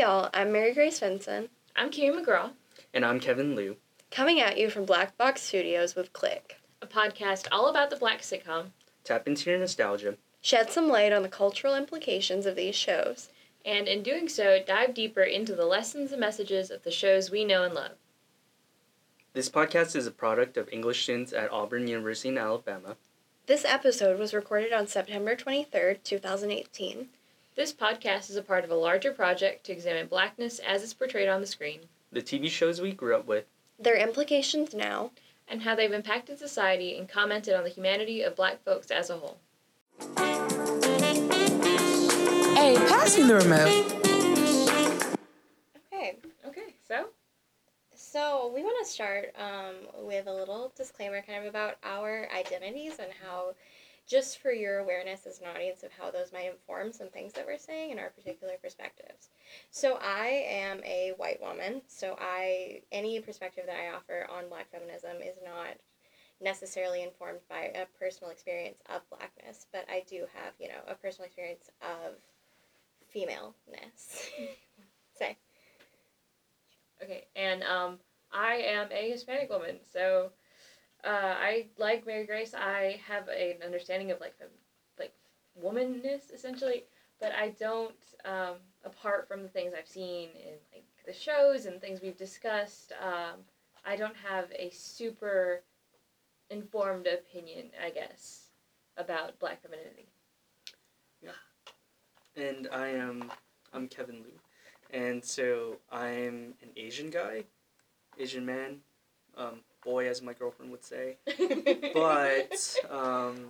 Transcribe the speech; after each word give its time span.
y'all, 0.00 0.30
I'm 0.32 0.50
Mary 0.52 0.72
Grace 0.72 1.00
Vinson, 1.00 1.50
I'm 1.76 1.90
Kiri 1.90 2.16
McGraw, 2.16 2.52
And 2.94 3.04
I'm 3.04 3.20
Kevin 3.20 3.54
Liu. 3.54 3.76
coming 4.10 4.40
at 4.40 4.56
you 4.56 4.70
from 4.70 4.86
Black 4.86 5.16
Box 5.18 5.42
Studios 5.42 5.94
with 5.94 6.14
Click. 6.14 6.56
a 6.80 6.86
podcast 6.86 7.46
all 7.52 7.68
about 7.68 7.90
the 7.90 7.96
black 7.96 8.20
sitcom, 8.22 8.70
Tap 9.04 9.26
into 9.26 9.50
your 9.50 9.58
nostalgia. 9.58 10.16
Shed 10.40 10.70
some 10.70 10.88
light 10.88 11.12
on 11.12 11.22
the 11.22 11.28
cultural 11.28 11.74
implications 11.76 12.46
of 12.46 12.56
these 12.56 12.74
shows. 12.74 13.28
and 13.62 13.86
in 13.88 14.02
doing 14.02 14.26
so, 14.26 14.58
dive 14.66 14.94
deeper 14.94 15.20
into 15.22 15.54
the 15.54 15.66
lessons 15.66 16.12
and 16.12 16.20
messages 16.20 16.70
of 16.70 16.82
the 16.82 16.90
shows 16.90 17.30
we 17.30 17.44
know 17.44 17.62
and 17.62 17.74
love. 17.74 17.92
This 19.34 19.50
podcast 19.50 19.94
is 19.94 20.06
a 20.06 20.10
product 20.10 20.56
of 20.56 20.66
English 20.72 21.02
students 21.02 21.34
at 21.34 21.52
Auburn 21.52 21.86
University 21.86 22.30
in 22.30 22.38
Alabama. 22.38 22.96
This 23.44 23.66
episode 23.66 24.18
was 24.18 24.32
recorded 24.32 24.72
on 24.72 24.86
September 24.86 25.36
23rd, 25.36 26.02
2018. 26.02 27.08
This 27.56 27.72
podcast 27.72 28.30
is 28.30 28.36
a 28.36 28.42
part 28.42 28.64
of 28.64 28.70
a 28.70 28.76
larger 28.76 29.12
project 29.12 29.64
to 29.66 29.72
examine 29.72 30.06
blackness 30.06 30.60
as 30.60 30.84
it's 30.84 30.94
portrayed 30.94 31.28
on 31.28 31.40
the 31.40 31.46
screen 31.46 31.80
The 32.12 32.22
TV 32.22 32.48
shows 32.48 32.80
we 32.80 32.92
grew 32.92 33.16
up 33.16 33.26
with. 33.26 33.44
Their 33.78 33.96
implications 33.96 34.72
now, 34.72 35.10
and 35.48 35.62
how 35.62 35.74
they've 35.74 35.92
impacted 35.92 36.38
society 36.38 36.96
and 36.96 37.08
commented 37.08 37.54
on 37.54 37.64
the 37.64 37.70
humanity 37.70 38.22
of 38.22 38.36
black 38.36 38.62
folks 38.62 38.90
as 38.90 39.10
a 39.10 39.16
whole. 39.16 39.38
Hey, 42.54 42.76
pass 42.76 43.18
me 43.18 43.24
the 43.24 43.34
remote. 43.34 45.16
Okay, 45.92 46.18
Okay, 46.46 46.74
so 46.86 47.08
so 47.94 48.50
we 48.54 48.62
want 48.62 48.84
to 48.84 48.90
start 48.90 49.34
um, 49.38 49.74
with 50.04 50.26
a 50.26 50.32
little 50.32 50.72
disclaimer 50.76 51.20
kind 51.22 51.40
of 51.40 51.46
about 51.46 51.76
our 51.84 52.28
identities 52.36 52.94
and 52.98 53.08
how, 53.24 53.54
just 54.10 54.38
for 54.38 54.50
your 54.50 54.78
awareness 54.78 55.24
as 55.24 55.38
an 55.38 55.46
audience 55.54 55.84
of 55.84 55.92
how 55.92 56.10
those 56.10 56.32
might 56.32 56.50
inform 56.50 56.92
some 56.92 57.06
things 57.08 57.32
that 57.32 57.46
we're 57.46 57.56
saying 57.56 57.92
in 57.92 57.98
our 57.98 58.10
particular 58.10 58.54
perspectives. 58.60 59.28
So 59.70 60.00
I 60.02 60.44
am 60.48 60.82
a 60.84 61.12
white 61.16 61.40
woman, 61.40 61.82
so 61.86 62.16
I 62.18 62.82
any 62.90 63.20
perspective 63.20 63.64
that 63.66 63.76
I 63.78 63.94
offer 63.94 64.26
on 64.28 64.48
black 64.48 64.68
feminism 64.72 65.22
is 65.22 65.36
not 65.44 65.76
necessarily 66.40 67.04
informed 67.04 67.38
by 67.48 67.70
a 67.76 67.86
personal 68.00 68.32
experience 68.32 68.78
of 68.92 69.08
blackness, 69.10 69.66
but 69.72 69.86
I 69.88 70.02
do 70.08 70.26
have, 70.34 70.54
you 70.58 70.68
know, 70.68 70.80
a 70.88 70.94
personal 70.96 71.26
experience 71.26 71.70
of 71.80 72.14
femaleness. 73.12 74.28
Say. 75.14 75.36
okay, 77.02 77.26
and 77.36 77.62
um, 77.62 77.98
I 78.32 78.54
am 78.54 78.88
a 78.90 79.10
Hispanic 79.10 79.50
woman, 79.50 79.76
so 79.92 80.32
uh, 81.04 81.34
I 81.38 81.66
like 81.78 82.06
Mary 82.06 82.26
Grace. 82.26 82.54
I 82.54 83.00
have 83.06 83.28
an 83.28 83.56
understanding 83.64 84.10
of 84.10 84.20
like 84.20 84.36
fem- 84.38 84.48
like 84.98 85.14
womanness 85.62 86.32
essentially, 86.32 86.84
but 87.20 87.32
I 87.32 87.50
don't. 87.58 87.94
Um, 88.24 88.56
apart 88.84 89.28
from 89.28 89.42
the 89.42 89.48
things 89.48 89.72
I've 89.76 89.88
seen 89.88 90.28
in 90.34 90.54
like 90.72 90.84
the 91.06 91.12
shows 91.12 91.66
and 91.66 91.80
things 91.80 92.00
we've 92.02 92.16
discussed, 92.16 92.92
um, 93.02 93.40
I 93.84 93.96
don't 93.96 94.16
have 94.16 94.46
a 94.54 94.70
super 94.70 95.62
informed 96.50 97.06
opinion, 97.06 97.66
I 97.84 97.90
guess, 97.90 98.48
about 98.96 99.38
Black 99.38 99.62
femininity. 99.62 100.08
Yeah, 101.22 101.30
and 102.36 102.68
I 102.72 102.88
am 102.88 103.30
I'm 103.72 103.88
Kevin 103.88 104.16
Liu. 104.16 104.38
And 104.92 105.24
so 105.24 105.76
I'm 105.90 106.54
an 106.62 106.70
Asian 106.76 107.10
guy, 107.10 107.44
Asian 108.18 108.44
man, 108.44 108.80
um, 109.36 109.60
boy 109.84 110.08
as 110.08 110.22
my 110.22 110.32
girlfriend 110.32 110.70
would 110.70 110.84
say. 110.84 111.16
But 111.94 112.76
um, 112.90 113.46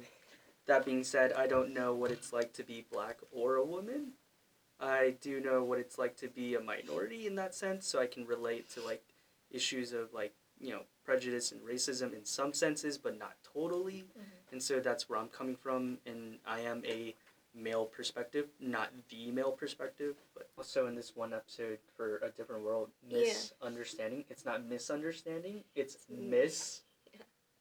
that 0.67 0.84
being 0.84 1.05
said, 1.05 1.33
I 1.33 1.47
don't 1.47 1.73
know 1.75 1.95
what 1.95 2.11
it's 2.11 2.33
like 2.33 2.53
to 2.55 2.62
be 2.62 2.86
black 2.92 3.19
or 3.33 3.56
a 3.56 3.64
woman. 3.64 4.13
I 4.80 5.14
do 5.20 5.40
know 5.40 5.63
what 5.63 5.79
it's 5.79 5.98
like 5.98 6.17
to 6.19 6.29
be 6.29 6.55
a 6.55 6.61
minority 6.61 7.27
in 7.27 7.35
that 7.36 7.55
sense, 7.55 7.86
so 7.86 8.01
I 8.01 8.07
can 8.07 8.27
relate 8.27 8.70
to 8.70 8.80
like 8.83 9.02
issues 9.51 9.92
of 9.92 10.13
like 10.14 10.33
you 10.58 10.70
know 10.70 10.83
prejudice 11.05 11.52
and 11.52 11.61
racism 11.61 12.14
in 12.14 12.24
some 12.24 12.52
senses, 12.55 12.96
but 12.96 13.19
not 13.19 13.35
totally. 13.52 14.05
And 14.52 14.63
so 14.63 14.80
that's 14.80 15.08
where 15.08 15.19
I'm 15.19 15.29
coming 15.29 15.57
from, 15.57 15.98
and 16.07 16.39
I 16.46 16.61
am 16.61 16.83
a 16.86 17.14
male 17.55 17.86
perspective, 17.86 18.48
not 18.61 18.90
the 19.08 19.30
male 19.30 19.52
perspective, 19.52 20.16
but 20.34 20.48
also 20.56 20.86
in 20.86 20.94
this 20.94 21.14
one 21.16 21.33
episode 21.33 21.78
for 21.96 22.18
a 22.18 22.30
different 22.30 22.64
world, 22.64 22.90
misunderstanding. 23.08 24.24
It's 24.28 24.44
not 24.44 24.64
misunderstanding; 24.64 25.64
it's 25.74 25.94
It's- 26.08 26.83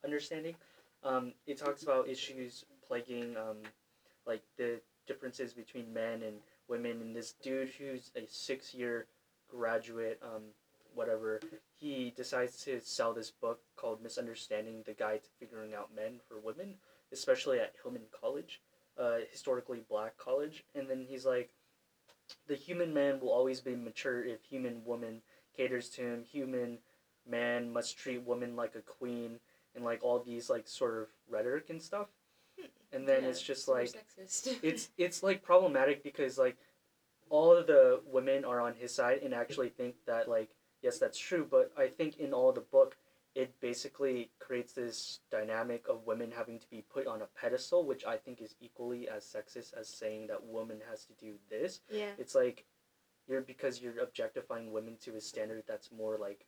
misunderstanding. 0.02 0.56
Um, 1.04 1.34
it 1.48 1.58
talks 1.58 1.84
about 1.84 2.08
issues 2.10 2.66
plaguing, 2.86 3.38
um, 3.38 3.64
like 4.26 4.44
the 4.58 4.82
differences 5.08 5.54
between 5.54 5.94
men 5.94 6.22
and 6.24 6.42
women, 6.68 7.02
and 7.02 7.16
this 7.16 7.34
dude 7.34 7.70
who's 7.70 8.12
a 8.16 8.28
six-year 8.28 9.08
graduate, 9.48 10.22
um, 10.22 10.54
whatever, 10.94 11.40
he 11.78 12.12
decides 12.12 12.64
to 12.66 12.80
sell 12.82 13.14
this 13.14 13.32
book 13.32 13.62
called 13.76 14.02
"Misunderstanding: 14.02 14.84
The 14.84 14.94
Guide 14.94 15.24
to 15.24 15.30
Figuring 15.40 15.74
Out 15.74 15.94
Men 15.94 16.20
for 16.28 16.38
Women," 16.40 16.80
especially 17.12 17.60
at 17.60 17.74
Hillman 17.82 18.08
College, 18.12 18.62
uh, 19.00 19.20
historically 19.32 19.84
black 19.90 20.18
college, 20.18 20.64
and 20.76 20.90
then 20.90 21.06
he's 21.08 21.26
like, 21.26 21.52
"The 22.48 22.56
human 22.56 22.94
man 22.94 23.20
will 23.20 23.32
always 23.32 23.62
be 23.62 23.76
mature 23.76 24.24
if 24.24 24.44
human 24.44 24.84
woman 24.86 25.22
caters 25.56 25.90
to 25.92 26.02
him. 26.02 26.24
Human 26.24 26.80
man 27.28 27.72
must 27.72 27.98
treat 27.98 28.24
woman 28.24 28.56
like 28.56 28.76
a 28.76 28.82
queen." 28.82 29.40
And 29.76 29.86
like 29.86 30.04
all 30.04 30.20
these 30.20 30.50
like 30.50 30.68
sort 30.68 30.98
of 30.98 31.08
rhetoric 31.30 31.70
and 31.70 31.82
stuff, 31.82 32.08
and 32.92 33.08
then 33.08 33.24
Yeah, 33.24 33.30
it's 33.30 33.42
just 33.42 33.68
like 33.68 33.92
it's 34.64 34.90
it's 34.98 35.24
like 35.24 35.44
problematic 35.44 36.04
because 36.04 36.38
like 36.38 36.58
all 37.30 37.56
of 37.56 37.68
the 37.68 38.02
women 38.06 38.44
are 38.46 38.60
on 38.60 38.74
his 38.74 38.94
side 38.94 39.20
and 39.24 39.34
actually 39.34 39.70
think 39.70 39.96
that 40.06 40.28
like 40.28 40.50
yes 40.82 40.98
that's 40.98 41.18
true 41.18 41.48
but 41.50 41.72
i 41.78 41.88
think 41.88 42.18
in 42.18 42.34
all 42.34 42.52
the 42.52 42.62
book 42.62 42.98
it 43.36 43.60
basically 43.62 44.32
creates 44.40 44.74
this 44.74 45.20
dynamic 45.32 45.88
of 45.88 46.06
women 46.08 46.32
having 46.32 46.60
to 46.60 46.68
be 46.70 46.82
put 46.92 47.06
on 47.08 47.22
a 47.22 47.28
pedestal 47.40 47.86
which 47.86 48.04
i 48.06 48.18
think 48.18 48.42
is 48.42 48.56
equally 48.60 49.08
as 49.08 49.24
sexist 49.24 49.74
as 49.80 49.88
saying 49.88 50.28
that 50.28 50.44
woman 50.44 50.80
has 50.90 51.06
to 51.06 51.14
do 51.14 51.36
this 51.50 51.82
Yeah. 51.92 52.12
it's 52.18 52.34
like 52.36 52.66
you're 53.28 53.42
because 53.42 53.80
you're 53.82 54.00
objectifying 54.02 54.72
women 54.72 54.98
to 55.02 55.16
a 55.16 55.22
standard 55.22 55.64
that's 55.68 55.92
more 55.92 56.18
like 56.18 56.46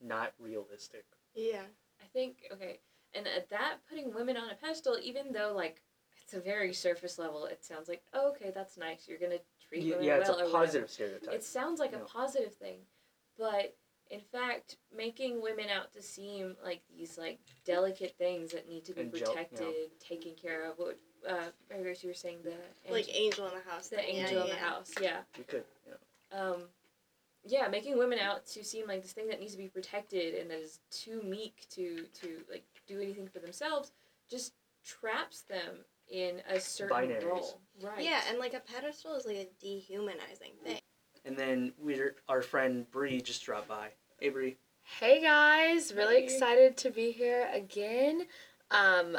not 0.00 0.32
realistic 0.38 1.04
Yeah. 1.34 1.62
I 2.02 2.06
think 2.12 2.38
okay, 2.52 2.80
and 3.14 3.26
at 3.28 3.48
that 3.50 3.76
putting 3.88 4.12
women 4.12 4.36
on 4.36 4.50
a 4.50 4.56
pedestal, 4.56 4.98
even 5.00 5.32
though 5.32 5.52
like 5.54 5.80
it's 6.20 6.34
a 6.34 6.40
very 6.40 6.72
surface 6.72 7.16
level, 7.16 7.46
it 7.46 7.64
sounds 7.64 7.88
like 7.88 8.02
oh, 8.12 8.30
okay, 8.30 8.50
that's 8.52 8.76
nice. 8.76 9.06
You're 9.08 9.20
gonna 9.20 9.38
treat 9.68 9.84
yeah, 9.84 9.90
women 9.92 10.06
yeah 10.06 10.16
it's 10.16 10.28
well 10.28 10.38
a 10.38 10.42
or 10.42 10.46
whatever. 10.46 10.64
positive 10.64 10.90
stereotype 10.90 11.32
It 11.34 11.44
sounds 11.44 11.78
like 11.78 11.92
No. 11.92 11.98
a 12.02 12.04
positive 12.04 12.52
thing, 12.54 12.80
but 13.38 13.76
in 14.12 14.20
fact, 14.20 14.76
making 14.94 15.40
women 15.42 15.66
out 15.74 15.90
to 15.94 16.02
seem 16.02 16.54
like 16.62 16.82
these 16.96 17.16
like 17.16 17.38
delicate 17.64 18.14
things 18.18 18.52
that 18.52 18.68
need 18.68 18.84
to 18.84 18.92
be 18.92 19.00
Angel- 19.00 19.18
yeah. 19.18 19.24
protected, 19.24 19.74
taken 19.98 20.32
care 20.40 20.70
of. 20.70 20.78
What 20.78 20.98
uh, 21.28 21.46
Mary 21.70 21.82
Grace, 21.82 22.02
you 22.04 22.10
were 22.10 22.14
saying 22.14 22.38
the 22.44 22.52
Like 22.92 23.08
angel, 23.08 23.46
angel 23.46 23.46
in 23.48 23.54
the 23.64 23.70
house. 23.70 23.88
the 23.88 23.96
thing, 23.96 24.16
yeah, 24.16 24.22
angel 24.26 24.42
in 24.42 24.48
the 24.50 24.54
house, 24.56 24.90
yeah. 25.00 25.18
you 25.38 25.44
could 25.44 25.64
you 25.86 25.92
know. 25.92 26.52
um, 26.54 26.62
yeah, 27.44 27.68
making 27.68 27.98
women 27.98 28.18
out 28.18 28.46
to 28.48 28.62
seem 28.62 28.86
like 28.86 29.02
this 29.02 29.12
thing 29.12 29.28
that 29.28 29.40
needs 29.40 29.52
to 29.52 29.58
be 29.58 29.68
protected 29.68 30.34
and 30.34 30.50
that 30.50 30.58
is 30.60 30.80
too 30.90 31.22
meek 31.22 31.66
to 31.70 32.04
to 32.20 32.38
like 32.50 32.64
do 32.86 33.00
anything 33.00 33.26
for 33.28 33.38
themselves 33.38 33.92
just 34.30 34.52
traps 34.84 35.42
them 35.42 35.78
in 36.10 36.42
a 36.50 36.60
certain 36.60 36.96
Binaries. 37.08 37.24
role. 37.24 37.60
Right. 37.82 38.04
Yeah, 38.04 38.20
and 38.28 38.38
like 38.38 38.52
a 38.54 38.60
pedestal 38.60 39.14
is 39.14 39.24
like 39.24 39.36
a 39.36 39.48
dehumanizing 39.60 40.52
thing. 40.62 40.80
and 41.24 41.36
then 41.36 41.72
we're 41.78 42.16
our 42.28 42.42
friend 42.42 42.88
Bree 42.90 43.20
just 43.22 43.42
dropped 43.44 43.68
by 43.68 43.88
hey 44.22 44.28
Bree 44.28 44.56
Hey 45.00 45.20
guys, 45.20 45.92
really 45.92 46.18
Hey. 46.18 46.22
excited 46.24 46.76
to 46.76 46.90
be 46.90 47.10
here 47.10 47.50
again. 47.52 48.28
Um, 48.70 49.18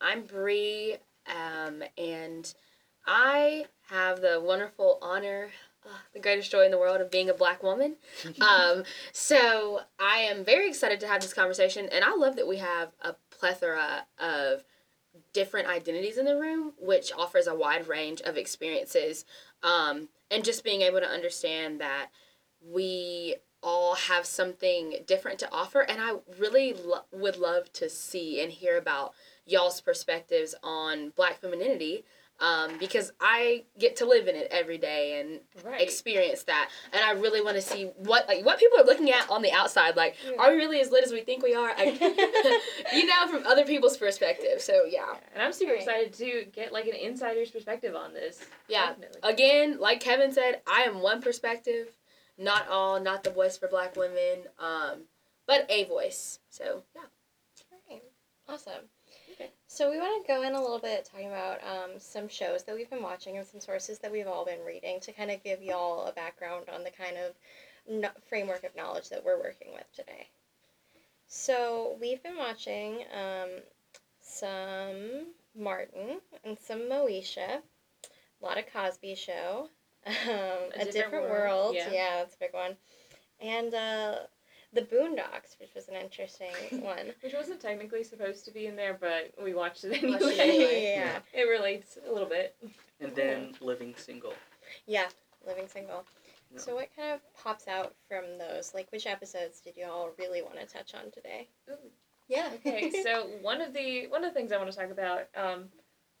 I'm 0.00 0.22
Bree, 0.22 0.98
um, 1.26 1.82
and 1.98 2.54
I 3.04 3.66
have 3.88 4.20
the 4.20 4.40
wonderful 4.40 5.00
honor, 5.02 5.50
uh, 5.84 5.88
the 6.14 6.20
greatest 6.20 6.52
joy 6.52 6.64
in 6.64 6.70
the 6.70 6.78
world 6.78 7.00
of 7.00 7.10
being 7.10 7.28
a 7.28 7.34
black 7.34 7.64
woman. 7.64 7.96
Um, 8.40 8.84
so 9.12 9.80
I 9.98 10.18
am 10.18 10.44
very 10.44 10.68
excited 10.68 11.00
to 11.00 11.08
have 11.08 11.22
this 11.22 11.34
conversation, 11.34 11.88
and 11.90 12.04
I 12.04 12.14
love 12.14 12.36
that 12.36 12.46
we 12.46 12.58
have 12.58 12.92
a 13.00 13.16
plethora 13.30 14.06
of 14.20 14.62
different 15.32 15.66
identities 15.66 16.18
in 16.18 16.24
the 16.24 16.36
room, 16.36 16.74
which 16.78 17.10
offers 17.12 17.48
a 17.48 17.54
wide 17.56 17.88
range 17.88 18.20
of 18.20 18.36
experiences, 18.36 19.24
um, 19.64 20.08
and 20.30 20.44
just 20.44 20.62
being 20.62 20.82
able 20.82 21.00
to 21.00 21.08
understand 21.08 21.80
that 21.80 22.10
we 22.64 23.36
all 23.62 23.94
have 23.94 24.24
something 24.26 24.96
different 25.06 25.38
to 25.38 25.50
offer 25.52 25.80
and 25.80 26.00
i 26.00 26.14
really 26.38 26.72
lo- 26.74 27.04
would 27.12 27.36
love 27.36 27.72
to 27.72 27.88
see 27.88 28.40
and 28.40 28.52
hear 28.52 28.76
about 28.76 29.12
y'all's 29.46 29.80
perspectives 29.80 30.54
on 30.62 31.10
black 31.10 31.40
femininity 31.40 32.04
um, 32.38 32.72
because 32.78 33.12
I 33.18 33.64
get 33.78 33.96
to 33.96 34.04
live 34.04 34.28
in 34.28 34.36
it 34.36 34.48
every 34.50 34.76
day 34.76 35.20
and 35.20 35.40
Right. 35.64 35.80
experience 35.80 36.42
that, 36.42 36.68
and 36.92 37.02
I 37.02 37.12
really 37.12 37.40
want 37.40 37.56
to 37.56 37.62
see 37.62 37.84
what 37.96 38.28
like 38.28 38.44
what 38.44 38.58
people 38.58 38.78
are 38.78 38.84
looking 38.84 39.10
at 39.10 39.30
on 39.30 39.40
the 39.40 39.52
outside. 39.52 39.96
Like, 39.96 40.16
are 40.38 40.50
we 40.50 40.56
really 40.58 40.78
as 40.82 40.90
lit 40.90 41.02
as 41.02 41.12
we 41.12 41.22
think 41.22 41.42
we 41.42 41.54
are? 41.54 41.74
Like, 41.74 41.98
you 42.92 43.06
know, 43.06 43.26
from 43.30 43.46
other 43.46 43.64
people's 43.64 43.96
perspective. 43.96 44.60
So 44.60 44.84
yeah, 44.86 45.14
and 45.32 45.42
I'm 45.42 45.52
super 45.54 45.72
excited 45.72 46.12
to 46.12 46.44
get 46.52 46.74
like 46.74 46.84
an 46.86 46.96
insider's 46.96 47.50
perspective 47.50 47.94
on 47.96 48.12
this. 48.12 48.44
Yeah. 48.68 48.88
Definitely. 48.88 49.20
again, 49.22 49.78
like 49.80 50.00
Kevin 50.00 50.30
said, 50.30 50.60
I 50.66 50.82
am 50.82 51.00
one 51.00 51.22
perspective, 51.22 51.88
not 52.38 52.68
all, 52.68 53.00
not 53.00 53.24
the 53.24 53.30
voice 53.30 53.56
for 53.56 53.68
Black 53.68 53.96
women, 53.96 54.44
um, 54.58 55.02
but 55.46 55.66
a 55.68 55.84
voice. 55.84 56.38
So 56.50 56.82
yeah. 56.94 57.02
Right. 57.90 58.02
Awesome. 58.48 58.88
Okay. 59.32 59.50
So 59.66 59.90
we 59.90 59.98
want 59.98 60.24
to 60.24 60.32
go 60.32 60.42
in 60.42 60.54
a 60.54 60.60
little 60.60 60.78
bit 60.78 61.08
talking 61.10 61.28
about 61.28 61.60
um, 61.62 61.98
some 61.98 62.28
shows 62.28 62.64
that 62.64 62.74
we've 62.74 62.90
been 62.90 63.02
watching 63.02 63.36
and 63.36 63.46
some 63.46 63.60
sources 63.60 63.98
that 63.98 64.12
we've 64.12 64.26
all 64.26 64.44
been 64.44 64.64
reading 64.66 65.00
to 65.00 65.12
kind 65.12 65.30
of 65.30 65.42
give 65.42 65.62
y'all 65.62 66.06
a 66.06 66.12
background 66.12 66.66
on 66.72 66.84
the 66.84 66.90
kind 66.90 67.16
of 67.16 67.34
no- 67.88 68.20
framework 68.28 68.64
of 68.64 68.76
knowledge 68.76 69.08
that 69.10 69.24
we're 69.24 69.38
working 69.38 69.72
with 69.74 69.90
today. 69.94 70.28
So 71.26 71.96
we've 72.00 72.22
been 72.22 72.36
watching 72.36 73.04
um, 73.12 73.50
some 74.20 75.26
Martin 75.58 76.20
and 76.44 76.56
some 76.58 76.82
Moesha, 76.82 77.60
a 77.60 78.44
lot 78.44 78.58
of 78.58 78.72
Cosby 78.72 79.14
Show, 79.14 79.68
um, 80.06 80.12
a, 80.28 80.68
Different 80.84 80.92
different, 80.92 81.24
World, 81.30 81.74
world. 81.74 81.74
yeah. 81.76 81.90
Yeah. 81.92 82.16
that's 82.18 82.34
a 82.34 82.38
big 82.38 82.52
one, 82.54 82.76
and 83.40 83.74
uh, 83.74 84.14
the 84.72 84.82
Boondocks, 84.82 85.58
which 85.58 85.74
was 85.74 85.88
an 85.88 85.94
interesting 85.94 86.48
one. 86.82 87.12
Which 87.22 87.34
wasn't 87.34 87.60
technically 87.60 88.04
supposed 88.04 88.44
to 88.44 88.50
be 88.50 88.66
in 88.66 88.76
there, 88.76 88.96
but 89.00 89.32
we 89.42 89.54
watched 89.54 89.84
it 89.84 89.90
Watched 89.90 90.04
anyway. 90.04 90.32
it 90.32 90.40
anyway. 90.40 90.82
yeah. 90.96 91.18
It 91.40 91.44
relates 91.44 91.98
a 92.08 92.12
little 92.12 92.28
bit. 92.28 92.54
And 93.00 93.14
then 93.14 93.54
living 93.60 93.94
single. 93.96 94.34
Yeah, 94.86 95.06
living 95.46 95.68
single. 95.68 96.04
Yeah. 96.52 96.58
So 96.60 96.74
what 96.76 96.88
kind 96.96 97.12
of 97.14 97.20
pops 97.42 97.66
out 97.68 97.94
from 98.08 98.24
those? 98.38 98.72
Like 98.74 98.90
which 98.92 99.06
episodes 99.06 99.60
did 99.60 99.76
you 99.76 99.84
all 99.86 100.10
really 100.18 100.42
want 100.42 100.58
to 100.60 100.66
touch 100.66 100.94
on 100.94 101.10
today? 101.10 101.48
Ooh. 101.70 101.74
Yeah. 102.28 102.48
Okay, 102.66 102.90
so 103.02 103.28
one 103.42 103.60
of 103.60 103.72
the 103.72 104.06
one 104.08 104.24
of 104.24 104.32
the 104.32 104.38
things 104.38 104.52
I 104.52 104.56
want 104.58 104.70
to 104.70 104.76
talk 104.76 104.90
about, 104.90 105.26
um, 105.36 105.64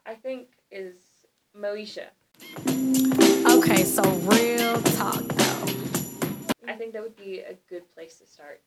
I 0.06 0.14
think, 0.14 0.48
is 0.70 0.94
Moesha. 1.56 2.06
Okay, 3.68 3.82
so 3.82 4.00
real 4.02 4.80
talk 4.80 5.24
though. 5.24 5.64
I 6.68 6.74
think 6.74 6.92
that 6.92 7.02
would 7.02 7.16
be 7.16 7.40
a 7.40 7.54
good 7.68 7.92
place 7.96 8.14
to 8.20 8.24
start. 8.26 8.60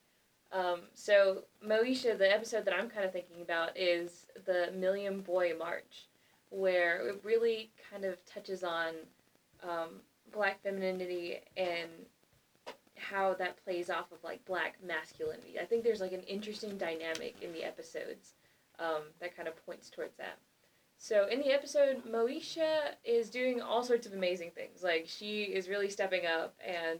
Um, 0.52 0.82
so 0.94 1.44
Moesha, 1.66 2.18
the 2.18 2.30
episode 2.30 2.66
that 2.66 2.74
I'm 2.74 2.90
kind 2.90 3.06
of 3.06 3.14
thinking 3.14 3.42
about 3.42 3.78
is 3.78 4.26
the 4.46 4.74
Million 4.76 5.22
Boy 5.22 5.54
March, 5.58 6.10
where 6.50 7.08
it 7.08 7.22
really 7.24 7.72
kind 7.90 8.04
of 8.04 8.18
touches 8.26 8.62
on 8.62 8.90
um, 9.64 10.02
black 10.34 10.62
femininity 10.64 11.38
and 11.56 11.90
how 12.98 13.36
that 13.36 13.64
plays 13.64 13.90
off 13.90 14.12
of 14.12 14.22
like 14.22 14.44
black 14.44 14.76
masculinity. 14.86 15.58
I 15.62 15.64
think 15.64 15.86
there's 15.86 16.02
like 16.02 16.12
an 16.12 16.24
interesting 16.24 16.78
dynamic 16.78 17.36
in 17.42 17.54
the 17.54 17.64
episodes 17.64 18.34
um, 18.80 19.04
that 19.22 19.34
kind 19.34 19.48
of 19.48 19.66
points 19.66 19.90
towards 19.90 20.18
that. 20.18 20.40
So 21.02 21.28
in 21.28 21.40
the 21.40 21.54
episode, 21.54 22.04
Moesha 22.06 22.92
is 23.06 23.30
doing 23.30 23.62
all 23.62 23.84
sorts 23.84 24.06
of 24.06 24.14
amazing 24.14 24.52
things. 24.52 24.84
Like 24.84 25.06
she 25.08 25.44
is 25.44 25.70
really 25.70 25.90
stepping 25.90 26.26
up 26.26 26.56
and 26.64 27.00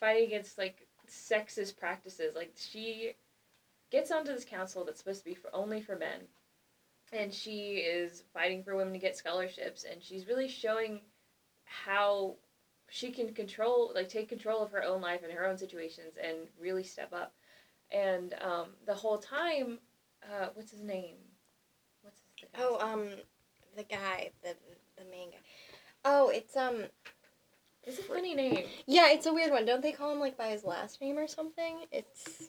fighting 0.00 0.24
against 0.24 0.58
like 0.58 0.88
sexist 1.08 1.78
practices. 1.78 2.34
Like 2.34 2.52
she 2.56 3.12
gets 3.92 4.10
onto 4.10 4.32
this 4.32 4.44
council 4.44 4.84
that's 4.84 4.98
supposed 4.98 5.20
to 5.20 5.24
be 5.24 5.34
for 5.34 5.54
only 5.54 5.80
for 5.80 5.96
men, 5.96 6.22
and 7.12 7.32
she 7.32 7.76
is 7.76 8.24
fighting 8.34 8.64
for 8.64 8.74
women 8.74 8.92
to 8.94 8.98
get 8.98 9.16
scholarships, 9.16 9.86
and 9.88 10.02
she's 10.02 10.26
really 10.26 10.48
showing 10.48 11.00
how 11.64 12.34
she 12.88 13.12
can 13.12 13.32
control, 13.32 13.92
like 13.94 14.08
take 14.08 14.28
control 14.28 14.60
of 14.60 14.72
her 14.72 14.82
own 14.82 15.00
life 15.00 15.20
and 15.22 15.32
her 15.32 15.46
own 15.46 15.56
situations, 15.56 16.14
and 16.20 16.36
really 16.60 16.82
step 16.82 17.12
up. 17.12 17.32
And 17.92 18.34
um, 18.40 18.70
the 18.86 18.94
whole 18.94 19.18
time, 19.18 19.78
uh, 20.24 20.48
what's 20.54 20.72
his 20.72 20.82
name? 20.82 21.14
What's 22.02 22.18
his 22.18 22.48
guy's 22.52 22.60
Oh, 22.60 22.80
um, 22.80 23.10
the 23.76 23.84
guy, 23.84 24.30
the 24.42 24.54
the 24.96 25.04
main 25.10 25.30
guy. 25.30 25.38
Oh, 26.04 26.28
it's 26.28 26.56
um, 26.56 26.84
it's 27.84 27.98
a 27.98 28.02
funny 28.02 28.34
name. 28.34 28.64
yeah, 28.86 29.10
it's 29.10 29.26
a 29.26 29.32
weird 29.32 29.52
one. 29.52 29.64
Don't 29.64 29.82
they 29.82 29.92
call 29.92 30.12
him 30.12 30.20
like 30.20 30.36
by 30.36 30.48
his 30.48 30.64
last 30.64 31.00
name 31.00 31.18
or 31.18 31.26
something? 31.26 31.78
It's 31.92 32.48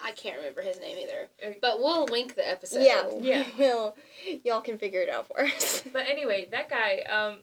I 0.00 0.12
can't 0.12 0.36
remember 0.36 0.60
his 0.62 0.78
name 0.78 0.98
either, 0.98 1.54
but 1.62 1.78
we'll 1.78 2.04
link 2.04 2.34
the 2.34 2.48
episode. 2.48 2.82
yeah, 2.82 3.08
Yeah. 3.18 3.44
We'll, 3.58 3.96
y'all 4.44 4.60
can 4.60 4.76
figure 4.78 5.00
it 5.00 5.08
out 5.08 5.26
for 5.28 5.40
us. 5.40 5.82
But 5.92 6.06
anyway, 6.08 6.48
that 6.50 6.68
guy, 6.68 6.98
um, 7.08 7.38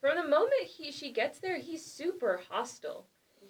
from 0.00 0.16
the 0.16 0.28
moment 0.28 0.64
he 0.66 0.90
she 0.92 1.12
gets 1.12 1.38
there, 1.38 1.58
he's 1.58 1.84
super 1.84 2.40
hostile. 2.50 3.06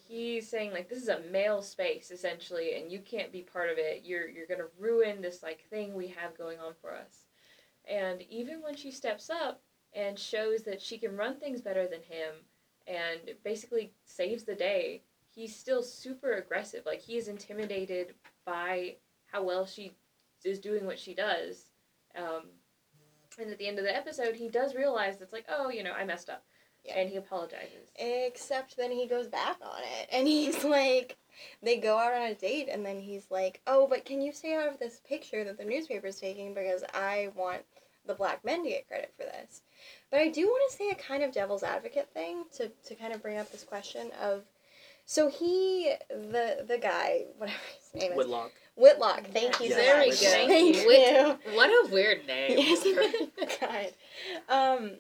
He's 0.07 0.49
saying 0.49 0.73
like 0.73 0.89
this 0.89 1.03
is 1.03 1.09
a 1.09 1.21
male 1.33 1.63
space 1.63 2.11
essentially, 2.13 2.77
and 2.81 2.93
you 2.93 3.01
can't 3.01 3.33
be 3.33 3.43
part 3.43 3.71
of 3.71 3.79
it. 3.79 4.03
You're 4.05 4.29
you're 4.29 4.47
gonna 4.47 4.69
ruin 4.79 5.21
this 5.21 5.43
like 5.43 5.65
thing 5.71 5.95
we 5.95 6.09
have 6.09 6.39
going 6.39 6.59
on 6.61 6.75
for 6.81 6.95
us. 6.95 7.24
And 7.91 8.23
even 8.23 8.63
when 8.63 8.77
she 8.77 8.91
steps 8.91 9.31
up 9.31 9.63
and 9.95 10.19
shows 10.19 10.63
that 10.63 10.81
she 10.81 10.99
can 10.99 11.17
run 11.17 11.37
things 11.39 11.61
better 11.61 11.87
than 11.87 12.01
him, 12.03 12.35
and 12.87 13.21
basically 13.45 13.93
saves 14.05 14.45
the 14.45 14.55
day, 14.55 15.03
he's 15.35 15.55
still 15.57 15.83
super 15.83 16.33
aggressive. 16.35 16.83
Like 16.87 17.01
he 17.01 17.17
is 17.17 17.29
intimidated 17.29 18.15
by 18.47 18.97
how 19.27 19.43
well 19.43 19.67
she 19.67 19.93
is 20.45 20.61
doing 20.61 20.87
what 20.87 20.99
she 20.99 21.15
does. 21.15 21.71
Um, 22.17 22.43
and 23.41 23.51
at 23.51 23.59
the 23.59 23.67
end 23.67 23.79
of 23.79 23.85
the 23.85 23.97
episode, 23.97 24.37
he 24.37 24.49
does 24.49 24.75
realize 24.75 25.21
it's 25.21 25.33
like, 25.33 25.47
oh, 25.49 25.71
you 25.71 25.83
know, 25.83 25.93
I 25.93 26.05
messed 26.05 26.31
up, 26.31 26.45
Yeah. 26.85 26.99
and 26.99 27.11
he 27.11 27.17
apologizes. 27.17 27.91
Except 27.97 28.77
then 28.77 28.93
he 28.93 29.07
goes 29.09 29.27
back 29.29 29.57
on 29.63 29.81
it, 29.83 30.09
and 30.13 30.29
he's 30.29 30.63
like, 30.65 31.17
they 31.63 31.79
go 31.79 31.99
out 31.99 32.13
on 32.13 32.23
a 32.29 32.35
date, 32.35 32.69
and 32.71 32.87
then 32.87 33.01
he's 33.01 33.31
like, 33.31 33.61
oh, 33.67 33.89
but 33.89 34.05
can 34.05 34.21
you 34.21 34.33
stay 34.33 34.55
out 34.55 34.69
of 34.69 34.79
this 34.79 35.01
picture 35.09 35.43
that 35.45 35.59
the 35.59 35.65
newspaper's 35.65 36.21
taking 36.21 36.55
because 36.55 36.85
I 36.93 37.31
want 37.35 37.63
the 38.07 38.15
black 38.15 38.45
men 38.45 38.63
to 38.65 38.71
get 38.71 38.87
credit 38.89 39.13
for 39.17 39.25
this. 39.25 39.63
But 40.11 40.21
I 40.21 40.29
do 40.29 40.47
want 40.47 40.71
to 40.71 40.77
say 40.77 40.91
a 40.91 40.95
kind 40.95 41.23
of 41.23 41.33
devil's 41.33 41.63
advocate 41.63 42.11
thing 42.13 42.45
to, 42.57 42.69
to 42.87 42.95
kind 42.95 43.13
of 43.13 43.23
bring 43.23 43.39
up 43.39 43.51
this 43.53 43.65
question 43.65 44.11
of, 44.21 44.43
so 45.07 45.29
he, 45.29 45.93
the 46.09 46.65
the 46.67 46.79
guy, 46.79 47.25
whatever 47.39 47.59
his 47.93 48.01
name 48.03 48.13
is, 48.13 48.17
Whitlock. 48.19 48.53
Whitlock. 48.77 49.25
Thank 49.33 49.61
you 49.61 49.67
Yes. 49.69 49.77
so 49.77 49.83
There 49.83 50.01
we 50.01 50.09
much. 50.09 50.21
go. 50.21 50.27
Thank 50.49 50.77
you. 50.77 50.87
Whit- 50.87 51.55
what 51.57 51.69
a 51.71 51.93
weird 51.93 52.27
name. 52.27 52.59
Yes, 52.59 53.59
God. 53.61 53.93
Um, 54.49 54.93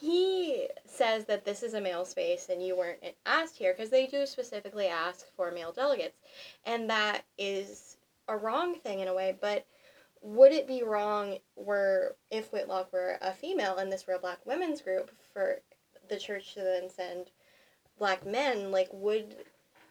he 0.00 0.68
says 0.86 1.26
that 1.26 1.44
this 1.44 1.62
is 1.62 1.74
a 1.74 1.80
male 1.80 2.04
space 2.06 2.48
and 2.48 2.64
you 2.64 2.74
weren't 2.76 3.00
asked 3.26 3.56
here 3.58 3.74
because 3.76 3.90
they 3.90 4.06
do 4.06 4.24
specifically 4.24 4.86
ask 4.86 5.26
for 5.36 5.50
male 5.50 5.72
delegates, 5.72 6.16
and 6.64 6.88
that 6.88 7.22
is 7.36 7.96
a 8.28 8.36
wrong 8.36 8.76
thing 8.76 9.00
in 9.00 9.08
a 9.08 9.14
way. 9.14 9.36
But 9.40 9.66
would 10.22 10.52
it 10.52 10.66
be 10.66 10.82
wrong 10.82 11.38
were 11.56 12.16
if 12.30 12.52
Whitlock 12.52 12.92
were 12.92 13.16
a 13.20 13.32
female 13.32 13.76
and 13.78 13.90
this 13.90 14.06
were 14.06 14.14
a 14.14 14.18
black 14.18 14.44
women's 14.44 14.82
group 14.82 15.10
for 15.32 15.60
the 16.08 16.18
church 16.18 16.54
to 16.54 16.60
then 16.60 16.90
send 16.90 17.30
black 17.98 18.26
men? 18.26 18.70
Like, 18.70 18.88
would 18.92 19.36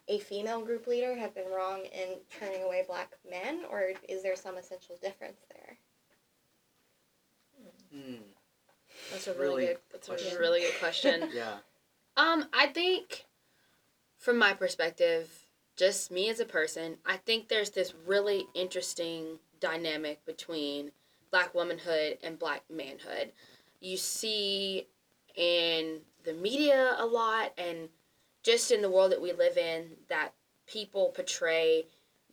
a 0.07 0.19
female 0.19 0.61
group 0.61 0.87
leader 0.87 1.15
have 1.15 1.33
been 1.33 1.49
wrong 1.55 1.85
in 1.85 2.17
turning 2.39 2.63
away 2.63 2.83
black 2.87 3.13
men, 3.29 3.61
or 3.69 3.91
is 4.07 4.23
there 4.23 4.35
some 4.35 4.57
essential 4.57 4.97
difference 5.01 5.39
there? 5.53 5.77
Hmm. 7.93 8.15
That's 9.11 9.27
a 9.27 9.33
really, 9.33 9.43
Really 9.47 9.65
good. 9.67 9.77
That's 9.91 10.07
a 10.07 10.11
question. 10.11 10.37
really 10.39 10.61
good 10.61 10.79
question. 10.79 11.29
Yeah. 11.33 11.57
Um, 12.17 12.45
I 12.53 12.67
think, 12.67 13.25
from 14.17 14.37
my 14.37 14.53
perspective, 14.53 15.47
just 15.77 16.11
me 16.11 16.29
as 16.29 16.39
a 16.39 16.45
person, 16.45 16.97
I 17.05 17.17
think 17.17 17.47
there's 17.47 17.69
this 17.69 17.93
really 18.05 18.45
interesting 18.53 19.39
dynamic 19.59 20.25
between 20.25 20.91
black 21.31 21.53
womanhood 21.53 22.17
and 22.23 22.39
black 22.39 22.63
manhood. 22.69 23.31
You 23.79 23.97
see 23.97 24.87
in 25.35 26.01
the 26.23 26.33
media 26.33 26.95
a 26.97 27.05
lot 27.05 27.53
and 27.57 27.89
just 28.43 28.71
in 28.71 28.81
the 28.81 28.89
world 28.89 29.11
that 29.11 29.21
we 29.21 29.31
live 29.31 29.57
in 29.57 29.91
that 30.09 30.33
people 30.67 31.11
portray 31.15 31.85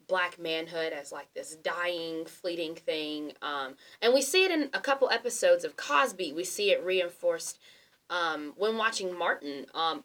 black 0.09 0.38
manhood 0.38 0.92
as 0.92 1.11
like 1.12 1.33
this 1.35 1.56
dying, 1.56 2.25
fleeting 2.26 2.75
thing. 2.75 3.33
Um, 3.42 3.75
and 4.00 4.14
we 4.14 4.23
see 4.23 4.45
it 4.45 4.50
in 4.50 4.71
a 4.73 4.80
couple 4.80 5.11
episodes 5.11 5.64
of 5.64 5.76
Cosby. 5.76 6.33
We 6.33 6.45
see 6.45 6.71
it 6.71 6.85
reinforced 6.85 7.59
um, 8.09 8.52
when 8.56 8.76
watching 8.76 9.16
Martin. 9.16 9.66
Um, 9.75 10.04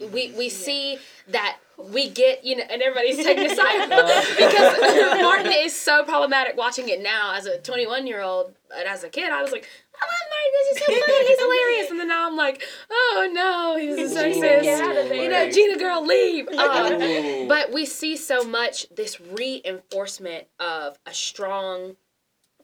we 0.00 0.32
we 0.36 0.48
see 0.48 0.98
that 1.28 1.58
we 1.78 2.08
get 2.08 2.44
you 2.44 2.56
know, 2.56 2.64
and 2.68 2.82
everybody's 2.82 3.16
taking 3.16 3.50
a 3.50 3.54
side 3.54 3.88
because 4.38 5.20
Martin 5.22 5.52
is 5.52 5.74
so 5.74 6.04
problematic. 6.04 6.56
Watching 6.56 6.88
it 6.88 7.02
now 7.02 7.34
as 7.34 7.46
a 7.46 7.58
21 7.58 8.06
year 8.06 8.22
old, 8.22 8.54
and 8.76 8.88
as 8.88 9.04
a 9.04 9.08
kid, 9.08 9.30
I 9.30 9.42
was 9.42 9.52
like, 9.52 9.68
I 9.94 10.04
love 10.04 10.26
Martin. 10.30 10.52
This 10.52 10.76
is 10.76 10.78
so 10.78 11.12
funny. 11.12 11.28
He's 11.28 11.38
hilarious. 11.40 11.90
And 11.90 12.00
then 12.00 12.08
now 12.08 12.26
I'm 12.26 12.36
like, 12.36 12.62
oh 12.90 13.30
no, 13.32 13.76
he's 13.78 13.96
a 13.98 14.02
Ooh, 14.02 14.22
sexist. 14.22 14.62
Get 14.62 14.80
out 14.80 14.96
of 14.96 15.08
there. 15.08 15.22
You 15.22 15.28
know, 15.28 15.50
Gina 15.50 15.78
girl, 15.78 16.06
leave. 16.06 16.48
Um, 16.48 17.48
but 17.48 17.72
we 17.72 17.86
see 17.86 18.16
so 18.16 18.44
much 18.44 18.88
this 18.94 19.20
reinforcement 19.20 20.46
of 20.58 20.98
a 21.06 21.14
strong 21.14 21.96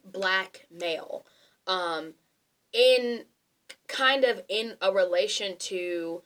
black 0.05 0.67
male 0.71 1.25
um, 1.67 2.15
in 2.73 3.25
kind 3.89 4.25
of 4.25 4.43
in 4.49 4.77
a 4.81 4.93
relation 4.93 5.57
to 5.59 6.23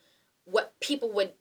what 0.49 0.73
people 0.79 1.11
would 1.11 1.33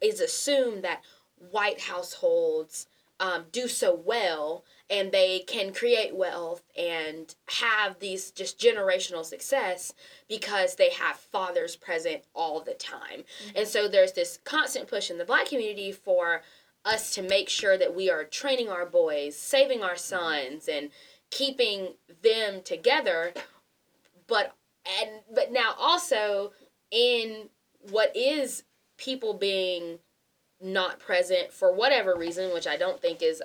is 0.00 0.20
assumed 0.20 0.82
that 0.82 1.02
white 1.50 1.80
households 1.80 2.86
um, 3.20 3.44
do 3.52 3.68
so 3.68 3.94
well 3.94 4.64
and 4.90 5.12
they 5.12 5.40
can 5.46 5.72
create 5.72 6.14
wealth 6.14 6.62
and 6.76 7.36
have 7.60 7.98
these 8.00 8.32
just 8.32 8.58
generational 8.58 9.24
success 9.24 9.94
because 10.28 10.74
they 10.74 10.90
have 10.90 11.16
fathers 11.16 11.76
present 11.76 12.24
all 12.34 12.60
the 12.60 12.74
time. 12.74 13.22
And 13.54 13.68
so 13.68 13.86
there's 13.86 14.12
this 14.12 14.40
constant 14.44 14.88
push 14.88 15.08
in 15.08 15.18
the 15.18 15.24
black 15.24 15.46
community 15.46 15.92
for 15.92 16.42
us 16.84 17.14
to 17.14 17.22
make 17.22 17.48
sure 17.48 17.78
that 17.78 17.94
we 17.94 18.10
are 18.10 18.24
training 18.24 18.68
our 18.68 18.86
boys, 18.86 19.36
saving 19.36 19.84
our 19.84 19.96
sons 19.96 20.68
and 20.68 20.90
keeping 21.30 21.94
them 22.22 22.60
together. 22.64 23.32
But 24.26 24.56
and 25.00 25.20
but 25.32 25.52
now 25.52 25.74
also 25.78 26.52
in 26.90 27.48
what 27.90 28.14
is 28.16 28.64
people 28.98 29.34
being 29.34 29.98
not 30.60 31.00
present 31.00 31.52
for 31.52 31.72
whatever 31.74 32.14
reason 32.16 32.54
which 32.54 32.68
i 32.68 32.76
don't 32.76 33.00
think 33.02 33.20
is 33.20 33.42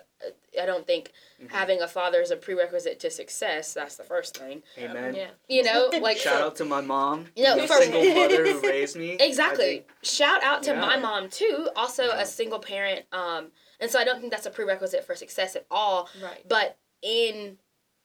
i 0.62 0.66
don't 0.68 0.86
think 0.86 1.12
Mhm. 1.42 1.50
having 1.52 1.82
a 1.82 1.88
father 1.88 2.22
is 2.22 2.30
a 2.30 2.36
prerequisite 2.36 3.00
to 3.00 3.10
success 3.10 3.74
that's 3.74 3.96
the 3.96 4.04
first 4.04 4.38
thing 4.38 4.62
Amen. 4.78 5.16
Yeah. 5.16 5.30
you 5.48 5.64
know 5.64 5.90
like 6.02 6.18
Shout 6.18 6.42
out 6.42 6.56
to 6.58 6.66
my 6.66 6.82
mom, 6.82 7.26
No, 7.38 7.56
the 7.60 7.68
for- 7.68 7.82
single 7.82 8.04
mother 8.14 8.46
who 8.46 8.60
raised 8.68 8.96
me. 8.96 9.12
Exactly. 9.20 9.86
Shout 10.04 10.44
out 10.44 10.62
to 10.64 10.76
my 10.76 10.98
mom 10.98 11.30
too, 11.30 11.70
also 11.76 12.06
Yeah. 12.06 12.20
a 12.22 12.26
single 12.26 12.60
parent. 12.60 13.06
Um, 13.12 13.52
and 13.80 13.90
so 13.90 13.98
I 14.00 14.04
don't 14.04 14.20
think 14.20 14.32
that's 14.32 14.46
a 14.46 14.52
prerequisite 14.52 15.04
for 15.04 15.16
success 15.16 15.56
at 15.56 15.66
all. 15.72 16.10
Right. 16.24 16.48
But 16.48 16.78
in 17.02 17.58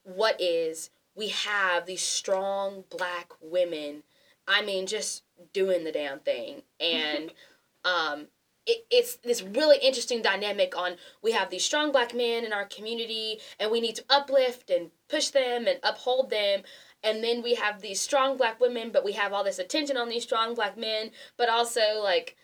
what 0.04 0.40
is, 0.40 0.90
we 1.14 1.28
have 1.28 1.84
these 1.86 2.02
strong 2.02 2.84
black 2.90 3.30
women. 3.42 4.02
I 4.46 4.62
mean, 4.62 4.86
just 4.86 5.22
doing 5.52 5.84
the 5.84 5.92
damn 5.92 6.20
thing, 6.20 6.62
and 6.80 7.32
um, 7.84 8.26
it, 8.66 8.84
it's 8.90 9.16
this 9.16 9.42
really 9.42 9.78
interesting 9.82 10.22
dynamic 10.22 10.76
on 10.76 10.96
we 11.22 11.32
have 11.32 11.50
these 11.50 11.64
strong 11.64 11.90
black 11.92 12.14
men 12.14 12.44
in 12.44 12.52
our 12.52 12.64
community 12.64 13.40
and 13.58 13.72
we 13.72 13.80
need 13.80 13.96
to 13.96 14.04
uplift 14.08 14.70
and 14.70 14.90
push 15.08 15.28
them 15.30 15.66
and 15.66 15.80
uphold 15.82 16.30
them. 16.30 16.62
And 17.02 17.24
then 17.24 17.42
we 17.42 17.54
have 17.56 17.80
these 17.80 18.00
strong 18.00 18.36
black 18.36 18.60
women 18.60 18.90
but 18.92 19.02
we 19.04 19.12
have 19.14 19.32
all 19.32 19.42
this 19.42 19.58
attention 19.58 19.96
on 19.96 20.08
these 20.08 20.22
strong 20.22 20.54
black 20.54 20.78
men. 20.78 21.10
But 21.36 21.48
also 21.48 22.00
like 22.04 22.36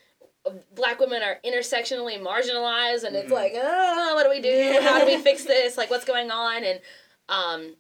black 0.75 0.99
women 0.99 1.23
are 1.23 1.39
intersectionally 1.45 2.21
marginalized 2.21 3.05
and 3.05 3.15
it's 3.15 3.31
Mhm. 3.31 3.35
like 3.37 3.53
oh 3.55 4.15
what 4.17 4.25
do 4.25 4.31
we 4.31 4.41
do? 4.41 4.81
How 4.83 4.99
do 4.99 5.07
we 5.07 5.19
fix 5.23 5.45
this? 5.55 5.77
Like 5.77 5.89
what's 5.89 6.05
going 6.05 6.33
on? 6.33 6.65
And 6.65 6.81
um 7.29 7.77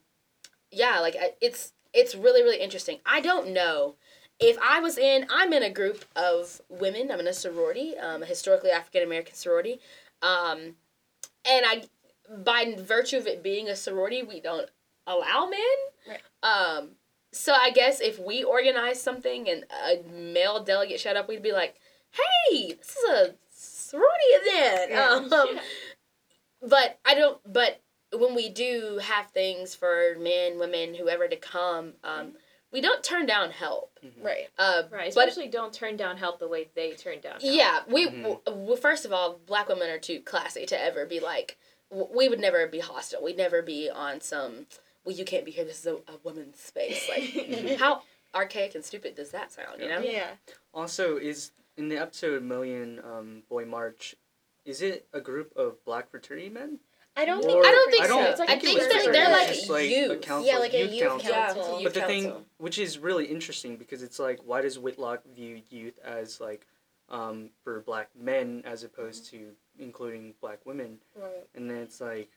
yeah 0.70 1.00
like 1.00 1.16
it's 1.40 1.72
it's 1.92 2.14
really 2.14 2.44
really 2.44 2.60
interesting. 2.60 3.00
I 3.04 3.20
don't 3.20 3.48
know 3.52 3.96
if 4.40 4.56
I 4.62 4.80
was 4.80 4.98
in, 4.98 5.26
I'm 5.30 5.52
in 5.52 5.62
a 5.62 5.70
group 5.70 6.04
of 6.14 6.60
women. 6.68 7.10
I'm 7.10 7.20
in 7.20 7.26
a 7.26 7.32
sorority, 7.32 7.96
um, 7.98 8.22
a 8.22 8.26
historically 8.26 8.70
African 8.70 9.02
American 9.02 9.34
sorority, 9.34 9.80
um, 10.22 10.76
and 11.48 11.66
I, 11.66 11.82
by 12.44 12.76
virtue 12.78 13.16
of 13.16 13.26
it 13.26 13.42
being 13.42 13.68
a 13.68 13.76
sorority, 13.76 14.22
we 14.22 14.40
don't 14.40 14.68
allow 15.06 15.48
men. 15.48 15.60
Right. 16.08 16.20
Um, 16.42 16.90
so 17.32 17.52
I 17.52 17.70
guess 17.70 18.00
if 18.00 18.18
we 18.18 18.44
organize 18.44 19.00
something 19.02 19.48
and 19.48 19.64
a 19.84 20.02
male 20.10 20.62
delegate 20.62 21.00
showed 21.00 21.16
up, 21.16 21.28
we'd 21.28 21.42
be 21.42 21.52
like, 21.52 21.74
"Hey, 22.10 22.74
this 22.74 22.96
is 22.96 23.10
a 23.10 23.34
sorority 23.50 24.24
event." 24.24 24.90
Yeah. 24.90 25.10
Um, 25.10 25.48
Yeah. 25.54 25.60
But 26.60 26.98
I 27.04 27.14
don't. 27.14 27.40
But 27.46 27.80
when 28.12 28.34
we 28.34 28.48
do 28.48 29.00
have 29.02 29.30
things 29.30 29.74
for 29.74 30.16
men, 30.18 30.58
women, 30.58 30.94
whoever 30.94 31.28
to 31.28 31.36
come, 31.36 31.92
um, 32.02 32.32
we 32.72 32.80
don't 32.80 33.02
turn 33.02 33.26
down 33.26 33.50
help. 33.50 33.98
Right. 34.22 34.48
Uh, 34.58 34.82
Right. 34.90 35.12
But 35.14 35.28
Especially 35.28 35.48
don't 35.48 35.72
turn 35.72 35.96
down 35.96 36.16
help 36.18 36.38
the 36.38 36.48
way 36.48 36.68
they 36.74 36.92
turn 36.92 37.20
down 37.20 37.40
help. 37.40 37.42
yeah, 37.44 37.80
we 37.88 38.06
Mhm. 38.08 38.22
w- 38.22 38.40
w- 38.44 38.76
first 38.76 39.04
of 39.04 39.12
all, 39.12 39.34
black 39.46 39.68
women 39.68 39.88
are 39.90 39.98
too 39.98 40.20
classy 40.20 40.66
to 40.66 40.80
ever 40.80 41.06
be 41.06 41.20
like. 41.20 41.56
w- 41.90 42.08
We 42.10 42.28
would 42.28 42.40
never 42.40 42.66
be 42.66 42.80
hostile. 42.80 43.22
We'd 43.22 43.38
never 43.38 43.62
be 43.62 43.88
on 43.88 44.20
some. 44.20 44.66
Well, 45.04 45.16
you 45.16 45.24
can't 45.24 45.44
be 45.46 45.50
here. 45.50 45.64
This 45.64 45.80
is 45.80 45.86
a, 45.86 45.94
a 45.96 46.18
woman's 46.22 46.60
space. 46.60 47.08
Like, 47.08 47.22
how 47.78 48.02
archaic 48.34 48.74
and 48.74 48.84
stupid 48.84 49.14
does 49.14 49.30
that 49.30 49.50
sound? 49.52 49.80
You 49.80 49.88
know. 49.88 50.00
Yeah. 50.00 50.36
Also, 50.74 51.16
is 51.16 51.52
in 51.78 51.88
the 51.88 51.96
episode 51.96 52.42
Million 52.42 52.98
um, 53.02 53.42
Boy 53.48 53.64
March, 53.64 54.14
is 54.66 54.82
it 54.82 55.06
a 55.14 55.20
group 55.20 55.56
of 55.56 55.82
black 55.86 56.10
fraternity 56.10 56.50
men? 56.50 56.80
I 57.18 57.24
don't 57.24 57.42
think. 57.42 57.66
I 57.66 57.70
don't 57.72 57.90
think 57.90 58.04
I 58.04 58.06
so. 58.06 58.14
don't 58.14 58.24
It's 58.30 58.38
like 58.38 58.50
I 58.50 58.54
a 58.54 58.60
think 58.60 58.78
that 58.78 59.08
they're 59.12 59.30
like 59.30 59.68
like 59.68 59.90
youth. 59.90 60.20
council, 60.22 60.46
Yeah, 60.48 60.58
like 60.58 60.72
a 60.72 60.82
youth 60.84 60.92
youth 60.92 61.02
council. 61.02 61.30
Yeah, 61.30 61.46
council. 61.54 61.80
youth 61.80 61.92
But 61.92 62.00
the 62.00 62.06
thing, 62.06 62.32
which 62.58 62.78
is 62.78 62.98
really 62.98 63.26
interesting, 63.26 63.76
because 63.76 64.04
it's 64.04 64.20
like, 64.20 64.38
why 64.44 64.62
does 64.62 64.78
Whitlock 64.78 65.24
view 65.34 65.60
youth 65.68 65.98
as 66.04 66.40
like, 66.40 66.64
um, 67.08 67.50
for 67.64 67.80
black 67.80 68.10
men 68.16 68.62
as 68.64 68.84
opposed 68.84 69.26
to 69.30 69.50
including 69.80 70.34
black 70.40 70.64
women? 70.64 70.98
Right. 71.16 71.46
And 71.56 71.68
then 71.68 71.78
it's 71.78 72.00
like, 72.00 72.30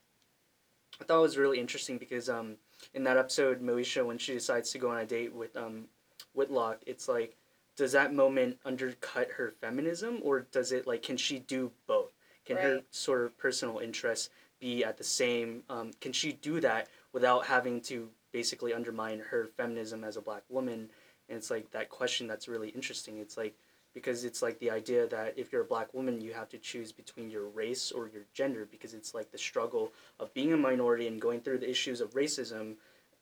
I 0.99 1.03
thought 1.03 1.19
it 1.19 1.21
was 1.21 1.37
really 1.37 1.59
interesting 1.59 1.99
because 1.99 2.27
um, 2.27 2.55
in 2.95 3.03
that 3.03 3.17
episode, 3.17 3.61
Moesha, 3.61 4.03
when 4.03 4.17
she 4.17 4.33
decides 4.33 4.71
to 4.71 4.79
go 4.79 4.89
on 4.89 4.97
a 4.97 5.05
date 5.05 5.33
with 5.33 5.55
um, 5.55 5.85
Whitlock, 6.33 6.79
it's 6.87 7.07
like, 7.07 7.37
does 7.77 7.91
that 7.91 8.13
moment 8.13 8.57
undercut 8.65 9.29
her 9.37 9.53
feminism, 9.61 10.19
or 10.23 10.41
does 10.51 10.71
it 10.71 10.87
like, 10.87 11.03
can 11.03 11.17
she 11.17 11.37
do 11.39 11.71
both? 11.87 12.11
Can 12.45 12.57
her 12.57 12.81
sort 12.89 13.23
of 13.23 13.37
personal 13.37 13.77
interests 13.79 14.29
be 14.61 14.85
at 14.85 14.97
the 14.97 15.03
same? 15.03 15.63
Um, 15.69 15.91
can 15.99 16.13
she 16.13 16.31
do 16.31 16.61
that 16.61 16.87
without 17.11 17.45
having 17.45 17.81
to 17.81 18.09
basically 18.31 18.73
undermine 18.73 19.19
her 19.19 19.49
feminism 19.57 20.05
as 20.05 20.15
a 20.15 20.21
black 20.21 20.43
woman? 20.47 20.89
And 21.27 21.37
it's 21.37 21.51
like 21.51 21.71
that 21.71 21.89
question 21.89 22.27
that's 22.27 22.47
really 22.47 22.69
interesting. 22.69 23.17
It's 23.17 23.35
like 23.35 23.55
because 23.93 24.23
it's 24.23 24.41
like 24.41 24.57
the 24.59 24.71
idea 24.71 25.05
that 25.07 25.33
if 25.35 25.51
you're 25.51 25.63
a 25.63 25.65
black 25.65 25.93
woman, 25.93 26.21
you 26.21 26.31
have 26.31 26.47
to 26.49 26.57
choose 26.57 26.93
between 26.93 27.29
your 27.29 27.49
race 27.49 27.91
or 27.91 28.07
your 28.07 28.23
gender 28.33 28.65
because 28.69 28.93
it's 28.93 29.13
like 29.13 29.31
the 29.31 29.37
struggle 29.37 29.91
of 30.19 30.33
being 30.33 30.53
a 30.53 30.57
minority 30.57 31.07
and 31.07 31.19
going 31.19 31.41
through 31.41 31.57
the 31.57 31.69
issues 31.69 31.99
of 31.99 32.11
racism 32.11 32.75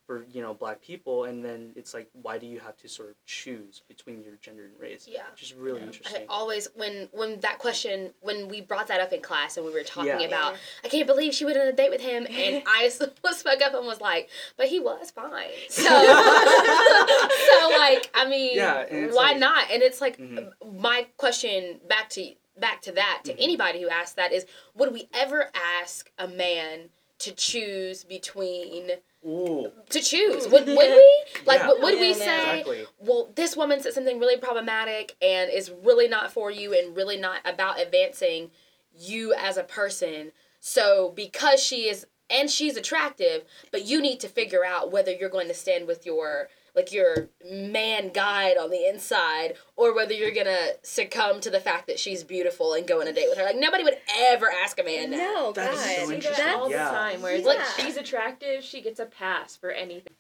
for 0.09 0.25
you 0.33 0.41
know 0.41 0.55
black 0.55 0.81
people, 0.81 1.25
and 1.25 1.45
then 1.45 1.71
it's 1.75 1.93
like 1.93 2.09
why 2.23 2.39
do 2.39 2.47
you 2.47 2.59
have 2.59 2.75
to 2.77 2.89
sort 2.89 3.09
of 3.09 3.15
choose 3.27 3.83
between 3.87 4.23
your 4.23 4.33
gender 4.41 4.63
and 4.65 4.73
race? 4.79 5.07
Yeah. 5.07 5.21
which 5.31 5.43
is 5.43 5.53
really 5.53 5.77
Yeah. 5.81 5.83
I 5.83 5.87
interesting. 5.87 6.25
always 6.27 6.67
when 6.73 7.09
when 7.11 7.39
that 7.41 7.59
question 7.59 8.11
when 8.21 8.47
we 8.47 8.59
brought 8.59 8.87
that 8.87 8.99
up 9.01 9.13
in 9.13 9.21
class 9.21 9.55
and 9.57 9.63
we 9.67 9.71
were 9.71 9.83
talking 9.83 10.19
Yeah. 10.21 10.25
about 10.27 10.55
I 10.83 10.87
can't 10.87 11.05
believe 11.05 11.35
she 11.35 11.45
went 11.45 11.59
on 11.59 11.67
a 11.67 11.71
date 11.73 11.91
with 11.91 12.01
him 12.01 12.25
and 12.27 12.63
I 12.67 12.85
s- 12.85 12.95
spoke 13.37 13.61
up 13.61 13.75
and 13.75 13.85
was 13.85 14.01
like, 14.01 14.29
but 14.57 14.65
he 14.67 14.79
was 14.79 15.11
fine. 15.11 15.51
So 15.69 15.83
so 15.83 17.69
like 17.77 18.09
I 18.15 18.25
mean, 18.27 18.55
Yeah, 18.55 18.85
why 19.13 19.31
like- 19.33 19.39
not? 19.39 19.69
And 19.71 19.83
it's 19.83 20.01
like 20.01 20.17
Mhm. 20.17 20.51
my 20.79 21.05
question 21.17 21.79
back 21.87 22.09
to 22.11 22.33
back 22.57 22.81
to 22.81 22.91
that 22.93 23.21
to 23.25 23.33
Mhm. 23.33 23.43
anybody 23.43 23.81
who 23.81 23.89
asked 23.89 24.15
that 24.15 24.33
is 24.33 24.47
would 24.73 24.91
we 24.91 25.07
ever 25.13 25.51
ask 25.53 26.11
a 26.17 26.27
man 26.27 26.89
to 27.19 27.31
choose 27.33 28.03
between 28.03 28.91
Ooh, 29.25 29.71
to 29.89 29.99
choose 29.99 30.47
would, 30.47 30.65
would 30.65 30.77
we 30.77 31.23
like 31.45 31.59
Yeah. 31.59 31.67
would, 31.67 31.81
would 31.81 31.99
we 31.99 32.09
Yeah, 32.09 32.13
say 32.13 32.59
exactly. 32.59 32.85
well, 32.99 33.31
this 33.35 33.57
woman 33.57 33.81
said 33.81 33.93
something 33.93 34.19
really 34.19 34.38
problematic 34.38 35.15
and 35.21 35.51
is 35.51 35.71
really 35.71 36.07
not 36.07 36.31
for 36.31 36.51
you 36.51 36.73
and 36.73 36.95
really 36.95 37.17
not 37.17 37.41
about 37.45 37.79
advancing 37.79 38.51
you 38.93 39.33
as 39.33 39.57
a 39.57 39.63
person. 39.63 40.31
So, 40.59 41.11
because 41.15 41.61
she 41.61 41.89
is, 41.89 42.05
and 42.29 42.49
she's 42.49 42.75
attractive, 42.75 43.43
but 43.71 43.85
you 43.85 44.01
need 44.01 44.19
to 44.21 44.27
figure 44.27 44.65
out 44.65 44.91
whether 44.91 45.11
you're 45.11 45.29
going 45.29 45.47
to 45.47 45.53
stand 45.53 45.88
with 45.88 46.05
your, 46.05 46.49
like, 46.79 46.93
your 46.93 47.27
man 47.51 48.09
guide 48.09 48.57
on 48.57 48.69
the 48.69 48.88
inside 48.88 49.55
or 49.75 49.93
whether 49.93 50.13
you're 50.13 50.31
going 50.31 50.45
to 50.45 50.75
succumb 50.81 51.41
to 51.41 51.50
the 51.50 51.59
fact 51.59 51.88
that 51.88 52.00
she's 52.00 52.24
beautiful 52.24 52.74
and 52.74 52.88
go 52.88 53.01
on 53.01 53.07
a 53.07 53.13
date 53.13 53.27
with 53.29 53.38
her. 53.38 53.43
Like, 53.43 53.57
nobody 53.57 53.83
would 53.83 53.98
ever 54.17 54.50
ask 54.63 54.79
a 54.79 54.83
man 54.83 55.12
that. 55.12 55.17
No, 55.17 55.51
That 55.51 55.74
is 55.74 55.79
God. 55.79 55.86
so 55.86 55.91
I 55.91 56.05
see 56.05 56.13
interesting. 56.15 56.45
that 56.45 56.55
all 56.55 56.69
Yeah. 56.71 56.86
the 56.86 56.91
time. 56.91 57.21
Where 57.21 57.33
it's 57.33 57.45
Yeah. 57.45 57.53
like 57.53 57.65
she's 57.77 57.98
attractive, 57.98 58.63
she 58.63 58.81
gets 58.81 59.00
a 59.00 59.05
pass 59.05 59.55
for 59.55 59.71
anything. 59.71 60.13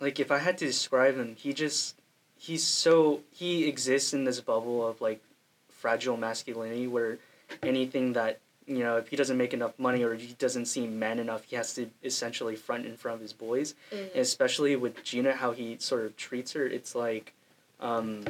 like 0.00 0.18
if 0.20 0.30
I 0.30 0.38
had 0.38 0.56
to 0.58 0.64
describe 0.66 1.16
him, 1.16 1.36
he 1.36 1.52
just 1.52 1.96
he's 2.38 2.64
so 2.64 3.20
he 3.30 3.66
exists 3.68 4.12
in 4.14 4.24
this 4.24 4.40
bubble 4.40 4.86
of 4.86 5.00
like 5.00 5.20
fragile 5.68 6.16
masculinity 6.16 6.86
where 6.86 7.18
anything 7.62 8.12
that 8.14 8.38
you 8.66 8.80
know 8.80 8.96
if 8.96 9.08
he 9.08 9.16
doesn't 9.16 9.36
make 9.36 9.54
enough 9.54 9.78
money 9.78 10.02
or 10.02 10.14
he 10.14 10.34
doesn't 10.38 10.66
seem 10.66 10.98
man 10.98 11.18
enough, 11.18 11.44
he 11.44 11.56
has 11.56 11.74
to 11.74 11.88
essentially 12.02 12.56
front 12.56 12.86
in 12.86 12.96
front 12.96 13.16
of 13.16 13.20
his 13.20 13.32
boys. 13.32 13.74
And 13.92 14.10
especially 14.16 14.76
with 14.76 15.02
Gina, 15.04 15.34
how 15.34 15.52
he 15.52 15.76
sort 15.78 16.04
of 16.04 16.16
treats 16.16 16.52
her, 16.52 16.66
it's 16.66 16.94
like 16.94 17.32
um, 17.80 18.24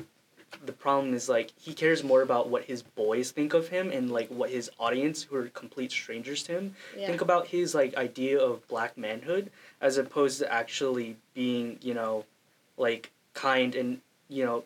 the 0.65 0.73
problem 0.73 1.15
is 1.15 1.29
like 1.29 1.53
he 1.59 1.73
cares 1.75 2.03
more 2.03 2.23
about 2.23 2.49
what 2.49 2.65
his 2.65 2.83
boys 2.83 3.31
think 3.31 3.55
of 3.55 3.69
him 3.69 3.91
and 3.91 4.11
like 4.11 4.29
what 4.29 4.51
his 4.51 4.71
audience 4.79 5.23
who 5.25 5.37
are 5.37 5.49
complete 5.49 5.91
strangers 5.93 6.43
to 6.45 6.53
him 6.53 6.75
Yeah. 6.97 7.07
think 7.09 7.21
about 7.21 7.49
his 7.49 7.75
like 7.75 7.95
idea 7.97 8.39
of 8.41 8.67
black 8.69 8.97
manhood 8.97 9.51
as 9.81 9.99
opposed 9.99 10.39
to 10.41 10.51
actually 10.53 11.17
being 11.35 11.79
you 11.83 11.95
know 11.95 12.25
like 12.79 13.11
kind 13.35 13.75
and 13.75 14.01
you 14.29 14.45
know 14.45 14.65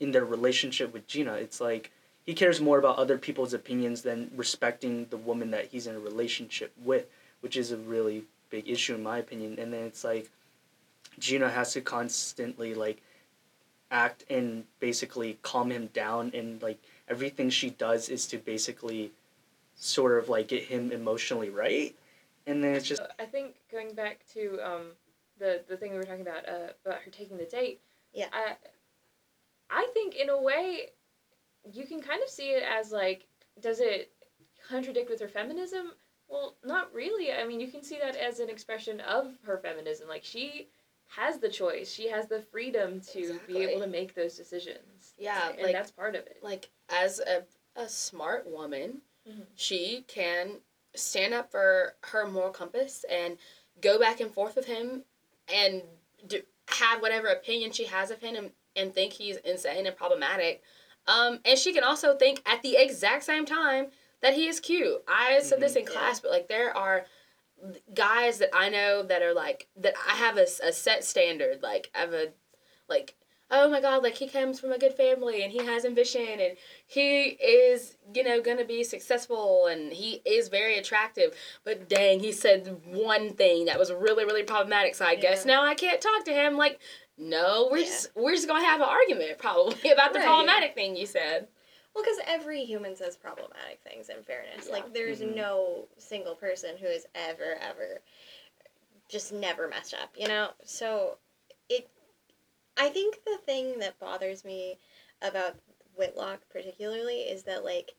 in 0.00 0.12
their 0.12 0.24
relationship 0.24 0.92
with 0.92 1.06
gina 1.08 1.34
it's 1.34 1.60
like 1.60 1.90
he 2.32 2.34
cares 2.34 2.62
more 2.62 2.78
about 2.78 2.96
other 2.96 3.18
people's 3.18 3.52
opinions 3.52 4.00
than 4.00 4.30
respecting 4.34 5.06
the 5.10 5.18
woman 5.18 5.50
that 5.50 5.66
he's 5.66 5.86
in 5.86 5.94
a 5.94 6.00
relationship 6.00 6.72
with 6.82 7.04
which 7.42 7.58
is 7.58 7.72
a 7.72 7.76
really 7.76 8.24
big 8.48 8.66
issue 8.66 8.94
in 8.94 9.02
my 9.02 9.18
opinion 9.18 9.58
and 9.58 9.70
then 9.70 9.84
it's 9.84 10.02
like 10.02 10.30
gina 11.18 11.50
has 11.50 11.74
to 11.74 11.82
constantly 11.82 12.74
like 12.74 13.02
act 13.90 14.24
and 14.30 14.64
basically 14.80 15.38
calm 15.42 15.70
him 15.70 15.88
down 15.92 16.30
and 16.32 16.62
like 16.62 16.78
everything 17.06 17.50
she 17.50 17.68
does 17.68 18.08
is 18.08 18.26
to 18.26 18.38
basically 18.38 19.12
sort 19.74 20.18
of 20.18 20.30
like 20.30 20.48
get 20.48 20.62
him 20.62 20.90
emotionally 20.90 21.50
right 21.50 21.94
and 22.46 22.64
then 22.64 22.74
it's 22.74 22.88
just 22.88 23.02
I 23.18 23.26
think 23.26 23.56
going 23.70 23.94
back 23.94 24.20
to 24.32 24.58
um, 24.64 24.86
the 25.38 25.60
the 25.68 25.76
thing 25.76 25.92
we 25.92 25.98
were 25.98 26.04
talking 26.04 26.22
about 26.22 26.48
uh, 26.48 26.72
about 26.84 27.02
her 27.02 27.10
taking 27.10 27.36
the 27.36 27.44
date. 27.44 27.80
Yeah. 28.12 28.26
I 28.32 28.56
I 29.70 29.88
think 29.94 30.16
in 30.16 30.28
a 30.28 30.40
way, 30.40 30.90
you 31.70 31.86
can 31.86 32.00
kind 32.00 32.22
of 32.22 32.28
see 32.28 32.50
it 32.50 32.62
as 32.62 32.92
like, 32.92 33.26
does 33.60 33.80
it 33.80 34.10
contradict 34.68 35.10
with 35.10 35.20
her 35.20 35.28
feminism? 35.28 35.92
Well, 36.28 36.56
not 36.64 36.92
really. 36.94 37.32
I 37.32 37.44
mean, 37.46 37.60
you 37.60 37.68
can 37.68 37.82
see 37.82 37.98
that 37.98 38.16
as 38.16 38.40
an 38.40 38.48
expression 38.48 39.00
of 39.00 39.32
her 39.44 39.58
feminism. 39.58 40.08
Like 40.08 40.24
she 40.24 40.68
has 41.08 41.38
the 41.38 41.48
choice. 41.48 41.92
She 41.92 42.08
has 42.08 42.26
the 42.28 42.40
freedom 42.40 43.00
to 43.12 43.18
Exactly. 43.18 43.54
be 43.54 43.60
able 43.64 43.80
to 43.82 43.86
make 43.86 44.14
those 44.14 44.36
decisions. 44.36 45.12
Yeah, 45.18 45.50
and 45.50 45.62
like- 45.62 45.72
that's 45.72 45.90
part 45.90 46.14
of 46.14 46.26
it. 46.26 46.38
like 46.42 46.70
as 46.88 47.20
a, 47.20 47.44
a 47.76 47.88
smart 47.88 48.46
woman 48.46 49.02
Mhm. 49.28 49.46
she 49.54 50.04
can 50.08 50.60
stand 50.96 51.32
up 51.32 51.48
for 51.50 51.94
her 52.06 52.26
moral 52.26 52.50
compass 52.50 53.04
and 53.08 53.38
go 53.80 53.96
back 53.98 54.20
and 54.20 54.32
forth 54.34 54.56
with 54.56 54.64
him 54.66 55.04
and 55.46 55.82
do, 56.26 56.42
have 56.66 57.00
whatever 57.00 57.28
opinion 57.28 57.70
she 57.70 57.84
has 57.84 58.10
of 58.10 58.20
him 58.20 58.34
and, 58.34 58.50
and 58.74 58.92
think 58.92 59.12
he's 59.12 59.36
insane 59.38 59.86
and 59.86 59.96
problematic 59.96 60.60
um, 61.06 61.40
and 61.44 61.58
she 61.58 61.72
can 61.72 61.84
also 61.84 62.16
think 62.16 62.42
at 62.46 62.62
the 62.62 62.76
exact 62.76 63.24
same 63.24 63.44
time 63.44 63.86
that 64.20 64.34
he 64.34 64.46
is 64.46 64.60
cute. 64.60 65.02
I 65.08 65.40
said 65.40 65.60
this 65.60 65.76
in 65.76 65.84
Mhm. 65.84 65.88
class 65.92 66.20
but 66.20 66.30
like 66.30 66.48
there 66.48 66.76
are 66.76 67.06
guys 67.94 68.38
that 68.38 68.50
i 68.52 68.68
know 68.68 69.04
that 69.04 69.22
are 69.22 69.34
like 69.34 69.68
that 69.76 69.94
i 70.08 70.14
have 70.16 70.36
a, 70.36 70.46
a 70.64 70.72
set 70.72 71.04
standard 71.04 71.62
like 71.62 71.90
i 71.94 72.00
have 72.00 72.12
a 72.12 72.26
like 72.88 73.14
oh 73.52 73.68
my 73.68 73.80
god 73.80 74.02
like 74.02 74.16
he 74.16 74.26
comes 74.28 74.58
from 74.58 74.72
a 74.72 74.78
good 74.78 74.94
family 74.94 75.42
and 75.44 75.52
he 75.52 75.58
has 75.64 75.84
ambition 75.84 76.40
and 76.40 76.56
he 76.86 77.22
is 77.40 77.96
you 78.14 78.24
know 78.24 78.40
gonna 78.40 78.64
be 78.64 78.82
successful 78.82 79.66
and 79.68 79.92
he 79.92 80.22
is 80.24 80.48
very 80.48 80.76
attractive. 80.78 81.34
But 81.62 81.88
dang 81.88 82.20
he 82.20 82.32
said 82.32 82.80
one 82.86 83.34
thing 83.34 83.66
that 83.66 83.78
was 83.78 83.92
really 83.92 84.24
really 84.24 84.42
problematic. 84.42 84.94
So 84.94 85.04
i 85.04 85.14
guess 85.14 85.44
now 85.44 85.62
i 85.64 85.74
can't 85.74 86.00
talk 86.00 86.24
to 86.24 86.32
him 86.32 86.56
like 86.56 86.80
no 87.18 87.68
we're 87.70 87.78
Yeah. 87.78 87.84
just 87.84 88.10
we're 88.16 88.34
just 88.34 88.48
gonna 88.48 88.64
have 88.64 88.80
an 88.80 88.88
argument 88.88 89.38
probably 89.38 89.90
about 89.90 90.12
the 90.12 90.18
Right. 90.18 90.26
problematic 90.26 90.74
thing 90.74 90.96
you 90.96 91.06
said 91.06 91.48
Well, 91.94 92.02
because 92.04 92.20
every 92.26 92.64
human 92.64 92.96
says 92.96 93.18
problematic 93.18 93.80
things. 93.84 94.08
In 94.08 94.22
fairness, 94.22 94.66
Yeah. 94.66 94.72
like 94.72 94.94
there's 94.94 95.20
Mhm. 95.20 95.34
no 95.34 95.88
single 95.98 96.34
person 96.34 96.78
who 96.78 96.86
has 96.86 97.06
ever, 97.14 97.56
ever, 97.60 98.00
just 99.08 99.30
never 99.30 99.68
messed 99.68 99.92
up. 99.92 100.16
You 100.16 100.28
know. 100.28 100.54
So, 100.64 101.18
it. 101.68 101.90
I 102.78 102.88
think 102.88 103.22
the 103.24 103.36
thing 103.44 103.78
that 103.80 103.98
bothers 103.98 104.42
me 104.42 104.78
about 105.20 105.56
Whitlock 105.94 106.48
particularly 106.48 107.20
is 107.28 107.42
that 107.42 107.62
like 107.62 107.94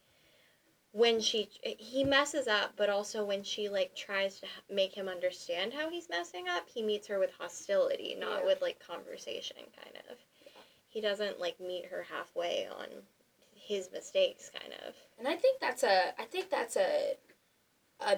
when 0.94 1.20
she 1.20 1.50
he 1.62 2.04
messes 2.04 2.48
up 2.48 2.72
but 2.78 2.88
also 2.90 3.26
when 3.26 3.44
she 3.44 3.68
like 3.68 3.96
tries 3.96 4.40
to 4.40 4.46
make 4.72 4.94
him 4.94 5.10
understand 5.10 5.74
how 5.74 5.90
he's 5.90 6.08
messing 6.08 6.48
up 6.48 6.70
he 6.74 6.82
meets 6.84 7.08
her 7.08 7.20
with 7.20 7.32
hostility 7.38 8.16
not 8.18 8.42
Yeah. 8.42 8.46
with 8.46 8.62
like 8.62 8.80
conversation 8.80 9.58
kind 9.84 9.98
of 10.10 10.18
he 10.88 11.02
doesn't 11.02 11.40
like 11.40 11.60
meet 11.60 11.88
her 11.88 12.04
halfway 12.04 12.68
on 12.68 12.86
his 13.56 13.90
mistakes 13.92 14.52
kind 14.52 14.74
of 14.88 14.94
and 15.18 15.28
i 15.28 15.36
think 15.36 15.60
that's 15.60 15.84
a 15.84 16.14
i 16.22 16.26
think 16.26 16.50
that's 16.52 16.78
a 16.78 17.18
a, 18.00 18.18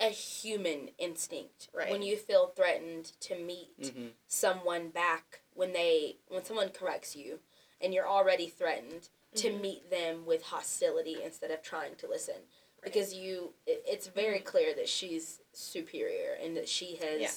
a 0.00 0.08
human 0.08 0.90
instinct 0.98 1.68
Right. 1.72 1.90
when 1.92 2.02
you 2.02 2.16
feel 2.16 2.48
threatened 2.48 3.12
to 3.20 3.38
meet 3.38 3.78
mhm. 3.80 4.10
someone 4.26 4.88
back 4.88 5.42
when 5.54 5.72
they 5.72 6.16
when 6.28 6.44
someone 6.44 6.70
corrects 6.70 7.14
you 7.14 7.38
and 7.80 7.94
you're 7.94 8.08
already 8.08 8.48
threatened 8.48 9.10
to 9.36 9.50
Mhm. 9.50 9.60
meet 9.60 9.90
them 9.90 10.26
with 10.26 10.42
hostility 10.42 11.22
instead 11.22 11.50
of 11.50 11.62
trying 11.62 11.94
to 11.96 12.08
listen 12.08 12.36
because 12.82 13.12
you 13.14 13.54
it, 13.66 13.82
it's 13.86 14.06
very 14.08 14.40
Mhm. 14.40 14.44
clear 14.44 14.74
that 14.74 14.88
she's 14.88 15.40
superior 15.52 16.32
and 16.32 16.56
that 16.56 16.68
she 16.68 16.96
has 16.96 17.20
Yeah. 17.20 17.30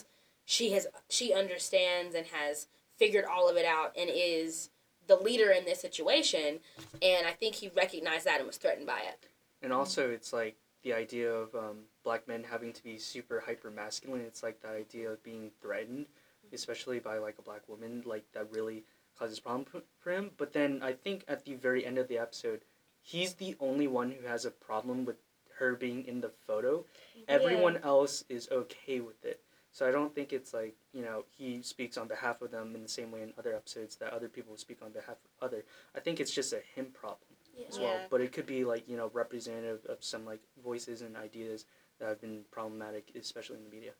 she 0.46 0.72
has 0.72 0.88
she 1.10 1.34
understands 1.34 2.16
and 2.16 2.28
has 2.28 2.68
figured 2.98 3.26
all 3.26 3.48
of 3.50 3.58
it 3.58 3.66
out 3.66 3.96
and 3.96 4.10
is 4.10 4.70
the 5.06 5.16
leader 5.18 5.52
in 5.52 5.66
this 5.66 5.82
situation 5.82 6.62
and 7.02 7.28
i 7.28 7.34
think 7.34 7.56
he 7.56 7.68
recognized 7.70 8.26
that 8.26 8.38
and 8.40 8.48
was 8.48 8.58
threatened 8.58 8.88
by 8.88 9.02
it 9.02 9.26
and 9.62 9.72
also 9.74 10.10
it's 10.12 10.32
like 10.34 10.56
the 10.84 10.94
idea 10.94 11.32
of 11.32 11.54
um, 11.56 11.88
black 12.04 12.28
men 12.28 12.44
having 12.44 12.74
to 12.74 12.84
be 12.84 12.98
super 12.98 13.40
hyper 13.42 13.70
masculine 13.70 14.22
it's 14.22 14.44
like 14.44 14.62
the 14.62 14.68
idea 14.70 15.12
of 15.12 15.22
being 15.24 15.52
threatened 15.62 16.08
especially 16.52 17.00
by 17.00 17.18
like 17.18 17.38
a 17.40 17.42
black 17.42 17.68
woman 17.68 18.02
like 18.06 18.30
that 18.32 18.50
really 18.52 18.86
causes 19.18 19.40
problem 19.40 19.66
for 20.00 20.12
him 20.12 20.32
but 20.38 20.54
then 20.54 20.82
i 20.84 20.92
think 20.92 21.24
at 21.28 21.46
the 21.46 21.56
very 21.56 21.86
end 21.86 21.98
of 21.98 22.08
the 22.08 22.18
episode 22.18 22.62
he's 23.02 23.36
the 23.36 23.56
only 23.60 23.88
one 23.88 24.12
who 24.12 24.28
has 24.28 24.46
a 24.46 24.52
problem 24.52 25.06
with 25.06 25.18
her 25.60 25.76
being 25.76 26.06
in 26.06 26.22
the 26.22 26.32
photo 26.48 26.84
everyone 27.28 27.78
else 27.84 28.24
is 28.30 28.50
okay 28.52 29.00
with 29.00 29.24
it 29.24 29.42
so 29.72 29.88
i 29.88 29.92
don't 29.92 30.16
think 30.16 30.34
it's 30.34 30.54
like 30.54 30.76
you 30.94 31.04
know 31.04 31.24
he 31.30 31.62
speaks 31.62 31.98
on 31.98 32.08
behalf 32.08 32.42
of 32.42 32.52
them 32.52 32.76
in 32.76 32.82
the 32.82 32.90
same 32.90 33.12
way 33.12 33.22
in 33.22 33.34
other 33.38 33.56
episodes 33.56 33.96
that 33.96 34.12
other 34.14 34.28
people 34.28 34.58
speak 34.58 34.80
on 34.84 34.92
behalf 34.92 35.18
of 35.24 35.46
other 35.46 35.64
i 35.96 36.00
think 36.00 36.20
it's 36.20 36.32
just 36.32 36.54
a 36.54 36.62
him 36.76 36.88
problem 36.88 37.34
as 37.70 37.80
well. 37.80 37.94
Yeah. 37.94 38.06
But 38.10 38.22
it 38.22 38.32
could 38.32 38.46
be 38.46 38.64
like 38.64 38.88
you 38.88 38.98
know 38.98 39.10
representative 39.14 39.86
of 39.88 40.04
some 40.04 40.26
like 40.26 40.42
voices 40.64 41.02
and 41.02 41.16
ideas 41.16 41.66
that 42.00 42.10
have 42.10 42.22
been 42.22 42.42
problematic, 42.52 43.12
especially 43.20 43.58
in 43.58 43.64
the 43.64 43.70
media. 43.70 43.92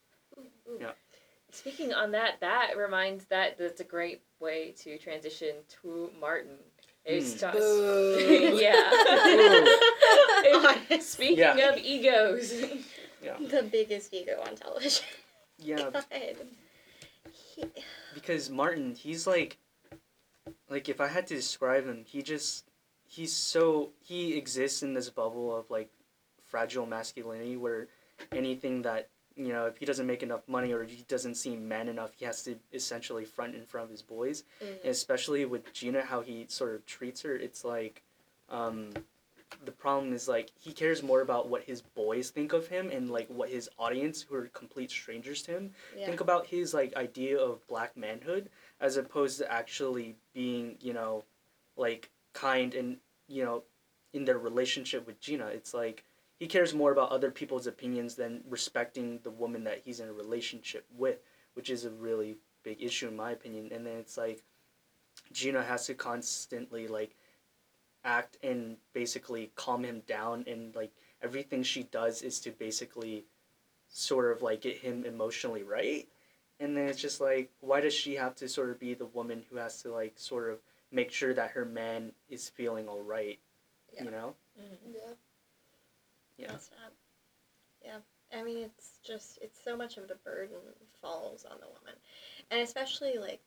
Speaking 1.54 1.94
on 1.94 2.12
that, 2.12 2.42
that 2.42 2.72
reminds 2.76 3.24
that 3.26 3.60
that's 3.60 3.80
a 3.80 3.84
great 3.84 4.24
way 4.40 4.74
to 4.80 4.98
transition 4.98 5.58
to 5.84 6.10
Martin. 6.20 6.58
It's 7.06 7.34
hmm. 7.34 7.40
just- 7.40 8.60
yeah. 8.62 8.90
Speaking 11.00 11.38
Yeah. 11.38 11.70
of 11.70 11.78
egos, 11.78 12.52
yeah. 13.22 13.38
the 13.40 13.62
biggest 13.72 14.12
ego 14.14 14.44
on 14.48 14.56
television 14.56 15.06
Yeah, 15.60 15.92
God. 15.92 16.06
He, 17.32 17.66
because 18.16 18.50
Martin, 18.50 18.96
he's 18.96 19.28
like, 19.28 19.60
like 20.70 20.90
if 20.90 21.00
I 21.00 21.08
had 21.08 21.28
to 21.28 21.36
describe 21.36 21.86
him, 21.86 22.04
he 22.04 22.24
just 22.24 22.66
he's 23.08 23.32
so 23.32 23.92
he 24.00 24.36
exists 24.36 24.82
in 24.82 24.96
this 24.96 25.12
bubble 25.12 25.56
of 25.56 25.70
like 25.70 25.92
fragile 26.48 26.88
masculinity 26.88 27.58
where 27.58 27.90
anything 28.32 28.82
that 28.84 29.10
you 29.36 29.52
know 29.52 29.66
if 29.66 29.78
he 29.78 29.86
doesn't 29.86 30.06
make 30.06 30.22
enough 30.22 30.42
money 30.48 30.72
or 30.72 30.84
he 30.84 31.04
doesn't 31.08 31.36
seem 31.36 31.68
man 31.68 31.88
enough 31.88 32.12
he 32.18 32.26
has 32.26 32.44
to 32.44 32.56
essentially 32.72 33.26
front 33.26 33.56
in 33.56 33.66
front 33.66 33.86
of 33.86 33.92
his 33.92 34.02
boys 34.02 34.44
mm, 34.62 34.68
and 34.84 34.92
especially 34.92 35.46
with 35.46 35.72
Gina, 35.74 36.02
how 36.02 36.22
he 36.22 36.46
sort 36.48 36.76
of 36.76 36.86
treats 36.86 37.22
her, 37.22 37.36
it's 37.36 37.64
like, 37.66 38.04
um, 38.50 38.92
the 39.66 39.72
problem 39.72 40.14
is 40.14 40.28
like 40.28 40.52
he 40.60 40.72
cares 40.72 41.04
more 41.04 41.22
about 41.22 41.48
what 41.48 41.64
his 41.64 41.82
boys 41.82 42.32
think 42.32 42.54
of 42.54 42.68
him 42.68 42.90
and 42.90 43.10
like 43.10 43.28
what 43.28 43.50
his 43.50 43.70
audience, 43.78 44.24
who 44.24 44.36
are 44.36 44.48
complete 44.48 44.90
strangers 44.90 45.42
to 45.44 45.52
him, 45.52 45.72
yeah. 45.98 46.06
think 46.06 46.22
about 46.22 46.48
his 46.48 46.74
like 46.74 46.96
idea 46.96 47.38
of 47.38 47.66
black 47.68 47.96
manhood 47.96 48.50
as 48.82 48.98
opposed 48.98 49.38
to 49.38 49.52
actually 49.52 50.16
being, 50.34 50.76
you 50.82 50.94
know, 50.94 51.24
like 51.78 52.10
kind 52.34 52.74
and 52.74 52.98
you 53.28 53.44
know, 53.46 53.64
in 54.14 54.26
their 54.26 54.40
relationship 54.40 55.06
with 55.06 55.20
Gina. 55.20 55.48
It's 55.48 55.74
like 55.74 56.04
he 56.44 56.48
cares 56.50 56.74
more 56.74 56.92
about 56.92 57.10
other 57.10 57.32
people's 57.32 57.68
opinions 57.68 58.16
than 58.16 58.44
respecting 58.50 59.18
the 59.24 59.30
woman 59.30 59.64
that 59.64 59.80
he's 59.86 60.02
in 60.02 60.10
a 60.10 60.14
relationship 60.14 60.86
with, 60.98 61.20
which 61.54 61.70
is 61.70 61.86
a 61.86 61.90
really 61.90 62.36
big 62.64 62.84
issue 62.84 63.08
in 63.08 63.16
my 63.16 63.32
opinion. 63.32 63.70
And 63.72 63.86
then 63.86 63.96
it's 63.96 64.18
like 64.18 64.44
Gina 65.32 65.64
has 65.64 65.86
to 65.86 65.94
constantly 65.94 66.90
like 66.90 67.16
act 68.04 68.36
and 68.44 68.76
basically 68.92 69.54
calm 69.56 69.86
him 69.86 70.02
down 70.06 70.44
and 70.46 70.76
like 70.76 70.92
everything 71.22 71.64
she 71.64 71.84
does 71.84 72.22
is 72.22 72.42
to 72.42 72.52
basically 72.52 73.24
sort 73.88 74.30
of 74.36 74.42
like 74.42 74.60
get 74.60 74.80
him 74.80 75.06
emotionally 75.06 75.64
right. 75.64 76.10
And 76.60 76.76
then 76.76 76.90
it's 76.90 77.00
just 77.00 77.22
like 77.22 77.52
why 77.62 77.80
does 77.80 77.94
she 77.94 78.16
have 78.16 78.36
to 78.36 78.50
sort 78.50 78.70
of 78.70 78.82
be 78.82 78.94
the 78.96 79.06
woman 79.06 79.46
who 79.50 79.56
has 79.56 79.82
to 79.84 79.94
like 79.94 80.16
sort 80.18 80.50
of 80.50 80.60
make 80.92 81.10
sure 81.10 81.34
that 81.34 81.52
her 81.52 81.64
man 81.64 82.12
is 82.28 82.50
feeling 82.50 82.90
all 82.90 83.02
right, 83.02 83.40
Yeah. 83.94 84.04
you 84.04 84.12
know? 84.12 84.36
Mm-hmm. 84.60 84.92
yeah 84.94 85.14
Yeah. 86.38 86.52
Not- 86.52 86.94
Yeah. 87.84 88.00
I 88.32 88.42
mean, 88.42 88.58
it's 88.64 88.98
just, 89.04 89.38
it's 89.42 89.62
so 89.64 89.76
much 89.76 89.98
of 89.98 90.08
the 90.08 90.16
burden 90.16 90.58
falls 91.02 91.46
on 91.46 91.60
the 91.60 91.68
woman. 91.68 91.94
And 92.50 92.62
especially, 92.62 93.18
like, 93.18 93.42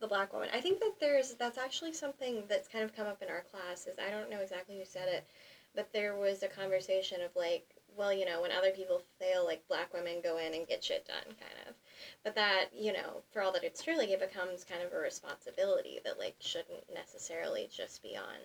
the 0.00 0.06
black 0.06 0.32
woman. 0.32 0.50
I 0.52 0.60
think 0.60 0.80
that 0.80 1.00
there's, 1.00 1.34
that's 1.34 1.58
actually 1.58 1.92
something 1.92 2.44
that's 2.48 2.68
kind 2.68 2.84
of 2.84 2.94
come 2.94 3.06
up 3.06 3.22
in 3.22 3.28
our 3.28 3.42
classes. 3.50 3.96
I 3.98 4.10
don't 4.10 4.30
know 4.30 4.40
exactly 4.40 4.78
who 4.78 4.84
said 4.84 5.08
it, 5.08 5.24
but 5.74 5.92
there 5.92 6.14
was 6.14 6.42
a 6.42 6.48
conversation 6.48 7.20
of, 7.22 7.34
like, 7.34 7.64
well, 7.96 8.12
you 8.12 8.24
know, 8.24 8.42
when 8.42 8.52
other 8.52 8.70
people 8.70 9.00
fail, 9.18 9.44
like, 9.44 9.66
black 9.66 9.92
women 9.94 10.20
go 10.22 10.36
in 10.38 10.54
and 10.54 10.68
get 10.68 10.84
shit 10.84 11.06
done, 11.06 11.24
kind 11.24 11.68
of. 11.68 11.74
But 12.22 12.34
that, 12.34 12.66
you 12.76 12.92
know, 12.92 13.22
for 13.32 13.42
all 13.42 13.52
that 13.52 13.64
it's 13.64 13.82
true, 13.82 13.96
like, 13.96 14.10
it 14.10 14.20
becomes 14.20 14.62
kind 14.64 14.82
of 14.82 14.92
a 14.92 14.98
responsibility 14.98 16.00
that, 16.04 16.18
like, 16.18 16.36
shouldn't 16.40 16.84
necessarily 16.94 17.68
just 17.74 18.02
be 18.02 18.16
on 18.16 18.36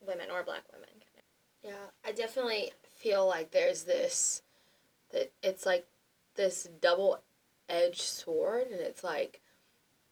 women 0.00 0.30
or 0.30 0.42
black 0.42 0.62
women. 0.72 0.88
Yeah, 1.62 1.90
I 2.04 2.12
definitely 2.12 2.72
feel 2.96 3.26
like 3.26 3.50
there's 3.50 3.84
this 3.84 4.42
that 5.12 5.32
it's 5.42 5.66
like 5.66 5.86
this 6.36 6.68
double 6.80 7.20
edged 7.68 8.00
sword 8.00 8.66
and 8.70 8.80
it's 8.80 9.04
like 9.04 9.40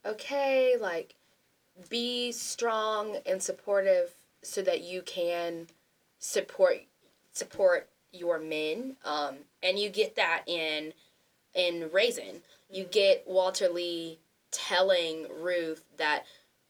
okay, 0.07 0.77
like 0.81 1.15
be 1.89 2.33
strong 2.33 3.17
and 3.27 3.43
supportive 3.43 4.13
so 4.43 4.63
that 4.63 4.83
you 4.83 5.03
can 5.03 5.67
support 6.19 6.83
support 7.33 7.89
your 8.13 8.39
men 8.39 8.97
um, 9.05 9.37
and 9.63 9.79
you 9.79 9.89
get 9.89 10.17
that 10.17 10.43
in 10.47 10.93
in 11.55 11.91
raisin. 11.93 12.43
You 12.71 12.85
get 12.85 13.25
walter 13.27 13.69
lee 13.69 14.19
telling 14.51 15.27
ruth 15.41 15.85
that 15.97 16.25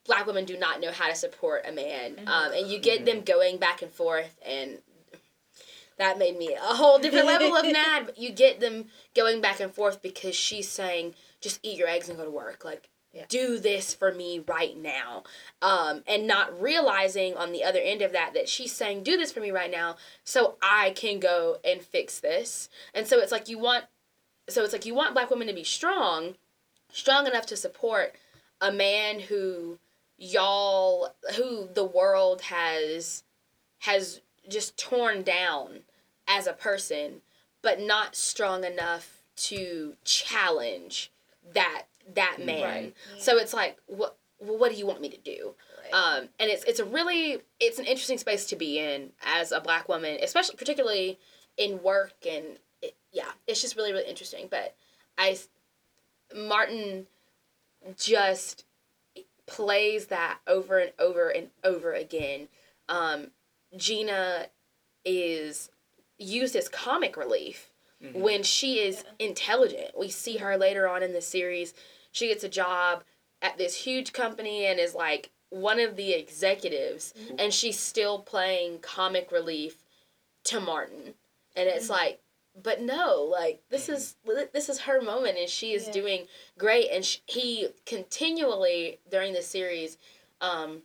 black 0.06 0.26
women 0.26 0.44
do 0.44 0.56
not 0.56 0.80
know 0.80 0.90
how 0.90 1.08
to 1.08 1.14
support 1.14 1.64
a 1.66 1.72
man 1.72 2.18
um, 2.26 2.52
and 2.52 2.68
you 2.68 2.78
get 2.78 3.04
them 3.04 3.22
going 3.22 3.58
back 3.58 3.82
and 3.82 3.90
forth 3.90 4.38
and 4.44 4.78
that 5.98 6.18
made 6.18 6.36
me 6.38 6.54
a 6.54 6.74
whole 6.74 6.98
different 6.98 7.26
level 7.26 7.56
of 7.56 7.64
mad. 7.72 8.06
But 8.06 8.18
you 8.18 8.30
get 8.30 8.60
them 8.60 8.86
going 9.14 9.40
back 9.40 9.60
and 9.60 9.72
forth 9.72 10.02
because 10.02 10.34
she's 10.34 10.68
saying 10.68 11.14
just 11.40 11.60
eat 11.62 11.78
your 11.78 11.88
eggs 11.88 12.08
and 12.08 12.18
go 12.18 12.24
to 12.24 12.30
work. 12.30 12.64
Like 12.64 12.88
Yeah. 13.12 13.24
do 13.28 13.58
this 13.58 13.94
for 13.94 14.12
me 14.12 14.42
right 14.46 14.76
now. 14.76 15.24
Um, 15.62 16.02
and 16.06 16.26
not 16.26 16.60
realizing 16.60 17.34
on 17.36 17.52
the 17.52 17.62
other 17.64 17.80
end 17.80 18.02
of 18.02 18.12
that 18.12 18.34
that 18.34 18.48
she's 18.48 18.72
saying 18.72 19.02
do 19.04 19.16
this 19.16 19.30
for 19.32 19.40
me 19.40 19.50
right 19.50 19.70
now 19.70 19.96
so 20.24 20.56
i 20.62 20.90
can 20.96 21.20
go 21.20 21.58
and 21.64 21.80
fix 21.80 22.18
this. 22.20 22.68
And 22.92 23.06
so 23.06 23.18
it's 23.20 23.32
like 23.32 23.48
you 23.48 23.58
want 23.58 23.84
so 24.48 24.62
it's 24.64 24.72
like 24.72 24.84
you 24.86 24.94
want 24.94 25.14
black 25.14 25.30
women 25.30 25.46
to 25.46 25.54
be 25.54 25.64
strong 25.64 26.34
strong 26.92 27.26
enough 27.26 27.46
to 27.46 27.56
support 27.56 28.14
a 28.60 28.70
man 28.70 29.20
who 29.20 29.78
y'all 30.16 31.14
who 31.36 31.68
the 31.74 31.84
world 31.84 32.42
has 32.42 33.24
has 33.80 34.20
just 34.48 34.76
torn 34.78 35.22
down 35.22 35.80
as 36.26 36.46
a 36.46 36.52
person 36.52 37.22
but 37.62 37.80
not 37.80 38.14
strong 38.14 38.64
enough 38.64 39.22
to 39.36 39.94
challenge 40.04 41.10
that 41.52 41.84
that 42.14 42.38
man 42.44 42.62
Right. 42.62 42.94
so 43.18 43.36
it's 43.38 43.54
like 43.54 43.78
what 43.86 44.16
what 44.38 44.70
do 44.70 44.76
you 44.76 44.86
want 44.86 45.00
me 45.00 45.08
to 45.08 45.18
do 45.18 45.54
um, 45.92 46.28
and 46.40 46.50
it's 46.50 46.64
it's 46.64 46.80
a 46.80 46.84
really 46.84 47.40
it's 47.60 47.78
an 47.78 47.84
interesting 47.84 48.18
space 48.18 48.46
to 48.46 48.56
be 48.56 48.78
in 48.78 49.10
as 49.24 49.52
a 49.52 49.60
black 49.60 49.88
woman, 49.88 50.18
especially 50.22 50.56
particularly 50.56 51.18
in 51.56 51.82
work 51.82 52.14
and 52.28 52.44
it, 52.82 52.96
yeah, 53.12 53.30
it's 53.46 53.60
just 53.60 53.76
really 53.76 53.92
really 53.92 54.08
interesting. 54.08 54.48
But 54.50 54.74
I 55.18 55.38
Martin 56.34 57.06
just 57.96 58.64
plays 59.46 60.06
that 60.06 60.38
over 60.46 60.78
and 60.78 60.92
over 60.98 61.28
and 61.28 61.50
over 61.62 61.92
again. 61.92 62.48
Um, 62.88 63.28
Gina 63.76 64.48
is 65.04 65.70
used 66.18 66.56
as 66.56 66.68
comic 66.68 67.16
relief 67.16 67.70
Mhm. 68.02 68.14
when 68.14 68.42
she 68.42 68.80
is 68.80 69.04
intelligent. 69.18 69.96
We 69.96 70.08
see 70.10 70.36
her 70.38 70.56
later 70.56 70.88
on 70.88 71.02
in 71.02 71.12
the 71.12 71.20
series. 71.22 71.74
She 72.12 72.28
gets 72.28 72.44
a 72.44 72.48
job 72.48 73.04
at 73.42 73.58
this 73.58 73.74
huge 73.84 74.12
company 74.12 74.64
and 74.66 74.78
is 74.78 74.94
like 74.94 75.30
one 75.50 75.78
of 75.78 75.96
the 75.96 76.12
executives, 76.12 77.12
and 77.38 77.52
she's 77.54 77.78
still 77.78 78.18
playing 78.20 78.80
comic 78.80 79.30
relief 79.30 79.84
to 80.44 80.60
Martin. 80.60 81.14
And 81.54 81.68
it's 81.68 81.88
like, 81.88 82.20
but 82.56 82.80
no, 82.80 83.22
like 83.22 83.62
this 83.68 83.88
is 83.88 84.16
this 84.52 84.68
is 84.68 84.80
her 84.80 85.00
moment, 85.00 85.38
and 85.38 85.48
she 85.48 85.72
is 85.74 85.86
Yeah. 85.86 85.92
doing 85.92 86.28
great. 86.58 86.90
And 86.90 87.04
sh- 87.06 87.18
he 87.26 87.68
continually 87.86 89.00
during 89.08 89.32
the 89.32 89.42
series, 89.42 89.98
um, 90.40 90.82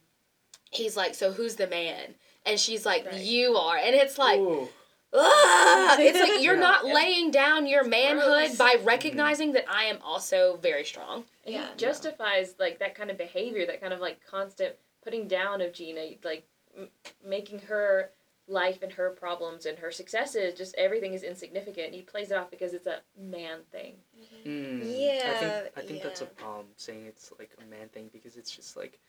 he's 0.72 0.96
like, 0.98 1.16
so 1.16 1.32
who's 1.32 1.56
the 1.56 1.68
man? 1.68 2.16
And 2.50 2.60
she's 2.60 2.86
like, 2.86 3.06
Right. 3.06 3.16
you 3.16 3.56
are, 3.58 3.78
and 3.78 3.96
it's 3.96 4.18
like, 4.18 4.40
Ooh. 4.40 4.68
it's 5.14 6.20
like 6.20 6.42
you're 6.44 6.56
Yeah. 6.56 6.60
not 6.60 6.86
laying 6.86 7.32
down 7.32 7.66
your 7.68 7.84
manhood 7.84 8.58
by 8.58 8.76
recognizing 8.84 9.54
that 9.54 9.66
I 9.70 9.86
am 9.86 10.00
also 10.04 10.58
very 10.58 10.84
strong. 10.84 11.26
And 11.46 11.56
Yeah. 11.56 11.68
he 11.72 11.78
justifies 11.78 12.56
like 12.60 12.80
that 12.80 12.96
kind 12.96 13.10
of 13.12 13.18
behavior, 13.18 13.66
that 13.66 13.82
kind 13.82 13.94
of 13.94 14.00
like 14.00 14.26
constant 14.26 14.76
putting 15.04 15.28
down 15.28 15.62
of 15.62 15.74
Gina, 15.74 16.12
like 16.24 16.46
m- 16.78 16.90
making 17.24 17.60
her 17.60 18.12
life 18.48 18.82
and 18.82 18.92
her 18.94 19.12
problems 19.12 19.68
and 19.68 19.78
her 19.78 19.92
successes 19.92 20.56
just 20.56 20.74
everything 20.76 21.14
is 21.14 21.22
insignificant. 21.22 21.94
He 21.94 22.02
plays 22.02 22.32
it 22.32 22.38
off 22.38 22.50
because 22.50 22.74
it's 22.74 22.88
a 22.88 23.00
man 23.16 23.60
thing. 23.72 23.96
Mm. 24.44 24.82
I 24.82 24.86
Yeah, 24.86 25.34
think 25.40 25.54
I 25.78 25.82
think 25.82 26.02
that's 26.04 26.22
a 26.22 26.26
problem 26.26 26.66
saying 26.76 27.06
it's 27.06 27.32
like 27.38 27.52
a 27.64 27.66
man 27.70 27.90
thing 27.90 28.10
because 28.12 28.38
it's 28.38 28.50
just 28.52 28.76
like, 28.76 29.00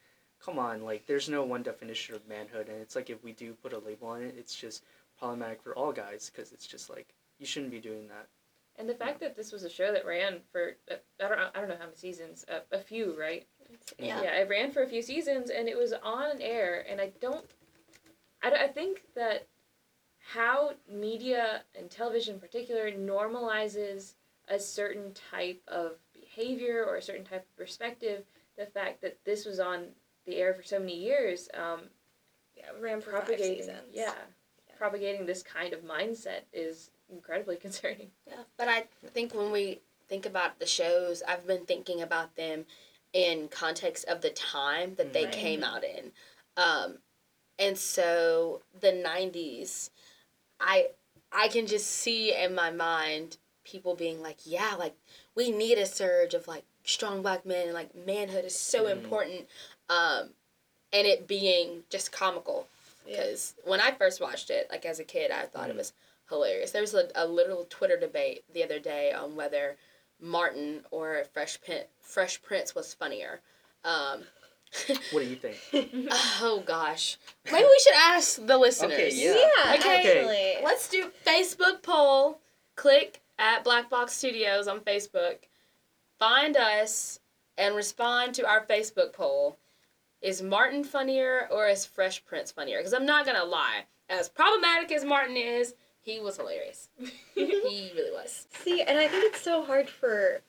come 0.44 0.58
on, 0.58 0.82
like 0.84 1.06
there's 1.06 1.28
no 1.28 1.42
one 1.44 1.62
definition 1.62 2.14
of 2.14 2.26
manhood, 2.28 2.68
and 2.68 2.80
it's 2.80 2.96
like 2.96 3.10
if 3.10 3.22
we 3.22 3.32
do 3.32 3.54
put 3.54 3.72
a 3.72 3.78
label 3.78 4.08
on 4.08 4.22
it, 4.22 4.34
it's 4.38 4.54
just 4.54 4.84
problematic 5.18 5.62
for 5.62 5.74
all 5.76 5.92
guys 5.92 6.30
because 6.34 6.52
it's 6.52 6.66
just 6.66 6.90
like 6.90 7.08
you 7.38 7.46
shouldn't 7.46 7.72
be 7.72 7.80
doing 7.80 8.08
that. 8.08 8.26
And 8.76 8.88
the 8.88 8.94
fact 8.94 9.20
that 9.20 9.36
this 9.36 9.52
was 9.52 9.64
a 9.64 9.70
show 9.70 9.92
that 9.92 10.06
ran 10.06 10.38
for 10.52 10.76
uh, 10.90 10.94
I 11.22 11.28
don't 11.28 11.38
know 11.38 11.48
I 11.54 11.60
don't 11.60 11.68
know 11.68 11.76
how 11.78 11.84
many 11.84 11.96
seasons, 11.96 12.44
uh, 12.50 12.60
a 12.72 12.78
few, 12.78 13.18
right? 13.18 13.46
Yeah. 13.98 14.22
Yeah, 14.22 14.36
it 14.38 14.48
ran 14.48 14.72
for 14.72 14.82
a 14.82 14.88
few 14.88 15.02
seasons 15.02 15.50
and 15.50 15.68
it 15.68 15.76
was 15.76 15.92
on 16.02 16.40
air, 16.40 16.84
and 16.88 17.00
I 17.00 17.12
don't. 17.20 17.44
I, 18.42 18.50
don't- 18.50 18.60
I 18.60 18.68
think 18.68 19.02
that 19.14 19.46
how 20.20 20.72
media 20.90 21.62
and 21.78 21.90
television 21.90 22.34
in 22.34 22.40
particular 22.40 22.90
normalizes 22.90 24.14
a 24.48 24.58
certain 24.58 25.12
type 25.12 25.60
of 25.68 25.92
behavior 26.14 26.84
or 26.86 26.96
a 26.96 27.02
certain 27.02 27.24
type 27.24 27.44
of 27.48 27.56
perspective, 27.56 28.24
the 28.56 28.66
fact 28.66 29.00
that 29.02 29.18
this 29.24 29.44
was 29.44 29.60
on 29.60 29.86
the 30.30 30.36
air 30.38 30.54
for 30.54 30.62
so 30.62 30.78
many 30.78 30.96
years, 30.96 31.48
um, 31.54 31.82
Yeah, 32.56 32.70
ran 32.80 33.00
for 33.00 33.10
five 33.12 33.24
propagating, 33.24 33.56
seasons. 33.58 33.92
yeah, 33.92 34.14
propagating 34.78 35.26
this 35.26 35.42
kind 35.42 35.72
of 35.72 35.80
mindset 35.82 36.42
is 36.52 36.90
incredibly 37.10 37.56
concerning. 37.66 38.10
Yeah, 38.26 38.44
but 38.56 38.68
I 38.68 38.84
think 39.12 39.34
when 39.34 39.50
we 39.50 39.80
think 40.08 40.26
about 40.26 40.58
the 40.58 40.66
shows, 40.66 41.22
I've 41.26 41.46
been 41.46 41.66
thinking 41.66 42.00
about 42.02 42.36
them 42.36 42.66
in 43.12 43.48
context 43.48 44.04
of 44.06 44.20
the 44.20 44.30
time 44.30 44.94
that 44.96 45.12
they 45.12 45.24
Right. 45.24 45.32
came 45.32 45.64
out 45.64 45.84
in. 45.84 46.12
Um, 46.56 46.98
and 47.58 47.76
so 47.76 48.62
the 48.80 48.92
90s, 48.92 49.90
I 50.58 50.90
I 51.32 51.48
can 51.48 51.66
just 51.66 51.86
see 51.86 52.34
in 52.34 52.54
my 52.54 52.70
mind 52.70 53.36
people 53.64 53.94
being 53.94 54.20
like, 54.20 54.38
yeah, 54.44 54.74
like 54.76 54.94
we 55.34 55.50
need 55.50 55.78
a 55.78 55.86
surge 55.86 56.34
of 56.34 56.48
like 56.48 56.64
strong 56.84 57.22
black 57.22 57.44
men 57.46 57.66
and 57.66 57.74
like 57.74 57.94
manhood 57.94 58.44
is 58.44 58.58
so 58.58 58.84
Mhm. 58.84 58.90
important. 58.92 59.48
Um, 59.88 60.34
and 60.92 61.06
it 61.06 61.26
being 61.26 61.84
just 61.90 62.10
comical 62.12 62.68
Yeah. 63.06 63.16
because 63.22 63.54
when 63.64 63.80
I 63.80 63.92
first 63.92 64.20
watched 64.20 64.50
it, 64.50 64.68
like 64.70 64.84
as 64.84 64.98
a 64.98 65.04
kid, 65.04 65.30
I 65.30 65.46
thought 65.46 65.68
it 65.70 65.74
Mhm. 65.74 65.78
was 65.78 65.92
hilarious. 66.28 66.70
There 66.72 66.82
was 66.82 66.94
a, 66.94 67.10
a 67.14 67.26
literal 67.26 67.64
Twitter 67.68 67.96
debate 67.96 68.44
the 68.52 68.62
other 68.64 68.78
day 68.78 69.12
on 69.12 69.36
whether 69.36 69.76
Martin 70.20 70.84
or 70.90 71.24
Fresh 71.32 71.60
Prince, 71.62 71.86
Fresh 72.00 72.42
Prince 72.42 72.74
was 72.74 72.92
funnier. 72.94 73.40
Um, 73.84 74.26
What 75.10 75.20
do 75.20 75.26
you 75.26 75.34
think? 75.36 75.58
oh 76.40 76.62
gosh, 76.64 77.16
maybe 77.50 77.64
we 77.66 77.80
should 77.80 77.94
ask 77.96 78.46
the 78.46 78.56
listeners. 78.58 78.92
Okay, 78.92 79.10
yeah. 79.12 79.34
Yeah, 79.34 79.74
Okay. 79.78 79.96
actually. 80.20 80.64
Let's 80.64 80.88
do 80.88 81.10
Facebook 81.26 81.82
poll. 81.82 82.38
Click 82.76 83.20
at 83.38 83.64
Black 83.64 83.90
Box 83.90 84.12
Studios 84.12 84.68
on 84.68 84.80
Facebook. 84.80 85.38
Find 86.20 86.54
us 86.54 87.18
and 87.56 87.74
respond 87.74 88.34
to 88.34 88.46
our 88.46 88.64
Facebook 88.66 89.14
poll. 89.14 89.56
Is 90.20 90.42
Martin 90.42 90.84
funnier 90.84 91.48
or 91.50 91.66
is 91.66 91.86
Fresh 91.86 92.26
Prince 92.26 92.52
funnier? 92.52 92.76
Because 92.76 92.92
I'm 92.92 93.06
not 93.06 93.24
gonna 93.24 93.42
lie, 93.42 93.84
as 94.10 94.28
problematic 94.28 94.92
as 94.92 95.02
Martin 95.02 95.38
is, 95.38 95.74
he 96.02 96.20
was 96.20 96.36
hilarious. 96.36 96.90
he 97.34 97.90
really 97.96 98.10
was. 98.10 98.46
See, 98.62 98.82
and 98.82 98.98
I 98.98 99.08
think 99.08 99.24
it's 99.24 99.40
so 99.40 99.64
hard 99.64 99.88
for 99.88 100.42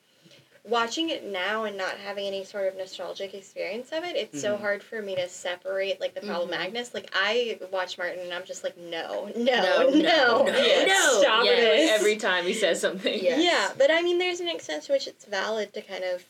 watching 0.64 1.10
it 1.10 1.24
now 1.24 1.64
and 1.64 1.76
not 1.76 1.96
having 1.96 2.24
any 2.26 2.44
sort 2.44 2.68
of 2.68 2.76
nostalgic 2.76 3.34
experience 3.34 3.90
of 3.92 4.04
it. 4.04 4.14
It's 4.16 4.40
so 4.40 4.56
Mhm. 4.56 4.60
hard 4.60 4.82
for 4.82 5.02
me 5.02 5.16
to 5.16 5.28
separate 5.28 6.00
like 6.00 6.14
the 6.14 6.20
Mhm. 6.20 6.28
problematicness. 6.28 6.94
Like 6.94 7.10
I 7.12 7.58
watch 7.72 7.98
Martin 7.98 8.20
and 8.20 8.32
I'm 8.32 8.44
just 8.44 8.62
like, 8.62 8.76
no, 8.76 9.28
no, 9.34 9.42
No, 9.44 9.90
no, 9.90 9.90
no, 9.90 10.42
no, 10.44 10.46
Yes. 10.56 11.20
stop 11.20 11.44
Yes. 11.44 11.58
this. 11.60 11.90
Every 11.90 12.16
time 12.16 12.44
he 12.46 12.54
says 12.54 12.80
something. 12.80 13.22
Yes. 13.22 13.42
Yeah, 13.42 13.72
but 13.76 13.90
I 13.90 14.02
mean, 14.02 14.18
there's 14.18 14.40
an 14.40 14.48
extent 14.48 14.84
to 14.84 14.92
which 14.92 15.06
it's 15.08 15.24
valid 15.24 15.72
to 15.74 15.82
kind 15.82 16.04
of. 16.04 16.24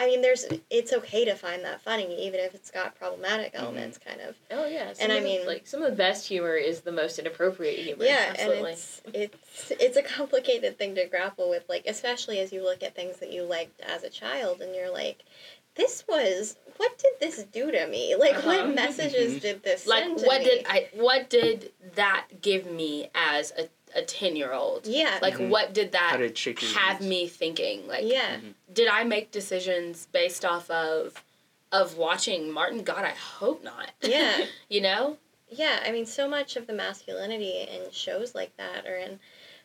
I 0.00 0.06
mean, 0.06 0.22
there's 0.22 0.46
it's 0.70 0.92
okay 0.92 1.24
to 1.24 1.34
find 1.34 1.64
that 1.64 1.80
funny, 1.80 2.26
even 2.26 2.40
if 2.40 2.54
it's 2.54 2.70
got 2.70 2.94
problematic 2.94 3.52
elements, 3.54 3.98
kind 3.98 4.20
of. 4.20 4.36
Oh 4.50 4.66
yeah, 4.66 4.92
some 4.92 5.10
And 5.10 5.12
I 5.12 5.20
mean- 5.20 5.46
like 5.46 5.66
some 5.66 5.82
of 5.82 5.90
the 5.90 5.96
best 5.96 6.28
humor 6.28 6.54
is 6.54 6.80
the 6.82 6.92
most 6.92 7.18
inappropriate 7.18 7.78
humor. 7.80 8.04
Yeah, 8.04 8.26
absolutely. 8.30 8.58
and 8.58 8.68
it's 8.68 9.02
it's 9.12 9.70
it's 9.72 9.96
a 9.96 10.02
complicated 10.02 10.78
thing 10.78 10.94
to 10.94 11.06
grapple 11.06 11.50
with, 11.50 11.64
like 11.68 11.84
especially 11.86 12.38
as 12.40 12.52
you 12.52 12.62
look 12.62 12.82
at 12.82 12.94
things 12.94 13.16
that 13.18 13.32
you 13.32 13.42
liked 13.42 13.80
as 13.80 14.04
a 14.04 14.10
child, 14.10 14.60
and 14.60 14.74
you're 14.74 14.90
like, 14.92 15.24
this 15.74 16.04
was 16.08 16.56
what 16.76 16.96
did 16.98 17.12
this 17.20 17.42
do 17.44 17.70
to 17.72 17.86
me? 17.88 18.14
Like, 18.18 18.36
Uh-huh. 18.36 18.46
what 18.64 18.74
messages 18.74 19.34
Mhm. 19.34 19.40
did 19.40 19.62
this 19.64 19.86
Like, 19.86 20.04
send 20.04 20.18
to 20.20 20.26
what 20.26 20.40
me? 20.40 20.44
did 20.44 20.66
I? 20.68 20.88
What 20.94 21.28
did 21.28 21.72
that 21.96 22.26
give 22.40 22.66
me 22.66 23.10
as 23.14 23.52
a 23.58 23.68
a 23.94 24.02
ten 24.02 24.36
year 24.36 24.52
old? 24.52 24.86
Yeah, 24.86 25.18
Like, 25.22 25.34
Mhm. 25.34 25.48
what 25.48 25.72
did 25.72 25.92
that 25.92 26.16
did 26.18 26.30
it 26.30 26.38
shape 26.38 26.60
your 26.62 26.70
have 26.72 26.98
views? 26.98 27.08
me 27.10 27.26
thinking? 27.28 27.86
Like, 27.86 28.04
yeah, 28.04 28.38
did 28.72 28.88
I 28.88 29.04
make 29.04 29.30
decisions 29.30 30.06
based 30.12 30.44
off 30.44 30.70
of 30.70 31.22
of 31.70 31.96
watching 31.98 32.50
Martin? 32.50 32.82
God, 32.82 33.04
I 33.04 33.10
hope 33.10 33.62
not. 33.62 33.90
Yeah. 34.00 34.46
you 34.68 34.80
know? 34.80 35.18
yeah. 35.50 35.82
I 35.84 35.92
mean, 35.92 36.06
so 36.06 36.28
much 36.28 36.56
of 36.56 36.66
the 36.66 36.72
masculinity 36.72 37.60
in 37.70 37.90
shows 37.90 38.34
like 38.34 38.56
that, 38.56 38.86
or 38.86 38.96
in 38.96 39.18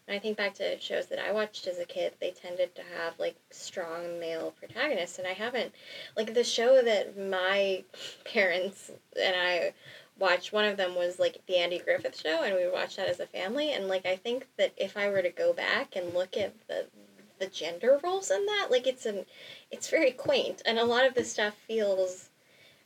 And 0.05 0.13
I 0.13 0.19
think 0.19 0.35
back 0.35 0.53
to 0.55 0.77
shows 0.81 1.05
that 1.07 1.19
I 1.19 1.31
watched 1.31 1.65
as 1.65 1.79
a 1.79 1.85
kid, 1.85 2.13
they 2.19 2.31
tended 2.31 2.75
to 2.75 2.81
have 2.97 3.17
like 3.19 3.37
strong 3.51 4.19
male 4.19 4.51
protagonists. 4.51 5.17
And 5.17 5.25
I 5.25 5.31
haven't, 5.31 5.73
like 6.17 6.33
the 6.33 6.43
show 6.43 6.81
that 6.81 7.17
my 7.17 7.83
parents 8.25 8.91
and 9.21 9.33
I 9.35 9.73
watched, 10.23 10.53
one 10.53 10.65
of 10.65 10.77
them 10.77 10.95
was 10.95 11.19
like 11.19 11.45
the 11.47 11.57
Andy 11.57 11.79
Griffith 11.79 12.17
show, 12.17 12.43
and 12.43 12.55
we 12.55 12.67
watched 12.69 12.95
that 12.95 13.09
as 13.09 13.19
a 13.19 13.27
family. 13.27 13.73
And 13.73 13.87
like 13.87 14.05
I 14.05 14.15
think 14.15 14.47
that 14.57 14.73
if 14.77 14.95
I 14.95 15.09
were 15.09 15.21
to 15.21 15.29
go 15.29 15.53
back 15.53 15.95
and 15.95 16.13
look 16.13 16.37
at 16.37 16.53
the 16.67 16.87
the 17.39 17.47
gender 17.47 17.99
roles 18.03 18.31
in 18.31 18.45
that, 18.45 18.69
like 18.71 18.87
it's 18.87 19.05
an 19.05 19.25
it's 19.69 19.89
very 19.89 20.11
quaint, 20.11 20.61
and 20.65 20.79
a 20.79 20.85
lot 20.85 21.05
of 21.05 21.13
the 21.13 21.25
stuff 21.25 21.55
feels 21.67 22.29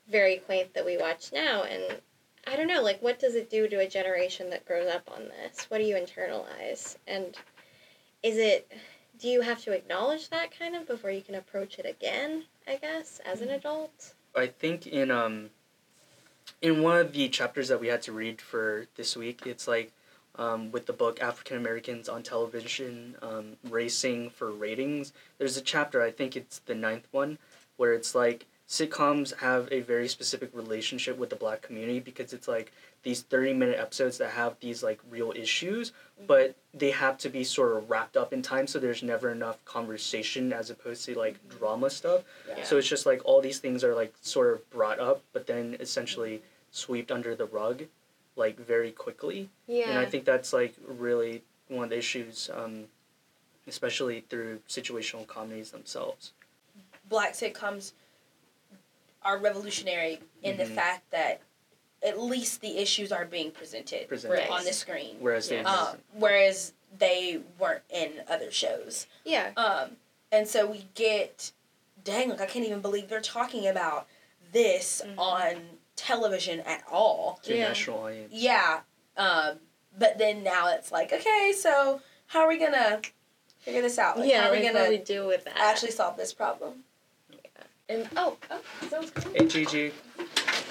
very 0.10 0.38
quaint 0.38 0.74
that 0.74 0.86
we 0.86 0.98
watch 0.98 1.32
now. 1.32 1.64
And 1.64 2.02
I 2.48 2.56
don't 2.56 2.68
know, 2.68 2.82
like 2.82 3.02
what 3.02 3.20
does 3.20 3.36
it 3.36 3.50
do 3.50 3.68
to 3.68 3.80
a 3.80 3.88
generation 3.88 4.50
that 4.50 4.66
grows 4.66 4.88
up 4.88 5.10
on 5.14 5.26
this? 5.28 5.70
What 5.70 5.78
do 5.78 5.84
you 5.84 5.96
internalize? 5.96 6.98
And 7.08 7.38
is 8.24 8.38
it 8.38 8.72
do 9.20 9.28
you 9.28 9.42
have 9.42 9.64
to 9.64 9.74
acknowledge 9.74 10.30
that 10.30 10.58
kind 10.58 10.76
of 10.76 10.88
before 10.88 11.12
you 11.12 11.22
can 11.22 11.36
approach 11.36 11.80
it 11.80 11.86
again, 11.86 12.46
I 12.68 12.76
guess, 12.78 13.20
as 13.26 13.42
an 13.42 13.50
adult? 13.50 14.16
I 14.36 14.48
think 14.48 14.88
in 14.88 15.12
um 15.12 15.50
in 16.62 16.82
one 16.82 16.98
of 16.98 17.14
the 17.14 17.30
chapters 17.30 17.68
that 17.68 17.80
we 17.80 17.88
had 17.88 18.02
to 18.04 18.12
read 18.12 18.42
for 18.42 18.88
this 18.96 19.16
week, 19.16 19.46
it's 19.46 19.68
like 19.68 19.92
um, 20.36 20.72
with 20.72 20.86
the 20.86 20.94
book 20.94 21.22
African 21.22 21.58
Americans 21.58 22.10
on 22.10 22.24
Television, 22.24 23.16
um, 23.22 23.58
Race-ing 23.70 24.30
for 24.30 24.52
Ratings. 24.52 25.14
There's 25.38 25.58
a 25.58 25.62
chapter, 25.62 26.02
I 26.02 26.12
think 26.12 26.36
it's 26.36 26.60
the 26.60 26.76
ninth 26.76 27.08
one, 27.12 27.38
where 27.78 27.94
it's 27.94 28.16
like 28.16 28.46
sitcoms 28.68 29.36
have 29.40 29.68
a 29.72 29.80
very 29.82 30.08
specific 30.08 30.50
relationship 30.54 31.18
with 31.18 31.30
the 31.30 31.36
black 31.36 31.62
community 31.62 32.00
because 32.00 32.34
it's 32.34 32.48
like 32.50 32.72
these 33.04 33.22
30 33.22 33.54
minute 33.54 33.80
episodes 33.80 34.18
that 34.18 34.32
have 34.32 34.56
these 34.60 34.84
like 34.84 35.00
real 35.10 35.32
issues 35.36 35.94
but 36.28 36.56
they 36.74 36.92
have 36.92 37.18
to 37.18 37.30
be 37.30 37.44
sort 37.46 37.78
of 37.78 37.90
wrapped 37.90 38.18
up 38.18 38.34
in 38.34 38.42
time 38.42 38.68
so 38.68 38.78
there's 38.78 39.02
never 39.04 39.32
enough 39.32 39.64
conversation 39.64 40.52
as 40.52 40.70
opposed 40.70 41.06
to 41.06 41.18
like 41.18 41.36
drama 41.48 41.90
stuff 41.90 42.24
Yeah. 42.50 42.64
so 42.66 42.78
it's 42.78 42.88
just 42.90 43.06
like 43.06 43.22
all 43.24 43.40
these 43.40 43.60
things 43.60 43.84
are 43.86 43.96
like 43.96 44.14
sort 44.22 44.54
of 44.54 44.70
brought 44.70 45.00
up 45.00 45.22
but 45.32 45.48
then 45.48 45.78
essentially 45.80 46.42
swept 46.72 47.10
under 47.12 47.36
the 47.36 47.46
rug 47.46 47.84
like 48.36 48.58
very 48.60 48.92
quickly 48.92 49.50
Yeah. 49.68 49.92
and 49.92 50.00
i 50.00 50.06
think 50.06 50.26
that's 50.26 50.52
like 50.52 50.76
really 50.86 51.42
one 51.70 51.86
of 51.86 51.90
the 51.92 51.98
issues 51.98 52.50
um, 52.54 52.86
especially 53.66 54.22
through 54.30 54.60
situational 54.68 55.26
comedies 55.26 55.72
themselves 55.72 56.34
black 57.08 57.32
sitcoms 57.34 57.94
are 59.28 59.38
revolutionary 59.38 60.22
in 60.42 60.56
the 60.58 60.64
Mhm. 60.64 60.76
fact 60.76 61.12
that 61.12 61.42
at 62.02 62.18
least 62.20 62.62
the 62.62 62.78
issues 62.78 63.12
are 63.12 63.26
being 63.26 63.52
presented 63.52 64.08
Presented. 64.08 64.50
on 64.50 64.64
the 64.64 64.72
screen, 64.72 65.18
whereas 65.20 65.50
they 65.50 65.58
Yes. 65.58 65.66
um, 65.68 66.02
whereas 66.14 66.74
they 66.98 67.42
weren't 67.60 67.84
in 67.90 68.24
other 68.30 68.50
shows. 68.52 69.06
yeah. 69.26 69.52
Um, 69.58 69.98
and 70.32 70.48
so 70.48 70.66
we 70.66 70.88
get, 70.96 71.52
dang, 72.04 72.30
like 72.30 72.40
I 72.40 72.46
can't 72.46 72.66
even 72.66 72.80
believe 72.80 73.10
they're 73.10 73.20
talking 73.20 73.68
about 73.68 74.08
this 74.54 75.02
Mhm. 75.06 75.18
on 75.18 75.80
television 75.98 76.62
at 76.62 76.84
all. 76.90 77.40
to 77.44 77.56
Yeah. 77.56 77.68
national 77.70 78.00
audience 78.06 78.32
Yeah. 78.32 78.82
Um, 79.18 79.60
but 79.98 80.18
then 80.18 80.44
now 80.44 80.68
it's 80.68 80.92
like, 80.92 81.12
okay, 81.12 81.52
so 81.52 82.02
how 82.28 82.42
are 82.42 82.48
we 82.48 82.58
gonna 82.58 83.02
figure 83.60 83.82
this 83.82 83.98
out? 84.00 84.18
Like, 84.20 84.30
yeah, 84.30 84.44
how 84.44 84.48
are 84.50 84.52
we 84.52 84.64
like 84.64 84.72
gonna 84.74 84.90
what 84.92 85.06
do 85.06 85.26
with 85.28 85.44
that? 85.46 85.58
actually 85.58 85.92
solve 85.92 86.16
this 86.16 86.32
problem? 86.34 86.86
And 87.90 88.08
oh, 88.18 88.36
oh, 88.52 88.60
someone's 88.90 89.12
coming. 89.12 89.42
hey 89.42 89.48
gigi 89.48 89.92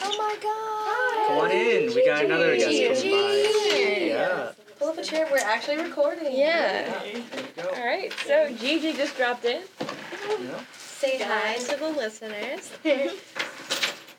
Oh 0.02 0.14
my 0.18 0.36
god! 0.42 1.28
come 1.28 1.38
on 1.38 1.50
in 1.50 1.94
we 1.94 2.04
got 2.04 2.24
another 2.26 2.54
guest 2.56 2.70
Gigi. 2.70 3.10
coming 3.10 3.26
by 3.26 3.52
Gigi. 3.74 4.06
yeah 4.08 4.52
Pull 4.78 4.88
up 4.88 4.98
a 4.98 5.02
chair. 5.02 5.26
We're 5.30 5.38
actually 5.38 5.78
recording. 5.78 6.36
Yeah. 6.36 6.90
there 7.00 7.16
you 7.16 7.24
go 7.56 7.68
All 7.70 7.86
right, 7.86 8.12
so 8.26 8.52
Gigi 8.54 8.92
just 8.92 9.16
dropped 9.16 9.46
in. 9.46 9.62
Yeah. 9.80 10.60
Say 10.76 11.18
hi 11.22 11.56
to 11.56 11.76
the 11.76 11.88
listeners. 11.88 12.70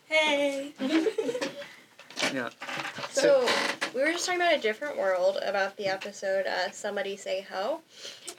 Hey. 0.10 0.72
Yeah. 2.34 2.50
So 3.10 3.48
we 3.94 4.02
were 4.02 4.12
just 4.12 4.26
talking 4.26 4.42
about 4.42 4.54
a 4.54 4.60
different 4.60 4.98
world 4.98 5.38
about 5.44 5.76
the 5.78 5.88
episode 5.88 6.46
uh, 6.46 6.72
"Somebody 6.72 7.18
Say 7.18 7.46
Ho," 7.52 7.82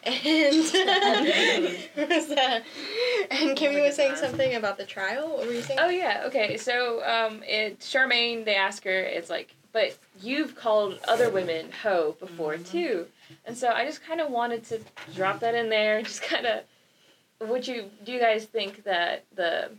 and 0.05 0.57
was 0.57 0.73
that? 2.29 2.62
And 3.31 3.57
Kimmy 3.57 3.85
was 3.85 3.97
saying 3.97 4.16
something 4.16 4.55
about 4.55 4.79
the 4.79 4.85
trial. 4.85 5.37
What 5.37 5.47
were 5.47 5.53
you 5.53 5.62
saying? 5.62 5.81
Oh 5.83 5.88
yeah, 5.88 6.23
okay. 6.27 6.57
So 6.57 7.03
um, 7.05 7.42
it 7.47 7.81
Charmaine, 7.81 8.44
they 8.44 8.55
ask 8.55 8.85
her, 8.85 8.90
it's 8.90 9.29
like, 9.29 9.55
but 9.73 9.97
you've 10.23 10.55
called 10.55 10.99
other 11.07 11.31
women 11.31 11.71
hoe 11.83 12.16
before 12.21 12.57
too, 12.57 13.07
and 13.44 13.57
so 13.57 13.68
I 13.68 13.85
just 13.85 14.03
kind 14.03 14.21
of 14.21 14.31
wanted 14.31 14.64
to 14.64 14.81
drop 15.14 15.40
that 15.40 15.55
in 15.55 15.68
there. 15.68 16.03
Just 16.09 16.23
kind 16.23 16.47
of, 16.47 17.49
would 17.49 17.66
you 17.66 17.90
do 18.05 18.12
you 18.12 18.21
guys 18.21 18.44
think 18.44 18.85
that 18.85 19.25
the? 19.35 19.71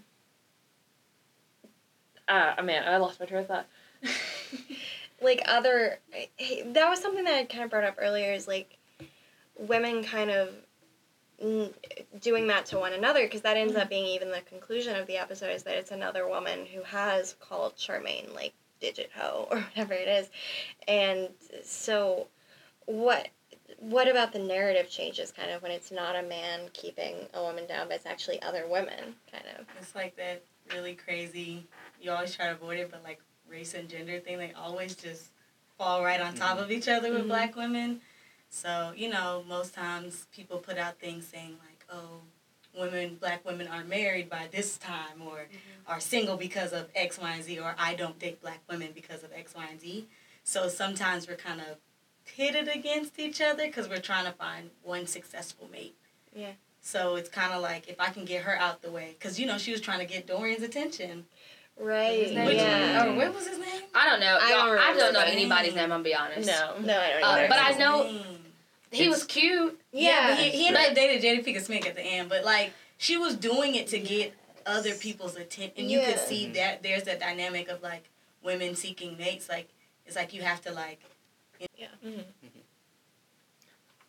Uh, 2.28 2.56
oh 2.58 2.64
man, 2.64 2.88
I 2.88 2.98
lost 2.98 3.20
my 3.20 3.26
train 3.26 3.42
of 3.42 3.48
thought. 3.48 3.66
like 5.22 5.42
other 5.46 6.00
that 6.66 6.90
was 6.90 7.02
something 7.02 7.24
that 7.24 7.36
I 7.36 7.44
kind 7.46 7.64
of 7.64 7.70
brought 7.70 7.84
up 7.84 7.96
earlier 8.00 8.34
is 8.34 8.48
like 8.48 8.78
women 9.58 10.04
kind 10.04 10.32
of 10.32 10.50
doing 12.20 12.48
that 12.48 12.66
to 12.68 12.78
one 12.78 12.94
another 12.94 13.24
because 13.24 13.42
that 13.42 13.56
ends 13.56 13.76
up 13.76 13.84
mm-hmm. 13.84 13.90
being 13.90 14.06
even 14.08 14.30
the 14.30 14.42
conclusion 14.42 14.96
of 14.96 15.08
the 15.08 15.18
episode 15.18 15.52
is 15.52 15.64
that 15.64 15.76
it's 15.76 15.92
another 15.92 16.28
woman 16.28 16.66
who 16.66 16.82
has 16.84 17.36
called 17.40 17.76
Charmaine 17.78 18.34
like 18.36 18.54
digit 18.82 19.10
hoe 19.16 19.48
or 19.52 19.60
whatever 19.60 19.94
it 19.94 20.08
is 20.08 20.30
and 20.88 21.30
so 21.64 22.28
what 22.86 23.30
what 23.78 24.10
about 24.10 24.34
the 24.34 24.40
narrative 24.40 24.90
changes 24.90 25.32
kind 25.32 25.52
of 25.52 25.62
when 25.62 25.72
it's 25.72 25.92
not 25.92 26.16
a 26.16 26.24
man 26.24 26.62
keeping 26.74 27.16
a 27.34 27.42
woman 27.42 27.66
down 27.68 27.88
but 27.88 27.96
it's 27.96 28.06
actually 28.06 28.42
other 28.42 28.66
women 28.68 29.16
kind 29.32 29.46
of 29.58 29.66
It's 29.80 29.96
like 29.96 30.18
that 30.18 30.44
really 30.74 30.96
crazy. 30.96 31.66
You 32.02 32.12
always 32.12 32.36
try 32.36 32.48
to 32.48 32.54
avoid 32.54 32.80
it, 32.80 32.92
but 32.92 33.04
like 33.04 33.20
race 33.50 33.74
and 33.74 33.90
gender 33.90 34.20
thing, 34.20 34.38
they 34.38 34.54
always 34.54 34.96
just 34.96 35.26
fall 35.78 36.04
right 36.04 36.20
on 36.22 36.36
top 36.36 36.58
of 36.60 36.72
each 36.72 36.88
other 36.88 37.12
with 37.12 37.24
Mhm. 37.24 37.28
black 37.28 37.56
women. 37.56 38.02
So 38.50 38.94
you 38.96 39.10
know, 39.10 39.44
most 39.48 39.74
times 39.74 40.28
people 40.32 40.58
put 40.60 40.78
out 40.78 41.00
things 41.00 41.28
saying 41.28 41.58
like, 41.68 41.86
"Oh, 41.90 42.22
women, 42.74 43.16
black 43.16 43.46
women 43.46 43.68
are 43.68 43.84
married 43.84 44.30
by 44.30 44.48
this 44.48 44.78
time, 44.78 45.22
or 45.22 45.48
are 45.88 46.00
single 46.00 46.38
because 46.38 46.74
of 46.74 46.90
X, 46.96 47.18
Y, 47.18 47.32
and 47.32 47.44
Z, 47.44 47.60
or 47.60 47.76
I 47.78 47.96
don't 47.96 48.18
date 48.20 48.42
black 48.42 48.62
women 48.70 48.92
because 48.94 49.24
of 49.24 49.32
X, 49.34 49.54
Y, 49.56 49.66
and 49.70 49.80
Z." 49.80 50.08
So 50.44 50.68
sometimes 50.68 51.28
we're 51.28 51.36
kind 51.36 51.62
of 51.62 51.78
pitted 52.26 52.68
against 52.68 53.18
each 53.20 53.42
other 53.42 53.66
because 53.68 53.88
we're 53.88 54.00
trying 54.02 54.26
to 54.26 54.32
find 54.32 54.72
one 54.84 55.08
successful 55.08 55.68
mate. 55.72 55.96
Yeah. 56.34 56.54
So 56.82 57.16
it's 57.18 57.30
kind 57.30 57.54
of 57.54 57.62
like 57.62 57.88
if 57.88 58.00
I 58.00 58.10
can 58.10 58.26
get 58.26 58.44
her 58.44 58.56
out 58.58 58.82
the 58.82 58.92
way, 58.92 59.16
because 59.18 59.40
you 59.40 59.46
know 59.46 59.58
she 59.58 59.72
was 59.72 59.82
trying 59.82 60.00
to 60.00 60.06
get 60.06 60.26
Dorian's 60.28 60.64
attention. 60.64 61.28
Right 61.80 62.20
Which- 62.20 62.34
yeah 62.58 63.06
Or 63.08 63.14
what 63.16 63.34
was 63.34 63.48
his 63.48 63.58
name? 63.58 63.82
I 63.96 64.08
don't 64.10 64.20
know. 64.20 64.38
I 64.40 64.50
don't 64.50 64.78
I 64.78 64.94
don't 64.94 65.14
know 65.14 65.20
the 65.22 65.28
anybody's 65.28 65.74
name. 65.74 65.76
name. 65.76 65.84
I'm 65.86 65.90
gonna 65.90 66.04
be 66.04 66.16
honest. 66.16 66.48
No. 66.48 66.78
no 66.80 67.00
I 67.00 67.12
don't 67.20 67.24
Uh, 67.24 67.48
but 67.50 67.60
I 67.60 67.72
know- 67.78 68.04
name. 68.04 68.26
He 68.92 69.08
was 69.08 69.24
cute. 69.24 69.80
yeah 69.92 70.30
but 70.32 70.40
he, 70.40 70.50
he 70.50 70.68
ended 70.68 70.82
But- 70.82 70.90
up 70.90 70.96
dating 70.96 71.22
Jada 71.22 71.46
Pinkett 71.46 71.62
Smith 71.66 71.86
at 71.86 71.96
the 71.96 72.02
end. 72.02 72.30
But 72.30 72.44
like 72.44 72.74
she 72.98 73.18
was 73.18 73.36
doing 73.36 73.76
it 73.76 73.88
to 73.88 74.00
get 74.00 74.34
other 74.66 74.94
people's 74.94 75.36
attention, 75.36 75.72
and 75.78 75.90
you 75.92 76.02
could 76.02 76.20
see 76.20 76.52
that 76.52 76.84
there's 76.84 77.04
that 77.04 77.20
dynamic 77.20 77.70
of 77.70 77.82
like 77.82 78.10
women 78.44 78.76
seeking 78.76 79.18
mates. 79.18 79.48
Like 79.50 79.70
it's 80.06 80.16
like 80.16 80.34
you 80.34 80.42
have 80.42 80.62
to 80.62 80.72
like 80.72 81.00
Mhm. 82.06 82.24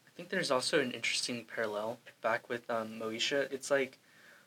I 0.06 0.10
think 0.16 0.28
there's 0.28 0.50
also 0.50 0.80
an 0.80 0.92
interesting 0.92 1.44
parallel 1.44 1.98
back 2.20 2.48
with 2.48 2.68
um, 2.70 2.98
Moesha. 3.00 3.50
It's 3.52 3.70
like 3.70 3.98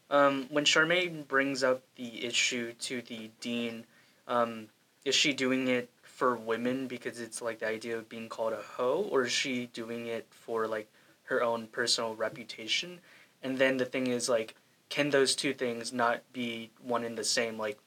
um, 0.10 0.48
when 0.50 0.66
Charmaine 0.66 1.28
brings 1.28 1.64
up 1.64 1.82
the 1.96 2.26
issue 2.26 2.74
to 2.74 3.02
the 3.02 3.32
dean, 3.42 3.86
um, 4.28 4.68
is 5.06 5.16
she 5.16 5.34
doing 5.34 5.68
it 5.68 5.90
for 6.04 6.36
women 6.36 6.88
because 6.88 7.20
it's 7.20 7.42
like 7.42 7.60
the 7.60 7.68
idea 7.68 7.98
of 7.98 8.08
being 8.08 8.30
called 8.30 8.54
a 8.54 8.62
hoe, 8.62 9.08
or 9.10 9.26
is 9.26 9.32
she 9.32 9.68
doing 9.74 10.08
it 10.08 10.28
for 10.30 10.68
like 10.68 10.88
her 11.24 11.42
own 11.42 11.68
personal 11.68 12.16
reputation? 12.16 13.00
And 13.42 13.58
then 13.58 13.78
the 13.78 13.86
thing 13.86 14.08
is 14.08 14.30
like, 14.30 14.56
can 14.90 15.10
those 15.10 15.36
two 15.36 15.54
things 15.54 15.92
not 15.92 16.22
be 16.32 16.70
one 16.82 17.04
and 17.04 17.18
the 17.18 17.24
same? 17.24 17.58
Like, 17.58 17.80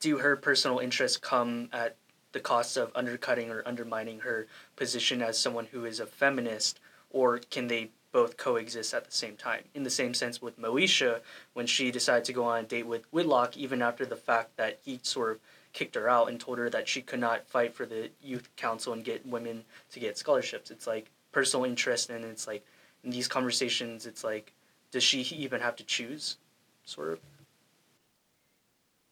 do 0.00 0.18
her 0.18 0.36
personal 0.36 0.78
interests 0.78 1.18
come 1.18 1.68
at 1.72 1.96
the 2.32 2.40
cost 2.40 2.76
of 2.76 2.90
undercutting 2.94 3.50
or 3.50 3.62
undermining 3.66 4.20
her 4.20 4.46
position 4.74 5.22
as 5.22 5.38
someone 5.38 5.66
who 5.66 5.84
is 5.84 6.00
a 6.00 6.06
feminist, 6.06 6.80
or 7.10 7.38
can 7.38 7.68
they 7.68 7.90
both 8.14 8.36
coexist 8.36 8.94
at 8.94 9.04
the 9.04 9.10
same 9.12 9.36
time? 9.36 9.64
In 9.74 9.82
the 9.82 9.90
same 9.90 10.14
sense 10.14 10.40
with 10.40 10.58
Moesha, 10.58 11.20
when 11.52 11.66
she 11.66 11.90
decided 11.90 12.24
to 12.26 12.32
go 12.32 12.44
on 12.44 12.60
a 12.60 12.62
date 12.62 12.86
with 12.86 13.04
Whitlock, 13.12 13.56
even 13.56 13.82
after 13.82 14.06
the 14.06 14.16
fact 14.16 14.56
that 14.56 14.78
he 14.84 15.00
sort 15.02 15.32
of 15.32 15.40
kicked 15.72 15.96
her 15.96 16.08
out 16.08 16.28
and 16.28 16.38
told 16.38 16.58
her 16.58 16.70
that 16.70 16.86
she 16.88 17.02
could 17.02 17.18
not 17.18 17.44
fight 17.48 17.74
for 17.74 17.84
the 17.84 18.10
youth 18.22 18.48
council 18.54 18.92
and 18.92 19.04
get 19.04 19.26
women 19.26 19.64
to 19.90 19.98
get 19.98 20.16
scholarships. 20.16 20.70
It's 20.70 20.86
like 20.86 21.10
personal 21.32 21.66
interest, 21.66 22.08
and 22.08 22.24
it's 22.24 22.46
like 22.46 22.64
in 23.02 23.10
these 23.10 23.26
conversations, 23.26 24.06
it's 24.06 24.22
like, 24.22 24.52
does 24.92 25.02
she 25.02 25.22
even 25.22 25.60
have 25.60 25.74
to 25.76 25.84
choose, 25.84 26.36
sort 26.84 27.10
of? 27.14 27.18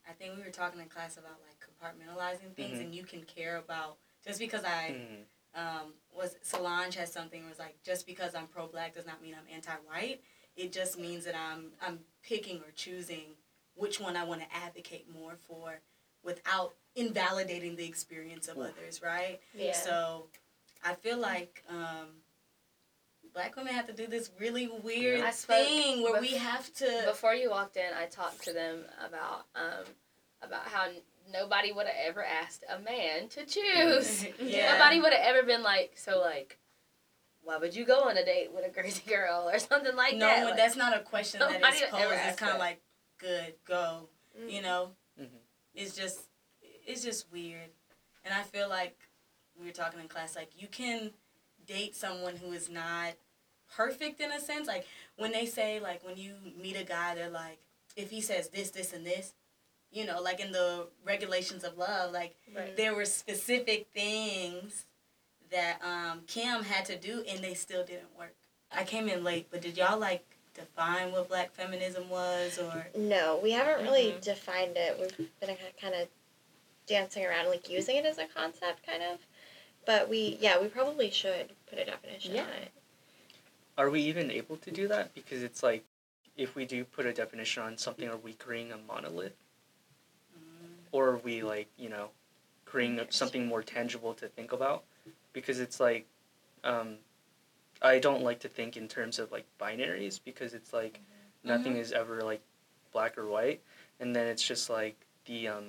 I 0.08 0.12
think 0.12 0.36
we 0.36 0.44
were 0.44 0.50
talking 0.50 0.78
in 0.80 0.86
class 0.86 1.16
about 1.16 1.40
like 1.44 1.58
compartmentalizing 1.58 2.54
things, 2.54 2.78
Mhm. 2.78 2.82
and 2.82 2.94
you 2.94 3.02
can 3.02 3.24
care 3.24 3.56
about 3.56 3.96
just 4.24 4.38
because 4.38 4.62
I 4.64 4.90
Mm-hmm. 4.92 5.22
Um, 5.54 5.94
was 6.16 6.36
Solange 6.42 6.94
has 6.96 7.12
something 7.12 7.42
where 7.42 7.50
it's 7.50 7.58
like 7.58 7.76
just 7.84 8.06
because 8.06 8.34
I'm 8.34 8.46
pro 8.46 8.66
black 8.66 8.94
does 8.94 9.06
not 9.06 9.22
mean 9.22 9.34
I'm 9.34 9.52
anti 9.52 9.72
white. 9.86 10.20
It 10.56 10.72
just 10.72 10.98
means 10.98 11.24
that 11.24 11.34
I'm 11.34 11.72
I'm 11.84 12.00
picking 12.22 12.58
or 12.58 12.70
choosing 12.74 13.36
which 13.74 14.00
one 14.00 14.16
I 14.16 14.24
want 14.24 14.40
to 14.42 14.46
advocate 14.54 15.06
more 15.12 15.36
for 15.48 15.80
without 16.22 16.74
invalidating 16.94 17.76
the 17.76 17.86
experience 17.86 18.48
of 18.48 18.58
others, 18.58 19.00
right? 19.02 19.40
Yeah. 19.54 19.72
So 19.72 20.26
I 20.84 20.94
feel 20.94 21.18
like 21.18 21.64
um, 21.68 22.08
black 23.34 23.56
women 23.56 23.72
have 23.74 23.86
to 23.86 23.92
do 23.92 24.06
this 24.06 24.30
really 24.38 24.68
weird 24.82 25.20
I 25.22 25.30
thing 25.30 26.02
where 26.02 26.16
bef- 26.16 26.20
we 26.20 26.28
have 26.34 26.72
to. 26.74 27.02
Before 27.06 27.34
you 27.34 27.50
walked 27.50 27.76
in, 27.76 27.92
I 27.98 28.06
talked 28.06 28.44
to 28.44 28.52
them 28.52 28.80
about 29.06 29.46
um, 29.54 29.84
about 30.42 30.66
how 30.66 30.84
n- 30.84 30.96
nobody 31.32 31.72
would 31.72 31.86
have 31.86 31.96
ever 32.06 32.24
asked 32.24 32.64
a 32.68 32.78
man 32.78 33.28
to 33.30 33.44
choose. 33.44 34.26
Yeah. 34.40 34.72
Nobody 34.72 35.00
would 35.00 35.12
have 35.12 35.22
ever 35.36 35.46
been 35.46 35.62
like, 35.62 35.92
so 35.96 36.20
like, 36.20 36.58
why 37.42 37.58
would 37.58 37.74
you 37.74 37.84
go 37.84 38.08
on 38.08 38.16
a 38.16 38.24
date 38.24 38.52
with 38.54 38.64
a 38.64 38.70
crazy 38.70 39.02
girl 39.08 39.48
or 39.52 39.58
something 39.58 39.96
like 39.96 40.14
no, 40.16 40.26
that? 40.26 40.40
No, 40.40 40.46
Like, 40.46 40.56
that's 40.56 40.76
not 40.76 40.96
a 40.96 41.00
question 41.00 41.40
that 41.40 41.50
is 41.50 41.54
nobody 41.60 41.76
is 41.76 41.82
ever 41.92 42.14
posed. 42.14 42.20
It's 42.28 42.38
kind 42.38 42.52
of 42.52 42.58
like, 42.58 42.80
good, 43.18 43.54
go. 43.66 44.08
Mm. 44.40 44.52
You 44.52 44.62
know, 44.62 44.90
Mhm. 45.20 45.28
it's 45.74 45.94
just, 45.94 46.20
it's 46.86 47.02
just 47.04 47.30
weird, 47.32 47.70
and 48.24 48.32
I 48.34 48.42
feel 48.42 48.68
like 48.68 48.96
we 49.58 49.66
were 49.66 49.72
talking 49.72 50.00
in 50.00 50.08
class, 50.08 50.34
like 50.36 50.50
you 50.60 50.68
can 50.68 51.10
date 51.66 51.94
someone 51.94 52.36
who 52.36 52.52
is 52.52 52.68
not 52.68 53.12
perfect 53.76 54.20
in 54.20 54.32
a 54.32 54.40
sense. 54.40 54.66
Like 54.66 54.86
when 55.16 55.32
they 55.32 55.46
say, 55.46 55.80
like 55.80 56.04
when 56.04 56.16
you 56.16 56.34
meet 56.60 56.76
a 56.76 56.84
guy, 56.84 57.14
they're 57.14 57.30
like, 57.30 57.58
if 57.96 58.10
he 58.10 58.20
says 58.20 58.48
this, 58.48 58.70
this, 58.70 58.92
and 58.92 59.04
this, 59.06 59.34
you 59.92 60.06
know, 60.06 60.20
like 60.20 60.40
in 60.40 60.52
the 60.52 60.86
regulations 61.04 61.64
of 61.64 61.76
love, 61.76 62.12
like 62.12 62.34
Right. 62.54 62.76
there 62.76 62.94
were 62.94 63.04
specific 63.04 63.86
things 63.94 64.86
that 65.50 65.80
um, 65.84 66.22
Kim 66.26 66.62
had 66.62 66.84
to 66.86 66.96
do, 66.96 67.22
and 67.28 67.40
they 67.44 67.54
still 67.54 67.84
didn't 67.84 68.16
work. 68.18 68.34
I 68.70 68.84
came 68.84 69.08
in 69.08 69.22
late, 69.22 69.48
but 69.50 69.60
did 69.60 69.76
y'all 69.76 69.98
like 69.98 70.24
define 70.54 71.12
what 71.12 71.28
Black 71.28 71.52
feminism 71.52 72.08
was, 72.08 72.58
or 72.58 72.88
No, 72.96 73.38
we 73.42 73.52
haven't 73.52 73.82
really 73.84 74.12
Mhm. 74.12 74.20
defined 74.22 74.76
it. 74.76 74.98
We've 74.98 75.30
been 75.40 75.56
kind 75.80 75.94
of 75.94 76.08
dancing 76.86 77.24
around, 77.24 77.48
like 77.48 77.68
using 77.68 77.96
it 77.96 78.06
as 78.06 78.18
a 78.18 78.26
concept, 78.26 78.84
kind 78.86 79.02
of. 79.02 79.20
But 79.84 80.08
we, 80.08 80.38
yeah, 80.40 80.58
we 80.60 80.68
probably 80.68 81.10
should 81.10 81.52
put 81.66 81.78
a 81.78 81.84
definition 81.84 82.34
Yeah. 82.34 82.44
on 82.44 82.50
it. 82.52 82.72
Are 83.76 83.90
we 83.90 84.00
even 84.02 84.30
able 84.30 84.56
to 84.58 84.70
do 84.70 84.86
that? 84.88 85.12
Because 85.14 85.42
it's 85.42 85.62
like, 85.62 85.84
if 86.36 86.54
we 86.54 86.64
do 86.64 86.84
put 86.84 87.04
a 87.04 87.12
definition 87.12 87.62
on 87.62 87.76
something, 87.76 88.08
are 88.08 88.16
we 88.16 88.34
creating 88.34 88.72
a 88.72 88.78
monolith? 88.78 89.36
Or 90.92 91.08
are 91.08 91.16
we 91.18 91.42
like, 91.42 91.68
you 91.76 91.88
know, 91.88 92.10
creating 92.64 93.00
something 93.10 93.46
more 93.46 93.62
tangible 93.62 94.14
to 94.14 94.28
think 94.28 94.52
about? 94.52 94.84
Because 95.32 95.58
it's 95.58 95.80
like, 95.80 96.06
um, 96.62 96.98
I 97.80 97.98
don't 97.98 98.22
like 98.22 98.38
to 98.40 98.48
think 98.48 98.76
in 98.76 98.86
terms 98.86 99.18
of 99.18 99.32
like 99.32 99.46
binaries 99.60 100.20
because 100.24 100.54
it's 100.54 100.72
like 100.72 101.00
nothing 101.42 101.76
is 101.76 101.92
ever 101.92 102.20
like 102.22 102.42
black 102.92 103.18
or 103.18 103.26
white, 103.26 103.60
and 103.98 104.14
then 104.14 104.26
it's 104.28 104.46
just 104.46 104.70
like 104.70 104.96
the 105.24 105.48
um, 105.48 105.64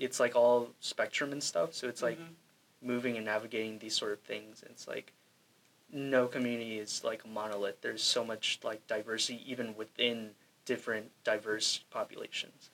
it's 0.00 0.18
like 0.18 0.34
all 0.34 0.70
spectrum 0.80 1.32
and 1.32 1.42
stuff. 1.42 1.74
So 1.74 1.88
it's 1.88 2.02
like 2.02 2.18
Mhm. 2.18 2.34
moving 2.82 3.16
and 3.16 3.26
navigating 3.26 3.78
these 3.78 3.94
sort 3.94 4.12
of 4.12 4.20
things. 4.20 4.62
It's 4.64 4.88
like 4.88 5.12
no 5.92 6.26
community 6.26 6.78
is 6.78 7.04
like 7.04 7.24
a 7.24 7.28
monolith. 7.28 7.80
There's 7.80 8.02
so 8.02 8.24
much 8.24 8.58
like 8.62 8.86
diversity 8.86 9.42
even 9.50 9.76
within 9.76 10.34
different 10.64 11.10
diverse 11.24 11.78
populations. 11.90 12.70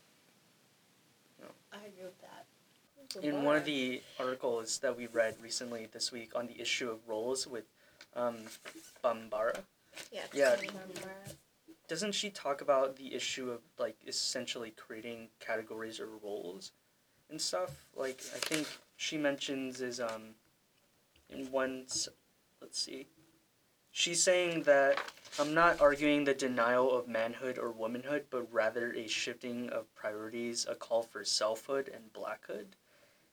With 2.07 2.21
that. 2.21 3.25
In 3.25 3.43
one 3.43 3.57
of 3.57 3.65
the 3.65 4.01
articles 4.21 4.79
that 4.79 4.97
we 4.97 5.07
read 5.09 5.35
recently 5.43 5.89
this 5.93 6.13
week 6.13 6.37
on 6.37 6.47
the 6.47 6.61
issue 6.61 6.89
of 6.89 6.99
roles 7.09 7.47
with 7.47 7.65
um, 8.15 8.37
Bambara, 9.03 9.59
Yeah. 10.13 10.23
Yeah. 10.33 10.57
doesn't 11.89 12.13
she 12.13 12.31
talk 12.31 12.61
about 12.61 12.95
the 12.97 13.13
issue 13.15 13.51
of 13.51 13.61
like 13.79 13.97
essentially 14.07 14.71
creating 14.71 15.29
categories 15.41 15.99
or 15.99 16.07
roles 16.23 16.71
and 17.29 17.41
stuff? 17.41 17.87
Like 17.97 18.21
I 18.35 18.39
think 18.39 18.69
she 18.97 19.19
mentions 19.19 19.81
is 19.81 19.99
um 19.99 20.35
in 21.29 21.51
one 21.51 21.87
let's 22.61 22.81
see. 22.81 23.07
She's 23.99 24.23
saying 24.23 24.65
that 24.65 25.01
I'm 25.39 25.55
not 25.55 25.81
arguing 25.81 26.25
the 26.25 26.35
denial 26.35 26.95
of 26.95 27.09
manhood 27.09 27.57
or 27.57 27.71
womanhood, 27.71 28.27
but 28.29 28.53
rather 28.53 28.93
a 28.93 29.07
shifting 29.07 29.71
of 29.71 29.93
priorities, 29.95 30.67
a 30.69 30.75
call 30.75 31.03
for 31.03 31.25
selfhood 31.25 31.89
and 31.89 32.13
blackhood. 32.13 32.77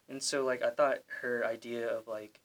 And 0.07 0.23
so 0.23 0.45
like 0.45 0.63
I 0.63 0.69
thought 0.69 0.99
her 1.19 1.45
idea 1.45 1.85
of 1.85 2.07
like 2.07 2.39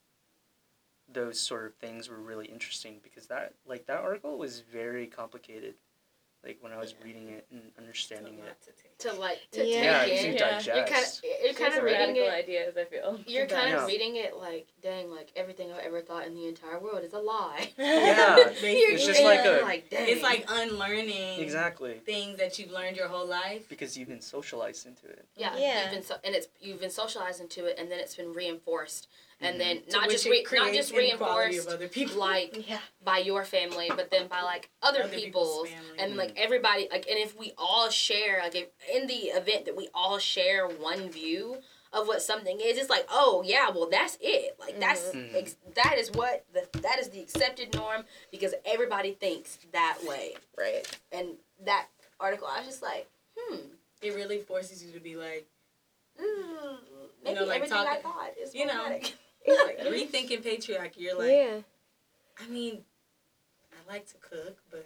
those 1.08 1.38
sort 1.38 1.66
of 1.66 1.76
things 1.76 2.08
were 2.08 2.18
really 2.18 2.46
interesting 2.46 2.98
because 3.04 3.28
that 3.28 3.52
like 3.64 3.86
that 3.86 4.00
article 4.00 4.36
was 4.36 4.62
very 4.62 5.06
complicated 5.06 5.74
like 6.44 6.58
when 6.60 6.72
I 6.72 6.78
was 6.78 6.94
reading 7.04 7.28
it 7.28 7.46
and 7.50 7.60
understanding 7.78 8.34
it. 8.34 8.56
To 9.00 9.12
like 9.14 9.38
to 9.52 9.64
Yeah, 9.64 10.04
take 10.04 10.20
to 10.22 10.28
in. 10.30 10.36
digest. 10.36 10.66
You're 10.66 10.84
kind 10.84 11.04
of 11.04 11.20
you're 11.44 11.54
kind 11.54 11.74
of 11.74 11.82
reading 11.84 12.00
radical 12.00 12.22
it. 12.24 12.32
ideas. 12.32 12.74
I 12.76 12.84
feel. 12.84 13.20
You're 13.26 13.46
kind 13.46 13.74
of 13.74 13.86
reading 13.86 14.16
it 14.16 14.36
like, 14.36 14.68
dang, 14.82 15.10
like 15.10 15.30
everything 15.36 15.70
I've 15.72 15.84
ever 15.84 16.00
thought 16.00 16.26
in 16.26 16.34
the 16.34 16.46
entire 16.46 16.78
world 16.80 17.02
is 17.04 17.12
a 17.12 17.18
lie. 17.18 17.70
Yeah, 17.78 18.36
it's 18.38 19.06
just 19.06 19.22
like 19.22 19.40
a- 19.44 19.62
like, 19.62 19.90
dang. 19.90 20.08
It's 20.08 20.22
like 20.22 20.46
unlearning 20.48 21.40
Exactly. 21.40 22.00
things 22.04 22.38
that 22.38 22.58
you've 22.58 22.70
learned 22.70 22.96
your 22.96 23.08
whole 23.08 23.26
life. 23.26 23.68
Because 23.68 23.96
you've 23.96 24.08
been 24.08 24.20
socialized 24.20 24.86
into 24.86 25.06
it. 25.08 25.26
yeah, 25.36 25.56
Yeah. 25.56 25.82
You've 25.82 25.92
been 25.92 26.02
so, 26.02 26.16
and 26.24 26.34
it's 26.34 26.48
you've 26.60 26.80
been 26.80 26.90
socialized 26.90 27.40
into 27.40 27.66
it, 27.66 27.78
and 27.78 27.90
then 27.90 27.98
it's 28.00 28.16
been 28.16 28.32
reinforced, 28.32 29.06
and 29.40 29.60
then 29.60 29.82
to 29.88 29.92
not 29.92 30.10
just 30.10 30.26
re- 30.26 30.44
not 30.52 30.72
just 30.72 30.92
reinforced 30.92 31.68
other 31.68 31.88
people. 31.88 32.16
like 32.18 32.68
Yeah. 32.68 32.78
by 33.04 33.18
your 33.18 33.44
family, 33.44 33.88
but 33.94 34.10
then 34.10 34.26
by 34.28 34.42
like 34.42 34.70
other, 34.82 35.02
Other 35.04 35.08
people's, 35.08 35.68
people's 35.68 35.90
and 35.98 36.16
like 36.16 36.32
everybody 36.36 36.88
like, 36.90 37.06
and 37.08 37.18
if 37.18 37.38
we 37.38 37.52
all 37.56 37.88
share 37.90 38.40
like 38.42 38.54
if, 38.56 38.68
in 38.92 39.06
the 39.06 39.28
event 39.38 39.64
that 39.66 39.76
we 39.76 39.88
all 39.94 40.18
share 40.18 40.66
one 40.66 41.08
view 41.10 41.58
of 41.92 42.06
what 42.06 42.20
something 42.20 42.60
is, 42.60 42.76
it's 42.76 42.90
like, 42.90 43.06
oh 43.08 43.42
yeah, 43.46 43.70
well 43.70 43.88
that's 43.90 44.18
it. 44.20 44.56
Like 44.58 44.78
that's 44.80 45.06
Mhm. 45.10 45.34
ex- 45.34 45.56
that 45.74 45.96
is 45.98 46.10
what 46.12 46.44
the 46.52 46.66
that 46.80 46.98
is 46.98 47.08
the 47.10 47.20
accepted 47.20 47.74
norm 47.74 48.04
because 48.30 48.54
everybody 48.64 49.12
thinks 49.12 49.58
that 49.72 49.98
way, 50.04 50.34
Right. 50.58 50.84
and 51.12 51.36
that 51.64 51.86
article, 52.20 52.46
I 52.48 52.58
was 52.58 52.66
just 52.66 52.82
like, 52.82 53.08
hmm. 53.38 53.56
it 54.02 54.14
really 54.14 54.40
forces 54.40 54.82
you 54.84 54.92
to 54.92 55.00
be 55.00 55.16
like, 55.16 55.46
Mm, 56.20 56.78
maybe 57.22 57.34
know, 57.38 57.44
like 57.46 57.56
everything 57.56 57.78
I 57.78 57.96
thought 58.02 58.30
is 58.42 58.52
you 58.54 58.66
know. 58.66 58.98
like 59.48 59.78
rethinking 59.86 60.42
patriarchy. 60.44 60.98
You're 60.98 61.18
like, 61.18 61.30
yeah. 61.30 61.58
I 62.44 62.48
mean, 62.48 62.84
I 63.72 63.92
like 63.92 64.06
to 64.08 64.16
cook, 64.18 64.58
but, 64.70 64.84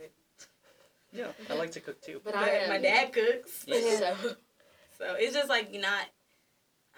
Yeah, 1.13 1.29
I 1.51 1.55
like 1.55 1.73
to 1.73 1.81
cook 1.81 2.01
too. 2.01 2.21
But 2.25 2.35
but 2.35 2.43
I 2.43 2.67
my 2.69 2.79
dad 2.79 3.13
cooks. 3.13 3.65
Yeah. 3.67 4.15
So 4.23 4.37
So 4.99 5.15
it's 5.19 5.35
just 5.35 5.49
like 5.49 5.73
you're 5.73 5.83
not, 5.83 6.07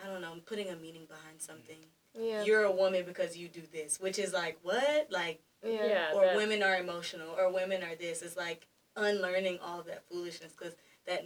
I 0.04 0.08
don't 0.08 0.20
know, 0.20 0.34
putting 0.44 0.68
a 0.68 0.76
meaning 0.76 1.06
behind 1.06 1.40
something. 1.40 1.78
Yeah. 2.18 2.44
You're 2.44 2.64
a 2.64 2.70
woman 2.72 3.04
because 3.06 3.36
you 3.36 3.48
do 3.48 3.62
this, 3.72 3.98
which 3.98 4.18
is 4.18 4.32
like 4.32 4.58
what? 4.62 5.08
Like, 5.10 5.40
Yeah. 5.62 5.86
Yeah. 5.86 6.12
or 6.14 6.26
that- 6.26 6.36
women 6.36 6.62
are 6.62 6.76
emotional, 6.76 7.34
or 7.38 7.50
women 7.52 7.82
are 7.82 7.94
this. 7.94 8.20
It's 8.22 8.36
like 8.36 8.66
unlearning 8.96 9.58
all 9.60 9.82
that 9.82 10.04
foolishness 10.10 10.52
because 10.52 10.74
that 11.06 11.24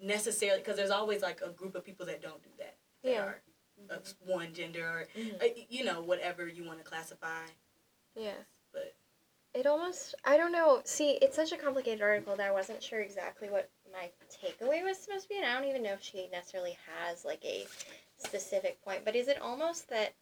necessarily 0.00 0.60
because 0.60 0.76
there's 0.76 0.90
always 0.90 1.20
like 1.20 1.40
a 1.44 1.50
group 1.50 1.74
of 1.74 1.84
people 1.84 2.06
that 2.06 2.22
don't 2.22 2.42
do 2.42 2.48
that. 2.58 2.76
That 3.02 3.10
Yeah. 3.12 3.22
are 3.24 3.42
of 3.88 4.14
one 4.24 4.52
gender 4.52 4.86
or 4.86 5.06
Mhm. 5.20 5.42
uh, 5.42 5.64
you 5.68 5.84
know 5.84 6.00
whatever 6.00 6.46
you 6.46 6.64
want 6.64 6.78
to 6.78 6.84
classify. 6.84 7.46
Yeah. 8.14 8.36
But 8.72 8.94
It 9.52 9.66
almost, 9.66 10.14
I 10.24 10.36
don't 10.36 10.52
know. 10.52 10.80
See, 10.84 11.12
it's 11.22 11.34
such 11.34 11.50
a 11.50 11.56
complicated 11.56 12.02
article 12.02 12.36
that 12.36 12.46
I 12.46 12.52
wasn't 12.52 12.82
sure 12.82 13.00
exactly 13.00 13.48
what 13.48 13.68
my 13.92 14.10
takeaway 14.30 14.84
was 14.84 14.98
supposed 14.98 15.24
to 15.24 15.28
be, 15.28 15.36
and 15.38 15.44
I 15.44 15.54
don't 15.54 15.68
even 15.68 15.82
know 15.82 15.94
if 15.94 16.02
she 16.02 16.28
necessarily 16.28 16.78
has 16.86 17.24
like 17.24 17.44
a 17.44 17.66
specific 18.16 18.80
point. 18.84 19.04
But 19.04 19.16
is 19.16 19.26
it 19.26 19.40
almost 19.40 19.88
that 19.88 20.14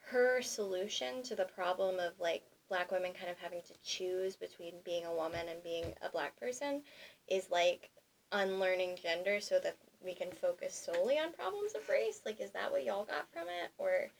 her 0.00 0.42
solution 0.42 1.22
to 1.22 1.36
the 1.36 1.44
problem 1.44 1.98
of 2.00 2.18
like 2.18 2.42
black 2.68 2.90
women 2.90 3.12
kind 3.12 3.30
of 3.30 3.38
having 3.38 3.62
to 3.62 3.74
choose 3.84 4.34
between 4.34 4.74
being 4.84 5.04
a 5.04 5.14
woman 5.14 5.48
and 5.48 5.62
being 5.62 5.94
a 6.02 6.08
black 6.08 6.38
person 6.38 6.82
is 7.28 7.50
like 7.50 7.90
unlearning 8.32 8.96
gender 9.00 9.40
so 9.40 9.58
that 9.60 9.76
we 10.04 10.14
can 10.14 10.30
focus 10.32 10.74
solely 10.92 11.18
on 11.18 11.32
problems 11.32 11.74
of 11.74 11.88
race? 11.88 12.20
Like, 12.24 12.40
is 12.40 12.50
that 12.52 12.70
what 12.70 12.84
y'all 12.84 13.04
got 13.04 13.30
from 13.32 13.48
it? 13.48 13.70
Or, 13.78 14.10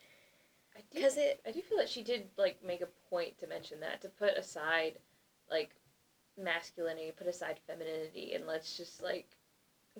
I 0.76 0.80
because 0.92 1.16
it, 1.16 1.40
I 1.46 1.50
do 1.50 1.60
feel 1.60 1.78
that 1.78 1.88
she 1.88 2.02
did 2.02 2.28
like 2.36 2.62
make 2.64 2.82
a 2.82 2.88
point 3.10 3.38
to 3.38 3.46
mention 3.46 3.80
that 3.80 4.00
to 4.02 4.08
put 4.08 4.36
aside 4.36 4.98
like 5.50 5.70
masculinity, 6.42 7.12
put 7.16 7.26
aside 7.26 7.58
femininity, 7.66 8.32
and 8.34 8.46
let's 8.46 8.76
just 8.76 9.02
like 9.02 9.36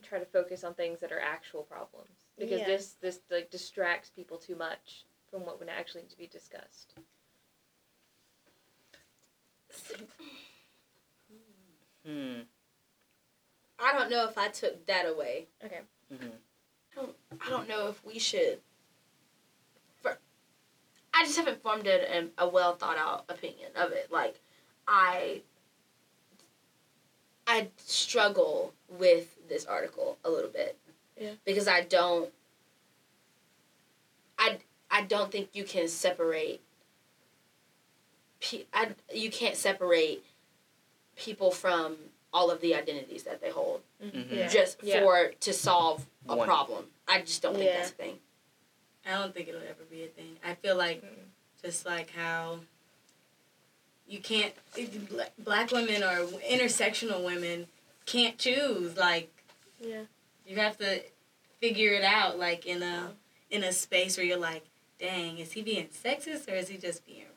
try 0.01 0.19
to 0.19 0.25
focus 0.25 0.65
on 0.65 0.75
things 0.75 1.01
that 1.01 1.13
are 1.13 1.21
actual 1.21 1.63
problems 1.63 2.27
because 2.39 2.61
Yeah. 2.61 2.67
this 2.67 2.95
this 3.01 3.21
like 3.31 3.51
distracts 3.51 4.11
people 4.11 4.39
too 4.39 4.57
much 4.57 5.05
from 5.31 5.45
what 5.45 5.59
would 5.59 5.69
actually 5.69 6.03
need 6.03 6.11
to 6.11 6.19
be 6.19 6.27
discussed. 6.27 6.95
Hmm. 12.05 12.32
I 14.03 14.09
don't 14.09 14.11
know 14.11 14.29
if 14.29 14.37
I 14.37 14.49
took 14.49 14.85
that 14.87 15.07
away. 15.07 15.47
hmm 16.11 16.27
I 16.93 16.97
don't, 16.97 17.17
I 17.41 17.51
don't 17.51 17.69
know 17.69 17.89
if 17.89 18.05
we 18.05 18.19
should. 18.19 18.59
For, 20.03 20.19
I 21.15 21.21
I 21.21 21.25
just 21.25 21.39
haven't 21.39 21.63
formed 21.63 21.87
a, 21.87 22.29
a 22.37 22.49
well 22.49 22.75
thought 22.75 22.99
out 22.99 23.25
opinion 23.29 23.71
of 23.77 23.93
it. 23.93 24.11
Like, 24.11 24.41
I 24.89 25.43
I 27.47 27.69
struggle 27.77 28.75
with 28.89 29.37
this 29.49 29.65
article 29.67 30.19
a 30.25 30.31
little 30.31 30.51
bit. 30.51 30.77
Yeah. 31.19 31.33
Because 31.45 31.69
I 31.69 31.83
don't 31.83 32.31
I 34.39 34.59
I 34.91 35.03
don't 35.03 35.31
think 35.31 35.51
you 35.53 35.65
can 35.65 35.87
separate 35.87 36.61
pe- 38.41 38.65
I, 38.75 38.89
you 39.15 39.31
can't 39.31 39.57
separate 39.57 40.25
people 41.17 41.53
from 41.53 41.97
all 42.33 42.51
of 42.51 42.61
the 42.61 42.75
identities 42.75 43.25
that 43.25 43.41
they 43.41 43.51
hold 43.51 43.83
Mhm. 44.03 44.31
Yeah. 44.31 44.49
just 44.49 44.83
Yeah. 44.83 45.01
for 45.01 45.33
to 45.41 45.53
solve 45.53 46.07
a 46.29 46.37
One. 46.37 46.47
problem. 46.47 46.91
I 47.07 47.21
just 47.21 47.43
don't 47.43 47.55
think 47.55 47.67
Yeah. 47.67 47.79
that's 47.79 47.91
a 47.91 47.95
thing. 47.95 48.21
I 49.05 49.11
don't 49.13 49.35
think 49.35 49.49
it'll 49.49 49.61
ever 49.63 49.85
be 49.91 50.05
a 50.05 50.09
thing. 50.09 50.39
I 50.45 50.55
feel 50.55 50.77
like 50.77 51.03
Mm. 51.03 51.09
just 51.63 51.85
like 51.85 52.11
how 52.11 52.61
you 54.07 54.21
can't 54.21 54.55
it- 54.77 55.09
bla- 55.09 55.31
black 55.39 55.71
women 55.73 56.03
or 56.03 56.27
intersectional 56.49 57.23
women 57.25 57.69
can't 58.07 58.39
choose 58.39 58.97
like 58.97 59.31
Yeah. 59.81 60.05
you 60.47 60.57
have 60.57 60.77
to 60.79 61.03
figure 61.61 61.93
it 61.95 62.03
out 62.05 62.39
like 62.39 62.67
in 62.67 62.83
a 62.83 63.15
in 63.51 63.63
a 63.65 63.73
space 63.73 64.17
where 64.17 64.25
you're 64.27 64.37
like 64.39 64.65
dang 64.99 65.39
is 65.39 65.53
he 65.53 65.63
being 65.63 65.89
sexist 65.89 66.49
or 66.51 66.55
is 66.55 66.69
he 66.69 66.79
just 66.79 67.05
being 67.07 67.23
racist 67.23 67.32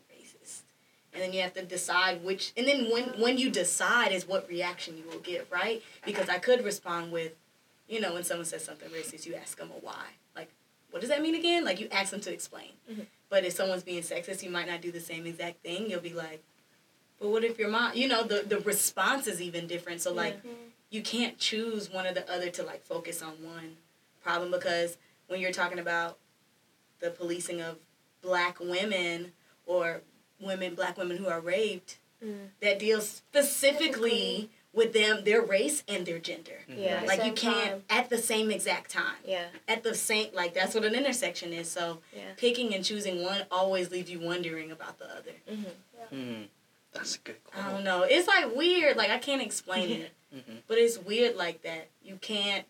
and 1.16 1.24
then 1.24 1.34
you 1.34 1.41
have 1.41 1.53
to 1.53 1.63
decide 1.63 2.24
which 2.24 2.51
and 2.57 2.68
then 2.68 2.91
when 2.91 3.05
when 3.20 3.38
you 3.38 3.49
decide 3.49 4.11
is 4.11 4.28
what 4.28 4.47
reaction 4.49 4.97
you 4.97 5.03
will 5.09 5.20
give 5.20 5.49
right? 5.51 5.82
Because 6.05 6.30
i 6.30 6.38
could 6.38 6.63
respond 6.63 7.11
with 7.11 7.34
you 7.88 7.99
know 8.01 8.13
when 8.13 8.24
someone 8.24 8.45
says 8.45 8.63
something 8.63 8.89
racist 8.89 9.26
you 9.26 9.34
ask 9.36 9.57
them 9.57 9.70
a 9.76 9.80
why. 9.86 10.05
Like 10.36 10.49
what 10.91 10.99
does 10.99 11.09
that 11.09 11.22
mean 11.22 11.36
again? 11.36 11.63
Like 11.66 11.80
you 11.80 11.88
ask 11.91 12.11
them 12.11 12.20
to 12.22 12.32
explain. 12.34 12.72
Mhm. 12.91 13.05
but 13.30 13.43
if 13.45 13.53
someone's 13.53 13.84
being 13.84 14.03
sexist 14.03 14.43
you 14.43 14.49
might 14.49 14.68
not 14.68 14.82
do 14.82 14.91
the 14.91 14.99
same 14.99 15.26
exact 15.26 15.63
thing. 15.63 15.89
You'll 15.89 16.01
be 16.01 16.13
like 16.13 16.43
but 17.20 17.30
what 17.30 17.43
if 17.45 17.57
your 17.57 17.70
mom 17.70 17.95
you 17.95 18.07
know 18.07 18.24
the 18.24 18.43
the 18.45 18.59
response 18.59 19.26
is 19.28 19.41
even 19.41 19.68
different. 19.68 20.01
So 20.01 20.13
like 20.13 20.38
you 20.91 21.01
can't 21.01 21.38
choose 21.38 21.89
one 21.89 22.05
or 22.05 22.13
the 22.13 22.30
other 22.32 22.49
to 22.51 22.63
like 22.63 22.84
focus 22.84 23.22
on 23.22 23.34
one 23.43 23.78
problem 24.24 24.51
because 24.51 24.97
when 25.28 25.39
you're 25.39 25.51
talking 25.51 25.80
about 25.80 26.18
the 26.99 27.09
policing 27.09 27.61
of 27.61 27.78
black 28.22 28.59
women 28.59 29.34
or 29.66 30.01
women 30.40 30.76
black 30.76 30.98
women 30.98 31.18
who 31.18 31.28
are 31.28 31.40
raped 31.40 31.98
Mm. 32.24 32.48
that 32.62 32.80
deals 32.80 33.10
specifically 33.10 34.50
with 34.72 34.94
them 34.94 35.26
their 35.26 35.42
race 35.42 35.84
and 35.88 36.06
their 36.06 36.18
gender 36.18 36.60
Yeah. 36.68 37.04
like 37.06 37.26
you 37.26 37.34
can't 37.34 37.70
time. 37.72 37.84
at 37.90 38.10
the 38.10 38.18
same 38.18 38.50
exact 38.52 38.90
time 38.90 39.18
Yeah. 39.26 39.48
at 39.68 39.84
the 39.84 39.94
same 39.94 40.30
like 40.34 40.54
that's 40.54 40.74
what 40.74 40.86
an 40.86 40.96
intersection 40.96 41.52
is 41.52 41.70
so 41.70 42.02
Yeah. 42.16 42.32
picking 42.38 42.74
and 42.74 42.86
choosing 42.86 43.22
one 43.22 43.46
always 43.52 43.92
leaves 43.92 44.10
you 44.10 44.20
wondering 44.20 44.72
about 44.72 44.98
the 44.98 45.06
other 45.06 45.34
Hmm. 46.10 46.44
That's 46.94 47.16
a 47.16 47.20
good 47.20 47.44
question. 47.44 47.66
i 47.68 47.72
don't 47.74 47.84
know 47.84 48.04
it's 48.04 48.28
like 48.30 48.56
weird 48.56 48.96
like 48.96 49.10
i 49.12 49.18
can't 49.18 49.42
explain 49.42 49.90
it 49.92 50.12
Mhm. 50.36 50.62
but 50.68 50.78
it's 50.78 50.98
weird 50.98 51.36
like 51.36 51.64
that 51.64 51.88
you 52.02 52.16
can't 52.22 52.66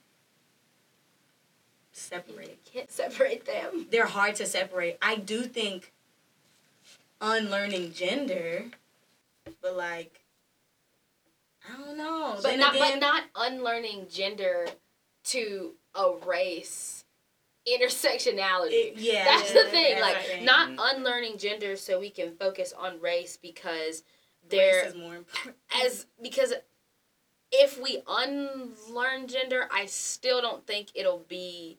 separate 1.91 2.59
Can't 2.66 2.91
separate 2.91 3.45
them. 3.45 3.88
they're 3.91 4.05
hard 4.07 4.36
to 4.36 4.45
separate 4.45 4.97
i 5.01 5.16
do 5.16 5.43
think 5.43 5.91
unlearning 7.22 7.93
gender 7.93 8.66
but 9.61 9.76
like 9.76 10.22
i 11.70 11.78
don't 11.78 11.97
know 11.97 12.34
But 12.36 12.43
Then 12.43 12.59
not 12.59 12.76
again, 12.76 12.99
but 12.99 13.05
not 13.05 13.24
unlearning 13.36 14.07
gender 14.09 14.68
to 15.26 15.74
erase 15.97 17.03
intersectionality. 17.68 18.72
it- 18.74 18.97
yeah 18.97 19.26
That's 19.26 19.53
yeah, 19.53 19.63
the 19.63 19.70
thing. 19.70 19.95
that's 19.95 20.01
Like 20.01 20.22
the 20.22 20.28
thing. 20.30 20.45
not 20.45 20.70
Mhm. 20.70 20.78
unlearning 20.95 21.38
gender 21.38 21.76
so 21.76 21.99
we 21.99 22.09
can 22.11 22.36
focus 22.38 22.74
on 22.74 22.99
race 23.01 23.38
because 23.38 24.03
Race 24.43 24.51
there 24.51 24.86
is 24.86 24.95
more 24.95 25.16
important 25.16 25.57
as 25.84 26.05
because 26.22 26.53
if 27.51 27.80
we 27.82 28.01
unlearn 28.07 29.28
gender, 29.28 29.68
I 29.72 29.86
still 29.86 30.41
don't 30.41 30.66
think 30.68 30.89
it'll 30.93 31.20
be. 31.28 31.78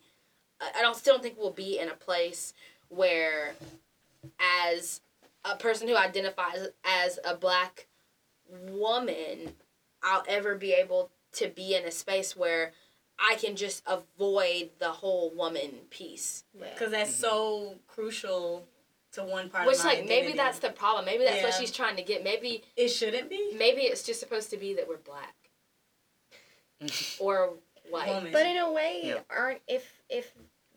I 0.61 0.71
I 0.79 0.83
don't 0.83 0.97
still 0.97 1.15
don't 1.15 1.23
think 1.23 1.37
we'll 1.39 1.51
be 1.51 1.79
in 1.79 1.89
a 1.91 1.95
place 1.95 2.55
where, 2.89 3.55
as 4.41 5.01
a 5.51 5.57
person 5.57 5.89
who 5.89 5.97
identifies 5.97 6.69
as 6.85 7.19
a 7.25 7.35
black 7.35 7.87
woman, 8.49 9.55
I'll 10.03 10.25
ever 10.29 10.55
be 10.55 10.73
able 10.73 11.11
to 11.33 11.49
be 11.49 11.75
in 11.75 11.85
a 11.85 11.91
space 11.91 12.37
where 12.37 12.73
I 13.19 13.37
can 13.37 13.57
just 13.57 13.83
avoid 13.87 14.71
the 14.79 14.89
whole 14.89 15.31
woman 15.35 15.71
piece. 15.91 16.45
because 16.59 16.91
that's 16.91 17.11
mm-hmm. 17.13 17.21
so 17.21 17.75
crucial 17.87 18.67
to 19.13 19.23
one 19.23 19.49
part 19.49 19.67
Which 19.67 19.79
of 19.79 19.85
my 19.85 19.95
like 19.95 20.09
maybe 20.09 20.33
that's 20.35 20.59
the 20.59 20.71
problem. 20.71 21.05
Maybe 21.07 21.25
that's 21.25 21.43
what 21.43 21.55
she's 21.55 21.73
trying 21.73 21.97
to 21.97 22.03
get. 22.03 22.23
Maybe 22.23 22.63
it 22.77 22.89
shouldn't 22.89 23.31
be 23.31 23.55
maybe 23.57 23.83
it's 23.83 24.03
just 24.03 24.21
supposed 24.21 24.51
to 24.51 24.57
be 24.57 24.75
that 24.75 24.87
we're 24.87 24.99
black 24.99 25.35
mm-hmm. 26.83 27.25
or 27.25 27.55
white. 27.91 28.09
woman 28.09 28.33
But 28.33 28.47
in 28.47 28.59
a 28.59 28.71
way, 28.71 29.01
Yeah. 29.05 29.21
aren't 29.31 29.63
if 29.67 30.03
if 30.09 30.33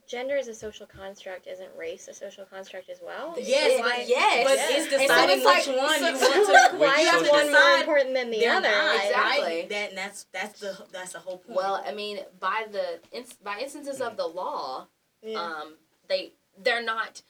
gender 0.10 0.36
is 0.36 0.48
a 0.48 0.56
social 0.56 0.88
construct, 0.88 1.46
isn't 1.48 1.70
race 1.78 2.08
a 2.08 2.14
social 2.14 2.44
construct 2.44 2.90
as 2.90 3.00
well? 3.02 3.36
Yes, 3.38 3.74
So 3.78 3.80
why- 3.82 3.98
but- 4.00 4.08
yes. 4.08 4.48
but 4.48 4.58
Yeah. 4.58 4.68
it's 4.72 4.82
And 4.82 4.92
so 4.92 4.98
deciding 5.00 5.36
it's 5.38 5.46
like- 5.46 5.66
which 5.68 5.76
one 5.78 6.00
so- 6.00 6.08
you 6.08 6.12
want 6.18 6.46
to 6.48 6.52
Like, 6.52 6.74
why 6.82 7.00
is 7.02 7.10
social 7.12 7.32
one 7.34 7.52
more 7.52 7.72
important 7.78 8.14
than 8.16 8.30
the 8.32 8.40
they're 8.40 8.56
other? 8.56 8.70
not, 8.70 9.06
Exactly. 9.06 9.44
right? 9.46 9.70
That, 9.70 9.96
that's 9.96 10.24
that's 10.32 10.60
the 10.60 10.86
that's 10.92 11.14
the 11.14 11.20
whole 11.20 11.38
point. 11.38 11.56
Well, 11.56 11.76
I 11.86 11.94
mean, 11.94 12.26
by 12.40 12.66
the 12.72 13.00
by 13.44 13.60
instances 13.60 14.02
of 14.02 14.18
the 14.18 14.26
law, 14.28 14.88
Yeah. 15.22 15.40
um, 15.40 15.78
they 16.08 16.34
they're 16.58 16.82
not 16.84 17.22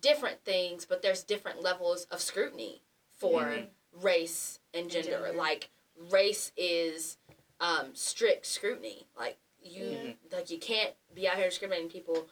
different 0.00 0.44
things, 0.44 0.84
but 0.84 1.02
there's 1.02 1.24
different 1.24 1.60
levels 1.60 2.04
of 2.04 2.20
scrutiny 2.22 2.82
for 3.10 3.42
Mhm. 3.42 3.68
race 3.92 4.60
and 4.72 4.88
gender. 4.90 5.10
gender. 5.10 5.32
Like 5.32 5.70
race 5.96 6.52
is 6.56 7.18
um, 7.60 7.96
strict 7.96 8.46
scrutiny. 8.46 9.08
Like 9.16 9.38
you 9.68 10.16
Mhm. 10.30 10.32
like 10.32 10.50
you 10.50 10.58
can't 10.58 10.94
be 11.14 11.28
out 11.28 11.36
here 11.36 11.48
discriminating 11.48 11.90
people 11.90 12.28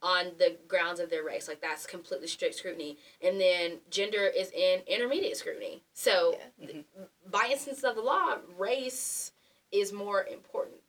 on 0.00 0.36
the 0.38 0.50
grounds 0.68 1.00
of 1.00 1.10
their 1.10 1.24
race. 1.24 1.48
Like 1.48 1.60
that's 1.60 1.86
completely 1.86 2.28
strict 2.28 2.54
scrutiny. 2.54 2.98
And 3.20 3.40
then 3.40 3.80
gender 3.90 4.26
is 4.26 4.50
in 4.52 4.82
intermediate 4.86 5.36
scrutiny. 5.36 5.82
So 5.92 6.38
Yeah. 6.60 6.66
th- 6.66 6.84
by 7.26 7.48
instance 7.50 7.82
of 7.84 7.96
the 7.96 8.02
law, 8.02 8.38
race 8.56 9.32
is 9.72 9.92
more 9.92 10.24
important. 10.24 10.80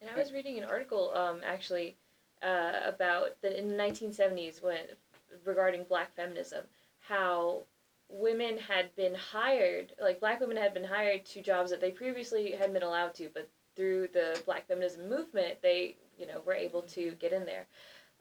And 0.00 0.08
I 0.10 0.16
was 0.16 0.32
reading 0.32 0.58
an 0.58 0.64
article, 0.64 1.10
um, 1.16 1.42
actually, 1.44 1.96
uh, 2.42 2.80
about 2.84 3.40
that 3.40 3.58
in 3.58 3.68
the 3.68 3.74
1970s 3.76 4.62
when 4.62 4.96
regarding 5.44 5.84
black 5.84 6.14
feminism, 6.14 6.68
how 7.00 7.64
women 8.08 8.58
had 8.58 8.94
been 8.94 9.14
hired, 9.14 9.92
like 9.98 10.20
black 10.20 10.38
women 10.38 10.56
had 10.56 10.72
been 10.72 10.84
hired 10.84 11.24
to 11.26 11.42
jobs 11.42 11.70
that 11.70 11.80
they 11.80 11.90
previously 11.90 12.52
had 12.52 12.72
been 12.72 12.84
allowed 12.84 13.14
to, 13.14 13.28
but 13.30 13.48
through 13.76 14.08
the 14.12 14.40
black 14.46 14.66
feminism 14.66 15.08
movement, 15.08 15.58
they, 15.62 15.96
you 16.18 16.26
know, 16.26 16.40
were 16.44 16.54
able 16.54 16.82
to 16.82 17.12
get 17.20 17.32
in 17.32 17.44
there. 17.44 17.66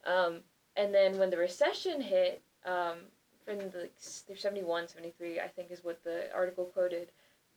Um, 0.06 0.41
and 0.76 0.93
then 0.93 1.18
when 1.18 1.30
the 1.30 1.38
recession 1.38 2.01
hit, 2.01 2.41
um, 2.66 2.97
in 3.47 3.60
the 3.72 3.89
71, 3.97 4.88
73, 4.88 5.39
I 5.39 5.47
think 5.47 5.72
is 5.72 5.84
what 5.84 6.03
the 6.03 6.34
article 6.34 6.66
quoted, 6.66 7.10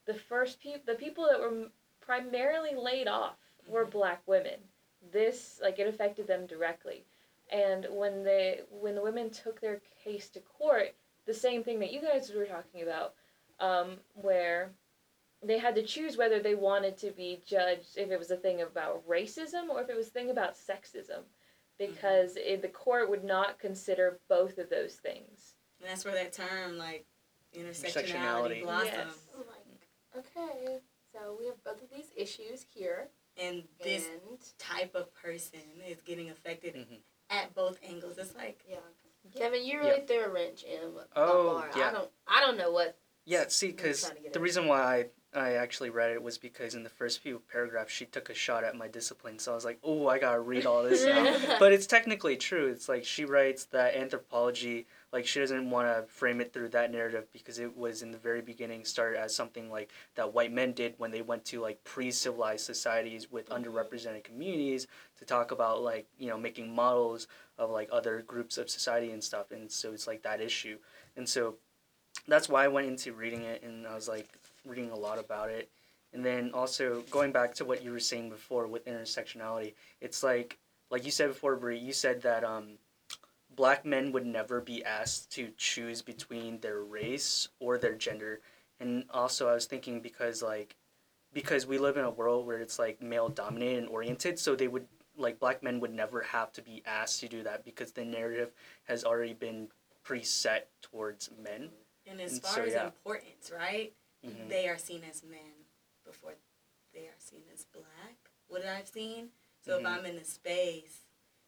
the 0.06 0.14
first 0.14 0.60
people, 0.60 0.80
the 0.86 0.94
people 0.94 1.26
that 1.30 1.40
were 1.40 1.68
primarily 2.00 2.74
laid 2.74 3.08
off 3.08 3.36
were 3.66 3.84
black 3.84 4.22
women. 4.26 4.58
This 5.12 5.60
like 5.62 5.78
it 5.78 5.86
affected 5.86 6.26
them 6.26 6.46
directly. 6.46 7.04
And 7.50 7.86
when 7.90 8.24
they 8.24 8.60
when 8.70 8.94
the 8.94 9.02
women 9.02 9.30
took 9.30 9.60
their 9.60 9.80
case 10.04 10.28
to 10.30 10.40
court, 10.40 10.94
the 11.26 11.34
same 11.34 11.62
thing 11.62 11.78
that 11.80 11.92
you 11.92 12.00
guys 12.00 12.30
were 12.34 12.44
talking 12.44 12.82
about, 12.82 13.14
um, 13.60 13.98
where 14.14 14.72
they 15.42 15.58
had 15.58 15.74
to 15.76 15.82
choose 15.82 16.16
whether 16.16 16.40
they 16.40 16.54
wanted 16.54 16.96
to 16.98 17.10
be 17.12 17.40
judged 17.46 17.96
if 17.96 18.10
it 18.10 18.18
was 18.18 18.30
a 18.30 18.36
thing 18.36 18.60
about 18.62 19.06
racism 19.08 19.68
or 19.70 19.80
if 19.82 19.88
it 19.88 19.96
was 19.96 20.08
a 20.08 20.10
thing 20.10 20.30
about 20.30 20.54
sexism, 20.54 21.20
because 21.78 22.36
it, 22.36 22.60
the 22.62 22.68
court 22.68 23.08
would 23.08 23.24
not 23.24 23.58
consider 23.58 24.18
both 24.28 24.58
of 24.58 24.68
those 24.68 24.94
things. 24.94 25.54
And 25.80 25.88
that's 25.88 26.04
where 26.04 26.14
that 26.14 26.32
term 26.32 26.76
like 26.76 27.06
intersectionality 27.56 28.62
Intersectionality. 28.62 28.62
blossoms. 28.62 28.92
Yes. 28.92 29.46
like, 29.46 30.26
okay, 30.26 30.78
so 31.12 31.36
we 31.38 31.46
have 31.46 31.62
both 31.64 31.82
of 31.82 31.88
these 31.94 32.10
issues 32.16 32.64
here, 32.74 33.08
And 33.40 33.62
this 33.82 34.08
and 34.08 34.40
type 34.58 34.94
of 34.96 35.14
person 35.14 35.60
is 35.86 36.00
getting 36.02 36.30
affected 36.30 36.74
Mhm. 36.74 36.98
at 37.30 37.54
both 37.54 37.78
angles. 37.88 38.18
It's 38.18 38.34
like 38.34 38.64
yeah, 38.68 38.78
Kevin, 39.36 39.64
you 39.64 39.78
really 39.78 40.00
threw 40.04 40.24
a 40.24 40.28
wrench 40.28 40.64
in 40.64 40.80
Oh, 41.14 41.54
bar. 41.54 41.70
yeah. 41.76 41.88
I 41.88 41.92
don't, 41.92 42.10
I 42.26 42.40
don't 42.40 42.56
know 42.58 42.72
what. 42.72 42.98
Yeah, 43.24 43.44
see, 43.48 43.68
because 43.68 44.02
trying 44.02 44.16
to 44.16 44.22
get 44.22 44.32
the 44.32 44.40
it. 44.40 44.42
reason 44.42 44.66
why 44.66 44.80
I, 44.80 45.06
I 45.34 45.52
actually 45.52 45.90
read 45.90 46.10
it 46.10 46.22
was 46.22 46.38
because 46.38 46.74
in 46.74 46.82
the 46.82 46.88
first 46.88 47.20
few 47.20 47.42
paragraphs 47.52 47.92
she 47.92 48.06
took 48.06 48.30
a 48.30 48.34
shot 48.34 48.64
at 48.64 48.76
my 48.76 48.88
discipline. 48.88 49.38
So 49.38 49.52
I 49.52 49.54
was 49.54 49.64
like, 49.64 49.78
oh, 49.84 50.08
I 50.08 50.18
gotta 50.18 50.40
read 50.40 50.64
all 50.64 50.82
this 50.82 51.04
now. 51.04 51.36
but 51.58 51.72
it's 51.72 51.86
technically 51.86 52.36
true. 52.36 52.68
It's 52.68 52.88
like 52.88 53.04
she 53.04 53.24
writes 53.24 53.64
that 53.66 53.94
anthropology 53.94 54.86
like 55.12 55.26
she 55.26 55.40
doesn't 55.40 55.70
want 55.70 55.88
to 55.88 56.10
frame 56.12 56.40
it 56.40 56.52
through 56.52 56.68
that 56.68 56.92
narrative 56.92 57.26
because 57.32 57.58
it 57.58 57.76
was 57.76 58.02
in 58.02 58.10
the 58.10 58.18
very 58.18 58.42
beginning 58.42 58.84
started 58.84 59.18
as 59.18 59.34
something 59.34 59.70
like 59.70 59.90
that 60.14 60.34
white 60.34 60.52
men 60.52 60.72
did 60.72 60.94
when 60.98 61.10
they 61.10 61.22
went 61.22 61.44
to 61.46 61.60
like 61.60 61.82
pre-civilized 61.84 62.64
societies 62.64 63.30
with 63.30 63.48
mm-hmm. 63.48 63.62
underrepresented 63.62 64.24
communities 64.24 64.86
to 65.18 65.24
talk 65.24 65.50
about 65.50 65.82
like 65.82 66.06
you 66.18 66.28
know 66.28 66.38
making 66.38 66.74
models 66.74 67.26
of 67.58 67.70
like 67.70 67.88
other 67.90 68.22
groups 68.26 68.58
of 68.58 68.68
society 68.68 69.10
and 69.10 69.24
stuff 69.24 69.50
and 69.50 69.70
so 69.70 69.92
it's 69.92 70.06
like 70.06 70.22
that 70.22 70.40
issue 70.40 70.78
and 71.16 71.28
so 71.28 71.54
that's 72.26 72.48
why 72.48 72.64
i 72.64 72.68
went 72.68 72.86
into 72.86 73.12
reading 73.12 73.42
it 73.42 73.62
and 73.62 73.86
i 73.86 73.94
was 73.94 74.08
like 74.08 74.28
reading 74.68 74.90
a 74.90 74.96
lot 74.96 75.18
about 75.18 75.50
it 75.50 75.70
and 76.12 76.24
then 76.24 76.50
also 76.54 77.02
going 77.10 77.32
back 77.32 77.54
to 77.54 77.64
what 77.64 77.82
you 77.82 77.90
were 77.90 78.00
saying 78.00 78.28
before 78.28 78.66
with 78.66 78.84
intersectionality 78.86 79.74
it's 80.00 80.22
like 80.22 80.58
like 80.90 81.04
you 81.04 81.10
said 81.10 81.28
before 81.28 81.54
Brie, 81.56 81.78
you 81.78 81.92
said 81.92 82.22
that 82.22 82.44
um 82.44 82.78
black 83.56 83.84
men 83.84 84.12
would 84.12 84.26
never 84.26 84.60
be 84.60 84.84
asked 84.84 85.32
to 85.32 85.50
choose 85.56 86.02
between 86.02 86.60
their 86.60 86.80
race 86.80 87.48
or 87.60 87.78
their 87.78 87.94
gender 87.94 88.40
and 88.78 89.04
also 89.10 89.48
i 89.48 89.54
was 89.54 89.66
thinking 89.66 90.00
because 90.00 90.42
like 90.42 90.76
because 91.32 91.66
we 91.66 91.78
live 91.78 91.96
in 91.96 92.04
a 92.04 92.10
world 92.10 92.46
where 92.46 92.58
it's 92.58 92.78
like 92.78 93.02
male 93.02 93.28
dominated 93.28 93.78
and 93.78 93.88
oriented 93.88 94.38
so 94.38 94.54
they 94.54 94.68
would 94.68 94.86
like 95.16 95.40
black 95.40 95.62
men 95.62 95.80
would 95.80 95.92
never 95.92 96.22
have 96.22 96.52
to 96.52 96.62
be 96.62 96.82
asked 96.86 97.20
to 97.20 97.28
do 97.28 97.42
that 97.42 97.64
because 97.64 97.90
the 97.92 98.04
narrative 98.04 98.52
has 98.84 99.04
already 99.04 99.34
been 99.34 99.68
preset 100.06 100.60
towards 100.80 101.28
men 101.42 101.68
And 102.10 102.20
as 102.20 102.32
And 102.34 102.42
far 102.42 102.52
so, 102.54 102.62
as 102.62 102.72
yeah. 102.72 102.86
importance, 102.86 103.50
right? 103.54 103.92
Mhm. 104.24 104.48
They 104.48 104.68
are 104.68 104.78
seen 104.78 105.04
as 105.04 105.22
men 105.22 105.66
before 106.04 106.34
they 106.92 107.06
are 107.06 107.18
seen 107.18 107.44
as 107.52 107.64
black. 107.64 108.30
What 108.48 108.64
I've 108.64 108.88
seen. 108.88 109.30
So 109.64 109.76
Mhm. 109.76 109.80
if 109.80 109.86
I'm 109.86 110.06
in 110.06 110.16
a 110.18 110.24
space 110.24 111.04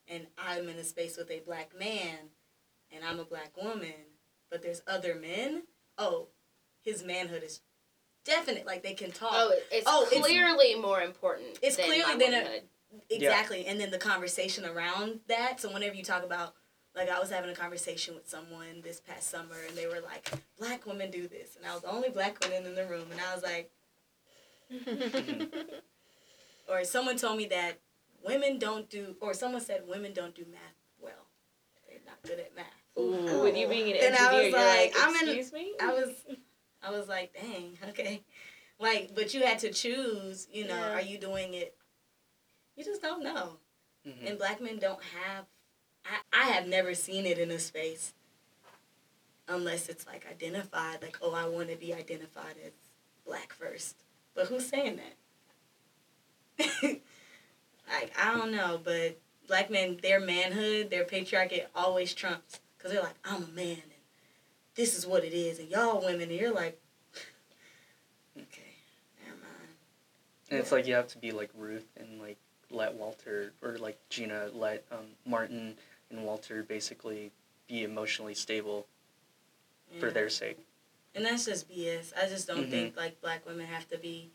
and 0.06 0.26
I'm 0.38 0.68
in 0.68 0.76
a 0.78 0.84
space 0.84 1.16
with 1.16 1.30
a 1.30 1.40
black 1.40 1.74
man 1.74 2.30
and 2.90 3.04
I'm 3.04 3.18
a 3.20 3.24
black 3.24 3.56
woman, 3.56 4.18
but 4.50 4.62
there's 4.62 4.82
other 4.86 5.14
men, 5.14 5.66
oh, 5.98 6.28
his 6.82 7.02
manhood 7.02 7.42
is 7.42 7.60
definite. 8.24 8.66
Like 8.66 8.82
they 8.82 8.94
can 8.94 9.12
talk. 9.12 9.32
Oh, 9.34 9.50
it's 9.70 9.86
Oh, 9.88 10.06
it's- 10.06 10.22
clearly 10.24 10.74
more 10.74 11.00
important. 11.02 11.58
It's 11.62 11.76
than 11.76 11.86
clearly 11.86 12.14
my 12.14 12.18
than 12.24 12.34
a- 12.34 12.38
womanhood. 12.42 12.68
Exactly. 13.08 13.66
And 13.66 13.80
then 13.80 13.90
the 13.92 13.98
conversation 13.98 14.64
around 14.66 15.20
that. 15.28 15.60
So 15.60 15.72
whenever 15.72 15.94
you 15.94 16.02
talk 16.04 16.24
about 16.24 16.56
like 16.94 17.08
I 17.08 17.18
was 17.20 17.30
having 17.30 17.50
a 17.50 17.54
conversation 17.54 18.14
with 18.14 18.28
someone 18.28 18.80
this 18.82 19.00
past 19.00 19.30
summer 19.30 19.54
and 19.68 19.76
they 19.76 19.86
were 19.86 20.00
like, 20.04 20.30
Black 20.58 20.86
women 20.86 21.10
do 21.10 21.28
this 21.28 21.56
and 21.56 21.64
I 21.66 21.72
was 21.74 21.82
the 21.82 21.90
only 21.90 22.10
black 22.10 22.38
woman 22.44 22.66
in 22.66 22.74
the 22.74 22.86
room 22.86 23.06
and 23.10 23.20
I 23.20 23.34
was 23.34 23.42
like 23.44 23.70
or 26.68 26.84
someone 26.84 27.16
told 27.16 27.36
me 27.38 27.46
that 27.46 27.78
women 28.24 28.58
don't 28.58 28.88
do 28.88 29.16
or 29.20 29.34
someone 29.34 29.60
said 29.60 29.82
women 29.88 30.12
don't 30.12 30.34
do 30.34 30.44
math 30.50 30.60
well. 31.00 31.26
They're 31.88 31.98
not 32.06 32.22
good 32.22 32.38
at 32.40 32.54
math. 32.54 32.66
Ooh, 32.98 33.42
with 33.42 33.56
you 33.56 33.68
being 33.68 33.90
an 33.90 33.96
engineer, 33.96 34.06
And 34.06 34.14
I 34.16 34.18
engineer, 34.26 34.42
was 34.42 34.50
you're 34.52 34.60
like, 34.60 34.94
like, 34.94 35.04
I'm 35.06 35.14
in- 35.28 35.34
excuse 35.38 35.52
me. 35.52 35.72
I 35.80 35.86
was 35.92 36.10
I 36.82 36.90
was 36.90 37.08
like, 37.08 37.34
dang, 37.34 37.78
okay. 37.90 38.22
Like, 38.78 39.10
but 39.14 39.34
you 39.34 39.42
had 39.44 39.58
to 39.60 39.70
choose, 39.72 40.48
you 40.52 40.66
know, 40.66 40.74
Yeah. 40.76 40.94
are 40.94 41.02
you 41.02 41.18
doing 41.18 41.54
it 41.54 41.76
you 42.76 42.84
just 42.84 43.02
don't 43.02 43.22
know. 43.22 43.58
Mhm. 44.06 44.28
And 44.30 44.38
black 44.38 44.60
men 44.62 44.78
don't 44.78 45.02
have 45.02 45.44
I, 46.04 46.42
I 46.42 46.44
have 46.50 46.66
never 46.66 46.94
seen 46.94 47.26
it 47.26 47.38
in 47.38 47.50
a 47.50 47.58
space 47.58 48.12
unless 49.48 49.88
it's 49.88 50.06
like 50.06 50.26
identified, 50.30 51.02
like, 51.02 51.18
oh 51.22 51.34
I 51.34 51.48
wanna 51.48 51.76
be 51.76 51.92
identified 51.92 52.54
as 52.64 52.72
black 53.26 53.52
first. 53.52 53.96
But 54.34 54.46
who's 54.46 54.66
saying 54.66 55.00
that? 56.58 56.76
like, 56.82 58.12
I 58.18 58.36
don't 58.36 58.52
know, 58.52 58.80
but 58.82 59.18
black 59.48 59.70
men, 59.70 59.98
their 60.02 60.20
manhood, 60.20 60.90
their 60.90 61.04
patriarchy 61.04 61.64
always 61.74 62.14
trumps. 62.14 62.60
Because 62.76 62.92
they're 62.92 63.02
like, 63.02 63.18
I'm 63.24 63.42
a 63.42 63.48
man 63.48 63.72
and 63.72 63.92
this 64.74 64.96
is 64.96 65.06
what 65.06 65.24
it 65.24 65.34
is. 65.34 65.58
And 65.58 65.68
y'all 65.68 66.02
women, 66.02 66.30
and 66.30 66.40
you're 66.40 66.54
like, 66.54 66.80
okay, 68.36 68.74
never 69.22 69.36
mind. 69.36 69.74
And 70.50 70.60
it's 70.60 70.72
like 70.72 70.86
you 70.86 70.94
have 70.94 71.08
to 71.08 71.18
be 71.18 71.32
like 71.32 71.50
Ruth 71.56 71.86
and 71.98 72.20
like 72.20 72.38
let 72.70 72.94
Walter 72.94 73.52
or 73.62 73.76
like 73.78 73.98
Gina 74.08 74.48
let 74.54 74.84
um, 74.90 75.06
Martin 75.26 75.74
and 76.10 76.24
Walter 76.24 76.62
basically 76.62 77.30
be 77.68 77.84
emotionally 77.84 78.34
stable 78.34 78.86
for 79.98 80.10
their 80.10 80.28
sake. 80.28 80.58
And 81.14 81.24
that's 81.24 81.44
just 81.44 81.68
BS. 81.68 82.12
I 82.16 82.26
just 82.28 82.46
don't 82.46 82.66
Mhm. 82.66 82.70
think 82.70 82.96
like 82.96 83.20
black 83.20 83.44
women 83.46 83.66
have 83.66 83.88
to 83.90 83.98
be 83.98 84.30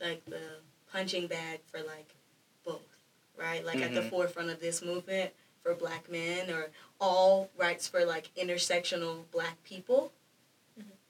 like 0.00 0.24
the 0.26 0.60
punching 0.92 1.26
bag 1.26 1.60
for 1.70 1.82
like 1.82 2.14
both, 2.64 2.82
right? 3.36 3.64
Like 3.64 3.80
at 3.80 3.94
the 3.94 4.00
Mhm. 4.02 4.10
forefront 4.10 4.50
of 4.50 4.60
this 4.60 4.82
movement 4.82 5.32
for 5.62 5.74
black 5.74 6.08
men 6.10 6.50
or 6.50 6.70
all 7.00 7.50
rights 7.56 7.88
for 7.88 8.04
like 8.04 8.32
intersectional 8.34 9.30
black 9.30 9.62
people, 9.64 10.12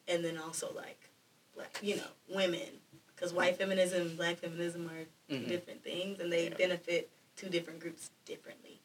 and 0.06 0.24
then 0.24 0.38
also 0.38 0.72
like 0.72 1.10
black, 1.54 1.78
you 1.82 1.96
know, 1.96 2.10
women, 2.28 2.80
because 3.14 3.32
white 3.32 3.56
feminism 3.56 4.02
and 4.02 4.16
black 4.16 4.38
feminism 4.38 4.88
are 4.88 5.04
2 5.28 5.34
Mhm. 5.40 5.48
different 5.48 5.82
things, 5.82 6.20
and 6.20 6.32
they 6.32 6.44
Yeah. 6.48 6.54
benefit 6.56 7.10
two 7.36 7.48
different 7.48 7.80
groups 7.80 8.10
differently. 8.24 8.77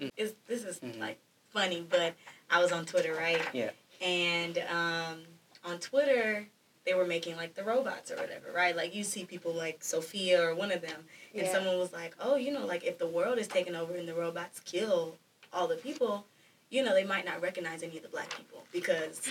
Mm. 0.00 0.10
It's, 0.16 0.34
this 0.46 0.64
is 0.64 0.78
Mhm. 0.80 0.98
like 0.98 1.18
funny, 1.50 1.86
but 1.88 2.14
I 2.50 2.60
was 2.62 2.72
on 2.72 2.84
Twitter, 2.86 3.14
right? 3.14 3.40
Yeah. 3.52 3.70
And 4.00 4.58
um, 4.70 5.22
on 5.64 5.78
Twitter, 5.78 6.46
they 6.84 6.94
were 6.94 7.06
making 7.06 7.36
like 7.36 7.54
the 7.54 7.64
robots 7.64 8.10
or 8.10 8.16
whatever, 8.16 8.52
right? 8.54 8.76
Like 8.76 8.94
you 8.94 9.02
see 9.04 9.24
people 9.24 9.52
like 9.52 9.82
Sophia 9.82 10.40
or 10.42 10.54
one 10.54 10.70
of 10.70 10.82
them, 10.82 11.04
and 11.34 11.42
Yeah. 11.46 11.52
someone 11.52 11.78
was 11.78 11.92
like, 11.92 12.14
"Oh, 12.20 12.36
you 12.36 12.52
know, 12.52 12.64
like 12.66 12.84
if 12.84 12.98
the 12.98 13.06
world 13.08 13.38
is 13.38 13.48
taken 13.48 13.74
over 13.74 13.94
and 13.96 14.06
the 14.08 14.14
robots 14.14 14.60
kill 14.60 15.16
all 15.52 15.66
the 15.66 15.76
people, 15.76 16.26
you 16.70 16.82
know, 16.84 16.92
they 16.94 17.04
might 17.04 17.24
not 17.24 17.40
recognize 17.40 17.82
any 17.82 17.96
of 17.96 18.02
the 18.02 18.08
black 18.08 18.30
people 18.36 18.64
because." 18.72 19.22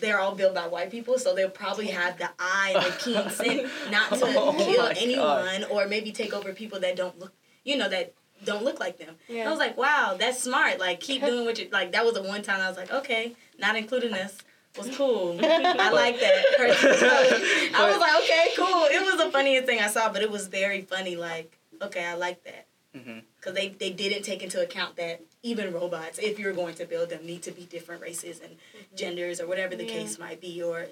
They're 0.00 0.18
all 0.18 0.34
built 0.34 0.52
by 0.54 0.66
white 0.66 0.90
people, 0.90 1.16
so 1.16 1.32
they'll 1.32 1.48
probably 1.50 1.86
have 1.88 2.18
the 2.18 2.28
eye 2.36 2.72
and 2.74 2.84
the 2.86 2.98
keen 2.98 3.30
sense 3.30 3.70
not 3.88 4.08
to 4.08 4.24
Oh 4.24 4.52
kill 4.58 4.86
anyone 4.96 5.62
or 5.70 5.86
maybe 5.86 6.10
take 6.10 6.32
over 6.34 6.52
people 6.52 6.80
that 6.80 6.96
don't 6.96 7.16
look, 7.20 7.32
you 7.62 7.76
know, 7.76 7.88
that 7.88 8.12
don't 8.44 8.64
look 8.64 8.80
like 8.80 8.98
them. 8.98 9.14
Yeah. 9.28 9.46
I 9.46 9.50
was 9.50 9.58
like, 9.58 9.76
wow, 9.76 10.16
that's 10.18 10.42
smart. 10.42 10.78
Like, 10.78 11.00
keep 11.00 11.22
doing 11.24 11.44
what 11.44 11.58
you 11.58 11.68
like. 11.72 11.92
That 11.92 12.04
was 12.04 12.14
the 12.14 12.22
one 12.22 12.42
time 12.42 12.60
I 12.60 12.68
was 12.68 12.76
like, 12.76 12.92
okay, 12.92 13.34
not 13.58 13.76
including 13.76 14.12
this 14.12 14.38
was 14.76 14.88
cool. 14.96 15.38
I 15.42 15.90
like 15.90 16.20
that. 16.20 16.44
I 17.74 17.90
was 17.90 17.98
like, 17.98 18.22
okay, 18.22 18.48
cool. 18.56 18.84
It 18.90 19.04
was 19.04 19.24
the 19.24 19.30
funniest 19.30 19.66
thing 19.66 19.80
I 19.80 19.88
saw, 19.88 20.12
but 20.12 20.22
it 20.22 20.30
was 20.30 20.48
very 20.48 20.82
funny. 20.82 21.16
Like, 21.16 21.58
okay, 21.80 22.04
I 22.04 22.14
like 22.14 22.42
that 22.44 22.66
mm-hmm. 22.96 23.20
because 23.36 23.54
they 23.54 23.68
they 23.68 23.90
didn't 23.90 24.22
take 24.22 24.42
into 24.42 24.62
account 24.62 24.96
that 24.96 25.20
even 25.42 25.72
robots, 25.72 26.18
if 26.18 26.38
you're 26.38 26.52
going 26.52 26.74
to 26.76 26.84
build 26.84 27.10
them, 27.10 27.26
need 27.26 27.42
to 27.42 27.50
be 27.50 27.64
different 27.64 28.02
races 28.02 28.40
and 28.40 28.52
mm-hmm. 28.52 28.96
genders 28.96 29.40
or 29.40 29.46
whatever 29.46 29.76
the 29.76 29.84
Yeah. 29.84 29.92
case 29.92 30.18
might 30.18 30.40
be, 30.40 30.62
or 30.62 30.86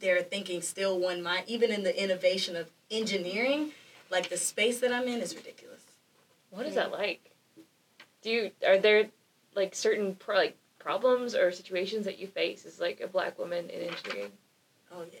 they're 0.00 0.22
thinking 0.22 0.62
still 0.62 0.98
one 0.98 1.22
mind. 1.22 1.44
Even 1.46 1.70
in 1.70 1.82
the 1.82 2.02
innovation 2.02 2.56
of 2.56 2.70
engineering, 2.90 3.72
like 4.10 4.28
the 4.28 4.36
space 4.36 4.80
that 4.80 4.92
I'm 4.92 5.08
in 5.08 5.20
is 5.20 5.34
ridiculous. 5.34 5.73
What 6.54 6.66
is 6.66 6.76
that 6.76 6.92
like? 6.92 7.32
Do 8.22 8.30
you 8.30 8.50
are 8.66 8.78
there 8.78 9.08
like 9.54 9.74
certain 9.74 10.14
pro, 10.14 10.36
like 10.36 10.56
problems 10.78 11.34
or 11.34 11.50
situations 11.50 12.04
that 12.04 12.18
you 12.18 12.26
face 12.28 12.64
as 12.64 12.78
like 12.80 13.00
a 13.00 13.08
black 13.08 13.38
woman 13.38 13.68
in 13.70 13.88
engineering? 13.88 14.32
Oh 14.92 15.02
yeah. 15.12 15.18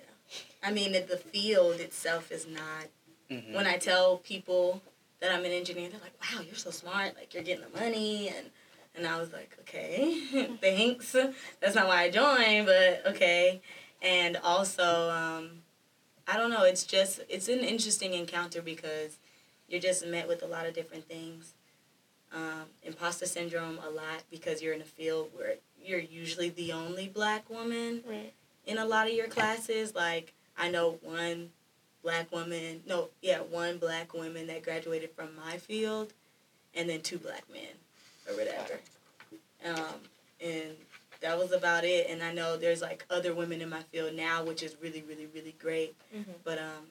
I 0.62 0.70
mean, 0.70 0.92
the 0.92 1.16
field 1.16 1.80
itself 1.80 2.30
is 2.30 2.46
not. 2.46 2.86
hmm 3.28 3.52
When 3.54 3.66
I 3.66 3.76
tell 3.78 4.18
people 4.18 4.80
that 5.20 5.32
I'm 5.32 5.44
an 5.44 5.52
engineer, 5.52 5.88
they're 5.90 6.00
like, 6.00 6.18
"Wow, 6.22 6.42
you're 6.42 6.54
so 6.54 6.70
smart! 6.70 7.16
Like 7.16 7.34
you're 7.34 7.42
getting 7.42 7.64
the 7.64 7.78
money," 7.80 8.28
and 8.28 8.50
and 8.94 9.06
I 9.06 9.18
was 9.18 9.32
like, 9.32 9.56
"Okay, 9.60 10.56
thanks. 10.60 11.12
That's 11.60 11.74
not 11.74 11.88
why 11.88 12.02
I 12.02 12.10
joined, 12.10 12.66
but 12.66 13.02
okay." 13.14 13.60
And 14.00 14.36
also, 14.36 15.10
um, 15.10 15.62
I 16.28 16.36
don't 16.36 16.50
know. 16.50 16.62
It's 16.64 16.84
just 16.84 17.20
it's 17.28 17.48
an 17.48 17.60
interesting 17.60 18.14
encounter 18.14 18.62
because 18.62 19.18
you're 19.74 19.82
just 19.82 20.06
met 20.06 20.28
with 20.28 20.42
a 20.44 20.46
lot 20.46 20.66
of 20.66 20.72
different 20.72 21.04
things. 21.08 21.52
Um, 22.32 22.66
imposter 22.84 23.26
syndrome 23.26 23.78
a 23.84 23.90
lot 23.90 24.22
because 24.30 24.62
you're 24.62 24.72
in 24.72 24.80
a 24.80 24.84
field 24.84 25.30
where 25.34 25.54
you're 25.84 25.98
usually 25.98 26.48
the 26.48 26.72
only 26.72 27.08
black 27.08 27.48
woman 27.50 28.02
Right. 28.06 28.32
in 28.66 28.78
a 28.78 28.84
lot 28.84 29.08
of 29.08 29.14
your 29.14 29.26
classes. 29.26 29.94
Like 29.94 30.32
I 30.56 30.70
know 30.70 30.98
one 31.02 31.50
black 32.04 32.30
woman, 32.30 32.82
no, 32.86 33.08
yeah, 33.20 33.38
one 33.40 33.78
black 33.78 34.14
woman 34.14 34.46
that 34.46 34.62
graduated 34.62 35.10
from 35.16 35.30
my 35.36 35.58
field, 35.58 36.12
and 36.74 36.88
then 36.88 37.00
two 37.00 37.18
black 37.18 37.42
men, 37.52 37.74
or 38.28 38.34
whatever. 38.36 38.78
Um, 39.64 40.00
and 40.40 40.76
that 41.20 41.36
was 41.38 41.50
about 41.52 41.84
it. 41.84 42.08
And 42.10 42.22
I 42.22 42.32
know 42.32 42.56
there's 42.56 42.82
like 42.82 43.04
other 43.10 43.34
women 43.34 43.60
in 43.60 43.68
my 43.70 43.82
field 43.90 44.14
now, 44.14 44.44
which 44.44 44.62
is 44.62 44.76
really, 44.80 45.02
really, 45.08 45.26
really 45.34 45.54
great. 45.58 45.94
Mhm. 46.14 46.24
But 46.44 46.58
um, 46.58 46.86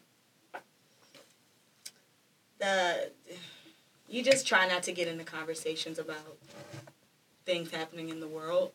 the 2.59 3.11
you 4.07 4.23
just 4.23 4.45
try 4.47 4.67
not 4.67 4.83
to 4.83 4.91
get 4.91 5.07
into 5.07 5.23
conversations 5.23 5.97
about 5.99 6.37
things 7.45 7.71
happening 7.71 8.09
in 8.09 8.19
the 8.19 8.27
world. 8.27 8.71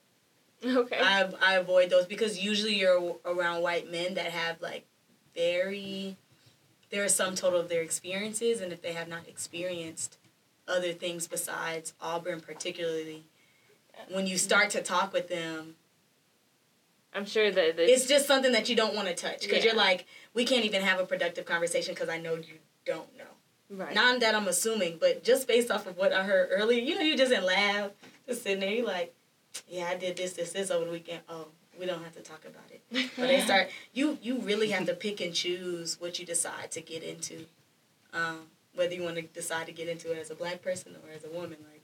Okay. 0.65 0.99
I 1.01 1.31
I 1.41 1.55
avoid 1.55 1.91
those 1.91 2.07
because 2.07 2.39
usually 2.39 2.75
you're 2.75 3.17
around 3.25 3.63
white 3.63 3.91
men 3.91 4.15
that 4.15 4.27
have 4.33 4.61
like 4.61 4.85
very 5.35 6.17
they're 6.91 7.05
a 7.05 7.09
sum 7.09 7.35
total 7.35 7.61
of 7.61 7.69
their 7.69 7.83
experiences 7.83 8.61
and 8.61 8.73
if 8.73 8.83
they 8.83 8.93
have 8.95 9.09
not 9.09 9.29
experienced 9.29 10.19
other 10.67 10.93
things 10.93 11.27
besides 11.27 11.95
Auburn 12.01 12.41
particularly 12.41 13.25
when 14.11 14.27
you 14.27 14.39
start 14.39 14.71
to 14.71 14.81
talk 14.83 15.13
with 15.13 15.29
them, 15.29 15.75
I'm 17.15 17.27
sure 17.27 17.51
that 17.51 17.77
that- 17.77 17.89
it's 17.89 18.07
just 18.07 18.27
something 18.27 18.53
that 18.53 18.69
you 18.69 18.77
don't 18.77 18.95
want 18.95 19.09
to 19.09 19.15
touch 19.15 19.41
because 19.41 19.59
Yeah. 19.59 19.71
you're 19.73 19.75
like, 19.75 20.07
we 20.35 20.45
can't 20.45 20.65
even 20.65 20.83
have 20.83 21.01
a 21.01 21.07
productive 21.07 21.45
conversation 21.45 21.95
because 21.95 22.09
I 22.09 22.19
know 22.19 22.35
you 22.37 22.59
don't 22.85 23.17
know. 23.17 23.25
Right. 23.71 23.95
Not 23.95 24.21
that 24.21 24.35
I'm 24.35 24.49
assuming, 24.49 24.99
but 25.01 25.25
just 25.25 25.47
based 25.47 25.71
off 25.71 25.87
of 25.87 25.97
what 25.97 26.13
I 26.13 26.25
heard 26.25 26.49
earlier, 26.53 26.81
you 26.81 26.95
know, 26.95 27.03
you 27.03 27.17
just 27.17 27.33
in 27.33 27.45
lab, 27.45 27.93
just 28.27 28.43
sitting 28.43 28.61
there, 28.61 28.71
you 28.71 28.85
like, 28.85 29.15
yeah, 29.69 29.89
I 29.89 29.97
did 29.97 30.17
this, 30.17 30.35
this, 30.35 30.53
this 30.53 30.71
over 30.71 30.85
the 30.85 30.91
weekend. 30.91 31.21
Oh, 31.29 31.49
we 31.79 31.87
don't 31.87 32.03
have 32.03 32.15
to 32.15 32.23
talk 32.23 32.45
about 32.45 32.65
it. 32.71 33.11
But 33.17 33.29
they 33.29 33.41
start, 33.41 33.69
you 33.93 34.19
you 34.23 34.39
really 34.39 34.71
have 34.71 34.87
to 34.87 34.95
pick 34.95 35.21
and 35.21 35.33
choose 35.35 36.01
what 36.01 36.19
you 36.19 36.27
decide 36.27 36.71
to 36.73 36.81
get 36.81 37.03
into, 37.03 37.47
um, 38.13 38.41
whether 38.75 38.95
you 38.95 39.03
want 39.03 39.17
to 39.17 39.23
decide 39.23 39.67
to 39.67 39.73
get 39.73 39.89
into 39.89 40.13
it 40.13 40.19
as 40.19 40.31
a 40.31 40.35
black 40.35 40.63
person 40.63 40.97
or 41.05 41.13
as 41.15 41.25
a 41.25 41.29
woman. 41.29 41.59
Like, 41.71 41.83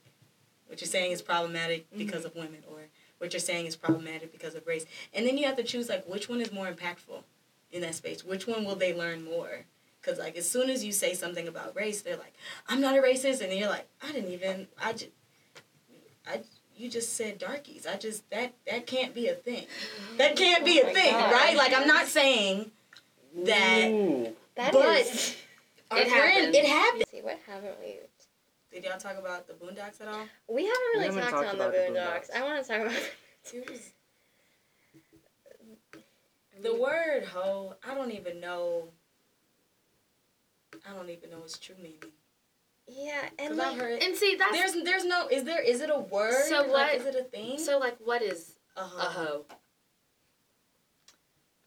what 0.67 0.81
you're 0.81 0.87
saying 0.87 1.11
is 1.11 1.21
problematic 1.21 1.85
because 1.95 2.25
of 2.25 2.35
women, 2.35 2.63
or 2.69 2.79
what 3.17 3.33
you're 3.33 3.39
saying 3.39 3.65
is 3.65 3.75
problematic 3.75 4.31
because 4.31 4.55
of 4.55 4.65
race. 4.67 4.85
And 5.13 5.25
then 5.25 5.37
you 5.37 5.45
have 5.45 5.57
to 5.57 5.63
choose 5.63 5.89
like 5.89 6.07
which 6.07 6.27
one 6.27 6.41
is 6.41 6.51
more 6.51 6.67
impactful 6.67 7.23
in 7.71 7.81
that 7.81 7.95
space. 7.95 8.23
Which 8.23 8.47
one 8.47 8.65
will 8.65 8.75
they 8.75 8.93
learn 8.93 9.23
more? 9.23 9.65
Because 10.05 10.19
like 10.19 10.37
as 10.37 10.47
soon 10.47 10.69
as 10.69 10.83
you 10.83 10.91
say 10.91 11.13
something 11.13 11.47
about 11.47 11.75
race, 11.75 12.01
they're 12.01 12.17
like, 12.17 12.33
"I'm 12.67 12.79
not 12.79 12.95
a 12.95 13.01
racist," 13.01 13.41
and 13.41 13.51
you're 13.53 13.69
like, 13.69 13.87
"I 14.03 14.11
didn't 14.11 14.31
even. 14.31 14.67
I 14.81 14.93
just, 14.93 15.11
I 16.27 16.41
you 16.75 16.89
just 16.89 17.13
said 17.15 17.39
darkies. 17.39 17.87
I 17.87 17.95
just 17.97 18.29
that 18.29 18.53
that 18.67 18.85
can't 18.85 19.13
be 19.15 19.27
a 19.27 19.33
thing. 19.33 19.65
That 20.17 20.35
mm-hmm. 20.35 20.43
can't 20.43 20.65
be 20.65 20.81
Oh 20.83 20.89
a 20.89 20.93
thing, 20.93 21.11
God. 21.11 21.31
right? 21.31 21.57
Like 21.57 21.73
I'm 21.75 21.87
not 21.87 22.05
saying 22.07 22.71
that. 23.45 23.87
Ooh. 23.89 24.35
That 24.55 24.71
But- 24.71 24.99
is- 24.99 25.35
It 25.91 26.07
happened. 26.07 26.55
it 26.55 26.65
happened. 26.65 27.03
See, 27.09 27.21
what 27.21 27.39
haven't 27.45 27.79
we? 27.79 27.99
Did 28.71 28.83
y'all 28.83 28.97
talk 28.97 29.17
about 29.17 29.47
the 29.47 29.53
Boondocks 29.53 30.01
at 30.01 30.07
all? 30.07 30.25
We 30.49 30.65
haven't 30.65 30.81
really 30.93 31.05
haven't 31.05 31.21
talked, 31.21 31.33
talked 31.33 31.47
on 31.49 31.57
the 31.57 31.63
about 31.63 31.73
the 31.73 31.93
Boondocks. 31.93 32.31
Boondocks. 32.31 32.35
I 32.35 32.43
want 32.43 32.65
to 32.65 32.71
talk 32.71 32.81
about. 32.81 33.11
It 33.53 33.69
was 33.69 33.91
the 36.63 36.75
word 36.75 37.25
hoe. 37.25 37.75
I 37.87 37.93
don't 37.93 38.11
even 38.11 38.39
know. 38.39 38.89
I 40.89 40.93
don't 40.95 41.09
even 41.09 41.29
know 41.31 41.43
its 41.43 41.57
true 41.57 41.75
meaning. 41.77 41.99
Yeah, 42.87 43.21
and 43.39 43.49
Cause 43.49 43.57
like, 43.57 43.67
I've 43.73 43.79
heard 43.79 44.03
And 44.03 44.15
see, 44.15 44.35
that's 44.35 44.51
there's 44.51 44.83
there's 44.83 45.05
no 45.05 45.27
is 45.27 45.43
there 45.43 45.61
is 45.61 45.81
it 45.81 45.89
a 45.89 45.99
word? 45.99 46.33
So 46.49 46.61
Like, 46.61 46.69
what- 46.69 46.93
is 46.95 47.05
it 47.05 47.15
a 47.15 47.23
thing? 47.23 47.57
so 47.57 47.79
like 47.79 47.97
what 48.03 48.21
is 48.21 48.55
a 48.77 48.81
a 48.81 48.83
hoe? 48.85 49.45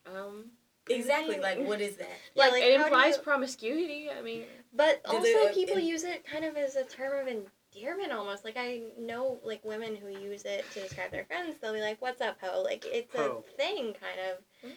um, 0.07 0.51
Exactly. 0.89 1.39
Like 1.39 1.59
what 1.67 1.81
is 1.81 1.97
that? 1.97 2.09
yeah, 2.35 2.45
like, 2.45 2.53
like 2.53 2.63
it 2.63 2.81
implies 2.81 3.17
you- 3.17 3.23
promiscuity. 3.23 4.09
I 4.11 4.23
mean, 4.23 4.45
But 4.75 5.03
also, 5.07 5.23
they, 5.23 5.49
uh, 5.49 5.53
people 5.53 5.77
in- 5.79 5.87
use 5.87 6.05
it 6.05 6.25
kind 6.25 6.45
of 6.45 6.57
as 6.57 6.77
a 6.77 6.85
term 6.85 7.27
of 7.27 7.29
endearment 7.75 8.13
almost. 8.13 8.45
Like, 8.45 8.57
I 8.57 8.83
know, 8.99 9.39
like, 9.45 9.63
women 9.65 9.97
who 9.97 10.09
use 10.09 10.45
it 10.45 10.65
to 10.73 10.81
describe 10.81 11.11
their 11.11 11.25
friends. 11.27 11.57
They'll 11.61 11.75
be 11.75 11.81
like, 11.83 12.01
what's 12.01 12.21
up, 12.23 12.39
ho? 12.41 12.63
Like, 12.63 12.85
it's 12.87 13.15
Ho. 13.15 13.45
a 13.47 13.51
thing, 13.57 13.95
kind 14.01 14.21
of. 14.31 14.71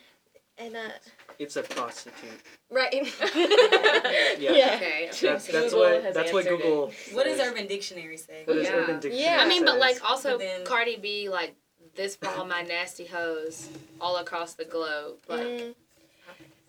And, 0.62 0.76
uh, 0.76 0.90
It's 1.40 1.56
a 1.56 1.64
prostitute. 1.64 2.30
right. 2.70 2.94
Yeah. 4.40 4.52
Yeah. 4.52 4.74
Okay. 4.76 5.10
That's, 5.12 5.48
Google 5.48 5.62
that's 5.62 5.74
what 5.74 6.14
that's 6.14 6.34
what 6.34 6.46
answered 6.46 6.54
it. 6.54 6.62
Google. 6.64 6.92
What 7.14 7.24
does. 7.26 7.40
Urban 7.40 7.68
Dictionary 7.68 8.18
say? 8.18 8.44
What 8.46 8.56
does 8.56 8.66
Yeah. 8.66 8.76
Urban 8.76 9.00
Dictionary 9.00 9.24
Yeah. 9.24 9.40
I 9.42 9.48
mean, 9.48 9.66
but 9.66 9.78
like 9.80 9.98
also 10.10 10.32
But 10.32 10.40
then- 10.40 10.66
Cardi 10.66 10.98
B, 10.98 11.30
like 11.30 11.56
this 11.96 12.16
for 12.16 12.28
all 12.30 12.46
my 12.46 12.62
nasty 12.62 13.06
hoes 13.06 13.70
all 14.00 14.18
across 14.18 14.54
the 14.54 14.66
globe. 14.66 15.18
Like 15.28 15.42
Mm. 15.42 15.76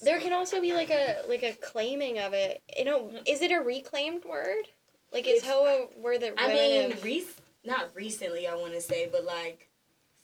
There 0.00 0.18
can 0.18 0.32
also 0.32 0.60
be 0.60 0.72
like 0.74 0.90
a 0.90 1.22
like 1.28 1.42
a 1.44 1.52
claiming 1.52 2.18
of 2.18 2.32
it. 2.32 2.60
You 2.76 2.84
know, 2.84 3.10
is 3.26 3.40
it 3.42 3.52
a 3.52 3.60
reclaimed 3.60 4.24
word? 4.24 4.64
Like 5.12 5.26
is 5.28 5.38
It's- 5.42 5.50
ho 5.52 5.88
a 5.96 6.00
word 6.00 6.20
that 6.22 6.34
I 6.38 6.48
mean, 6.48 6.90
have- 6.90 7.04
rec- 7.04 7.22
not 7.64 7.90
recently, 7.94 8.46
I 8.48 8.54
want 8.56 8.72
to 8.72 8.80
say, 8.80 9.08
but 9.10 9.24
like 9.24 9.68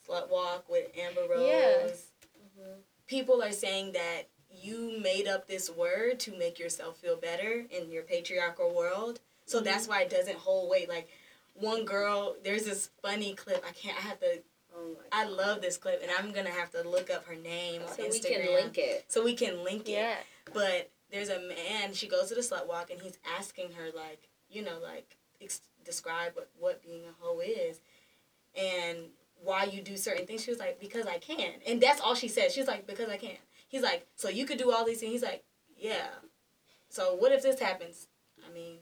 Slut 0.07 0.29
Walk 0.29 0.67
with 0.69 0.87
Amber 0.97 1.25
Rose. 1.29 2.11
Yeah. 2.57 2.65
People 3.09 3.41
are 3.41 3.51
saying 3.51 3.93
that 3.93 4.27
you 4.51 4.99
made 5.01 5.27
up 5.27 5.47
this 5.47 5.67
word 5.67 6.19
to 6.19 6.37
make 6.37 6.59
yourself 6.59 6.97
feel 6.97 7.15
better 7.15 7.65
in 7.71 7.91
your 7.91 8.03
patriarchal 8.03 8.73
world. 8.73 9.19
So 9.45 9.57
mm-hmm. 9.57 9.65
that's 9.65 9.87
why 9.87 10.03
it 10.03 10.11
doesn't 10.11 10.37
hold 10.37 10.69
weight. 10.69 10.87
Like 10.87 11.09
one 11.55 11.85
girl, 11.85 12.35
there's 12.43 12.65
this 12.65 12.91
funny 13.01 13.33
clip. 13.33 13.63
I 13.67 13.71
can't. 13.71 13.97
I 13.97 14.01
have 14.01 14.19
to. 14.19 14.41
oh 14.75 14.95
I 15.11 15.25
love 15.25 15.59
this 15.61 15.77
clip, 15.77 16.03
and 16.03 16.11
I'm 16.19 16.31
gonna 16.31 16.51
have 16.51 16.69
to 16.71 16.87
look 16.87 17.09
up 17.09 17.25
her 17.25 17.35
name 17.35 17.81
on 17.81 17.95
so 17.95 18.03
Instagram 18.03 18.11
we 18.11 18.19
can 18.19 18.53
link 18.53 18.77
it. 18.77 19.05
so 19.07 19.23
we 19.23 19.33
can 19.33 19.63
link 19.63 19.89
it. 19.89 19.93
yeah. 19.93 20.15
But 20.53 20.91
there's 21.11 21.29
a 21.29 21.39
man. 21.39 21.93
She 21.93 22.07
goes 22.07 22.29
to 22.29 22.35
the 22.35 22.41
slut 22.41 22.67
walk, 22.67 22.91
and 22.91 23.01
he's 23.01 23.17
asking 23.37 23.71
her 23.73 23.85
like, 23.95 24.29
you 24.51 24.63
know, 24.63 24.77
like 24.83 25.17
ex- 25.41 25.61
describe 25.83 26.33
what 26.35 26.49
what 26.59 26.83
being 26.83 27.01
a 27.05 27.23
hoe 27.23 27.39
is, 27.39 27.81
and 28.55 28.97
why 29.43 29.63
you 29.65 29.81
do 29.81 29.97
certain 29.97 30.25
things. 30.25 30.43
She 30.43 30.51
was 30.51 30.59
like, 30.59 30.79
because 30.79 31.05
I 31.05 31.17
can, 31.17 31.53
and 31.67 31.81
that's 31.81 32.01
all 32.01 32.15
she 32.15 32.27
said. 32.27 32.51
She's 32.51 32.67
like, 32.67 32.85
because 32.87 33.09
I 33.09 33.17
can. 33.17 33.31
He's 33.67 33.81
like, 33.83 34.07
so 34.15 34.29
you 34.29 34.45
could 34.45 34.57
do 34.57 34.71
all 34.71 34.85
these 34.85 34.99
things. 34.99 35.11
He's 35.13 35.23
like, 35.23 35.43
yeah. 35.77 36.07
So 36.89 37.15
what 37.15 37.31
if 37.31 37.41
this 37.43 37.59
happens? 37.59 38.07
I 38.49 38.53
mean, 38.53 38.77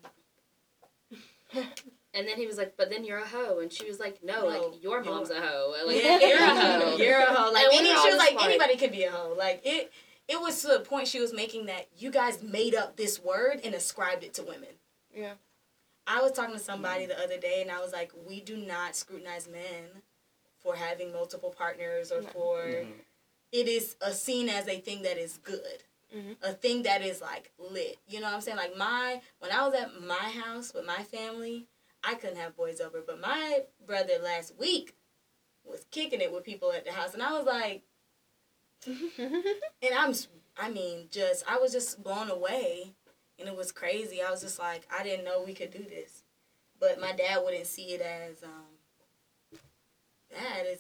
And 2.14 2.28
then 2.28 2.38
he 2.38 2.48
was 2.48 2.58
like, 2.58 2.76
"But 2.78 2.90
then 2.90 3.04
you're 3.06 3.20
a 3.20 3.28
hoe," 3.28 3.60
and 3.60 3.72
she 3.72 3.86
was 3.86 4.00
like, 4.00 4.24
"No, 4.24 4.42
No, 4.42 4.48
like 4.48 4.84
your 4.84 5.04
you're- 5.04 5.06
mom's 5.14 5.30
a 5.30 5.40
hoe. 5.40 5.76
Like 5.86 6.04
yeah, 6.04 6.18
you're 6.20 6.38
a 6.40 6.48
hoe. 6.50 6.98
You're 6.98 7.20
a 7.22 7.26
hoe. 7.34 7.52
Like 7.52 7.66
And 7.66 7.74
any, 7.76 7.90
she 7.90 8.10
was 8.10 8.18
like, 8.18 8.34
like- 8.34 8.46
anybody 8.46 8.76
could 8.76 8.92
be 8.92 9.04
a 9.04 9.12
hoe. 9.12 9.36
Like 9.38 9.62
it. 9.64 9.92
It 10.28 10.42
was 10.42 10.60
to 10.64 10.68
the 10.70 10.80
point 10.82 11.08
she 11.08 11.22
was 11.22 11.32
making 11.34 11.68
that 11.68 11.88
you 11.98 12.12
guys 12.12 12.42
made 12.44 12.76
up 12.76 12.98
this 12.98 13.18
word 13.24 13.62
and 13.64 13.74
ascribed 13.74 14.24
it 14.26 14.34
to 14.34 14.44
women. 14.44 14.70
Yeah. 15.16 15.34
I 16.06 16.22
was 16.22 16.34
talking 16.34 16.54
to 16.54 16.60
somebody 16.60 17.06
the 17.06 17.18
other 17.22 17.38
day 17.38 17.62
and 17.62 17.72
I 17.72 17.80
was 17.80 17.94
like, 17.94 18.12
we 18.28 18.42
do 18.42 18.58
not 18.58 18.96
scrutinize 18.98 19.48
men 19.48 20.02
for 20.68 20.76
having 20.76 21.14
multiple 21.14 21.50
partners 21.50 22.12
or 22.12 22.22
No. 22.22 22.28
for 22.30 22.58
Mhm. 22.66 23.06
it 23.54 23.68
is 23.70 23.96
a 24.02 24.14
seen 24.14 24.50
as 24.50 24.68
a 24.68 24.82
thing 24.82 25.04
that 25.04 25.18
is 25.18 25.38
good. 25.38 25.84
Mhm. 26.14 26.38
A 26.42 26.54
thing 26.54 26.84
that 26.84 27.02
is 27.02 27.22
like 27.22 27.54
lit. 27.58 27.98
You 28.06 28.20
know 28.20 28.26
what 28.28 28.36
I'm 28.36 28.42
saying? 28.42 28.58
Like 28.58 28.76
my 28.76 29.22
when 29.40 29.52
I 29.52 29.66
was 29.66 29.74
at 29.74 30.02
my 30.02 30.16
house 30.44 30.74
with 30.74 30.84
my 30.86 31.04
family, 31.06 31.68
I 32.04 32.16
couldn't 32.16 32.36
have 32.36 32.58
boys 32.58 32.82
over, 32.82 33.02
but 33.02 33.20
my 33.22 33.66
brother 33.86 34.20
last 34.20 34.56
week 34.58 34.96
was 35.64 35.86
kicking 35.92 36.20
it 36.22 36.32
with 36.34 36.44
people 36.44 36.72
at 36.74 36.84
the 36.84 36.92
house 36.92 37.14
and 37.14 37.24
I 37.24 37.32
was 37.34 37.46
like 37.46 37.84
and 38.86 39.94
I'm 39.96 40.14
I 40.58 40.70
mean, 40.70 41.08
just 41.12 41.50
I 41.50 41.58
was 41.60 41.72
just 41.72 42.04
blown 42.04 42.30
away 42.30 42.94
and 43.40 43.48
it 43.48 43.56
was 43.56 43.72
crazy. 43.72 44.22
I 44.22 44.32
was 44.32 44.42
just 44.42 44.60
like, 44.60 44.86
I 44.92 45.04
didn't 45.04 45.24
know 45.24 45.42
we 45.44 45.54
could 45.54 45.72
do 45.72 45.84
this. 45.84 46.24
But 46.80 47.00
my 47.00 47.12
dad 47.14 47.44
wouldn't 47.44 47.68
see 47.68 47.94
it 47.94 48.02
as 48.02 48.44
um 48.44 48.77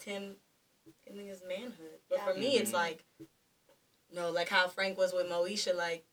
that 0.05 0.11
is 0.11 0.15
him 0.17 0.35
in 1.05 1.17
his 1.25 1.41
manhood. 1.47 1.99
But 2.09 2.21
for 2.21 2.33
me 2.33 2.57
it's 2.57 2.71
Mhm. 2.71 2.75
like 2.75 3.03
no, 4.13 4.29
like 4.31 4.49
how 4.49 4.67
Frank 4.67 4.97
was 4.97 5.13
with 5.13 5.27
Moesha, 5.27 5.75
like 5.75 6.05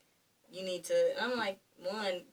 you 0.49 0.63
need 0.63 0.83
to 0.85 1.13
and 1.21 1.31
I'm 1.31 1.37
like, 1.37 1.59
one, 1.77 2.25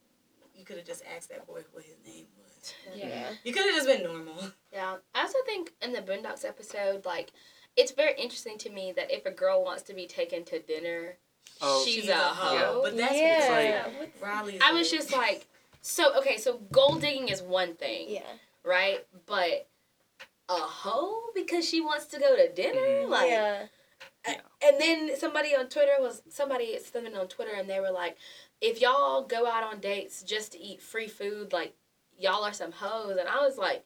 you 0.54 0.64
could 0.64 0.76
have 0.76 0.86
just 0.86 1.02
asked 1.16 1.28
that 1.30 1.46
boy 1.46 1.62
what 1.72 1.84
his 1.84 1.96
name 2.04 2.26
was. 2.36 2.74
Yeah. 2.94 3.34
You 3.44 3.52
could 3.52 3.64
have 3.66 3.74
just 3.74 3.86
been 3.86 4.02
normal. 4.02 4.52
Yeah. 4.72 4.96
I 5.14 5.22
also 5.22 5.38
think 5.46 5.72
in 5.80 5.92
the 5.92 6.02
Boondocks 6.02 6.44
episode, 6.44 7.04
like, 7.04 7.32
it's 7.76 7.92
very 7.92 8.14
interesting 8.20 8.58
to 8.58 8.70
me 8.70 8.92
that 8.92 9.10
if 9.10 9.24
a 9.24 9.30
girl 9.30 9.64
wants 9.64 9.82
to 9.84 9.94
be 9.94 10.06
taken 10.06 10.44
to 10.46 10.60
dinner, 10.60 11.16
Oh. 11.60 11.84
she's, 11.84 11.94
She's 11.94 12.08
a 12.08 12.14
a 12.14 12.18
hoe. 12.18 12.56
hoe. 12.58 12.82
But 12.82 12.96
that's 12.96 13.14
yeah. 13.14 13.88
Riley's 14.20 14.60
I 14.62 14.72
was 14.72 14.90
like- 14.92 15.00
just 15.00 15.12
like, 15.12 15.46
so 15.80 16.16
okay, 16.18 16.36
so 16.38 16.58
gold 16.70 17.00
digging 17.00 17.28
is 17.28 17.40
one 17.42 17.74
thing, 17.74 18.10
yeah. 18.10 18.22
right? 18.64 19.04
But 19.26 19.68
a 20.48 20.54
hoe 20.54 21.30
because 21.34 21.68
she 21.68 21.80
wants 21.80 22.06
to 22.06 22.18
go 22.18 22.36
to 22.36 22.52
dinner, 22.52 22.80
Mhm. 22.80 23.08
like. 23.08 23.30
yeah. 23.30 23.66
And 24.24 24.80
then 24.80 25.16
somebody 25.16 25.54
on 25.56 25.68
Twitter 25.68 25.96
was 25.98 26.22
somebody 26.28 26.78
something 26.78 27.16
on 27.16 27.26
Twitter, 27.28 27.52
and 27.54 27.68
they 27.68 27.80
were 27.80 27.90
like, 27.90 28.16
"If 28.60 28.80
y'all 28.80 29.22
go 29.22 29.46
out 29.46 29.64
on 29.64 29.80
dates 29.80 30.22
just 30.22 30.52
to 30.52 30.58
eat 30.60 30.80
free 30.80 31.08
food, 31.08 31.52
like 31.52 31.74
y'all 32.18 32.44
are 32.44 32.52
some 32.52 32.70
hoes." 32.72 33.16
And 33.16 33.28
I 33.28 33.40
was 33.44 33.58
like, 33.58 33.84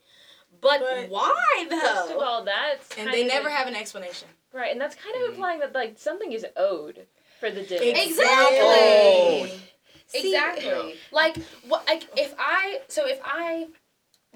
"But, 0.60 0.80
But- 0.80 1.08
why 1.08 1.66
First 1.70 1.84
of 1.84 2.08
though?" 2.08 2.20
all, 2.20 2.44
that's 2.44 2.96
and 2.98 3.12
they 3.12 3.24
never 3.26 3.48
like- 3.48 3.56
have 3.56 3.66
an 3.66 3.74
explanation. 3.76 4.28
right, 4.52 4.70
and 4.70 4.80
that's 4.80 4.94
kind 4.94 5.14
of 5.16 5.22
Mhm. 5.22 5.28
implying 5.30 5.60
that 5.60 5.72
like 5.72 5.98
something 5.98 6.32
is 6.32 6.44
owed 6.56 7.06
for 7.40 7.50
the 7.50 7.62
dinner. 7.62 7.98
Exactly. 7.98 8.58
Oh. 8.58 9.48
Exactly. 10.14 10.98
Like 11.10 11.36
what? 11.66 11.86
Like 11.86 12.04
if 12.18 12.34
I 12.38 12.82
so 12.88 13.06
if 13.06 13.20
I 13.24 13.68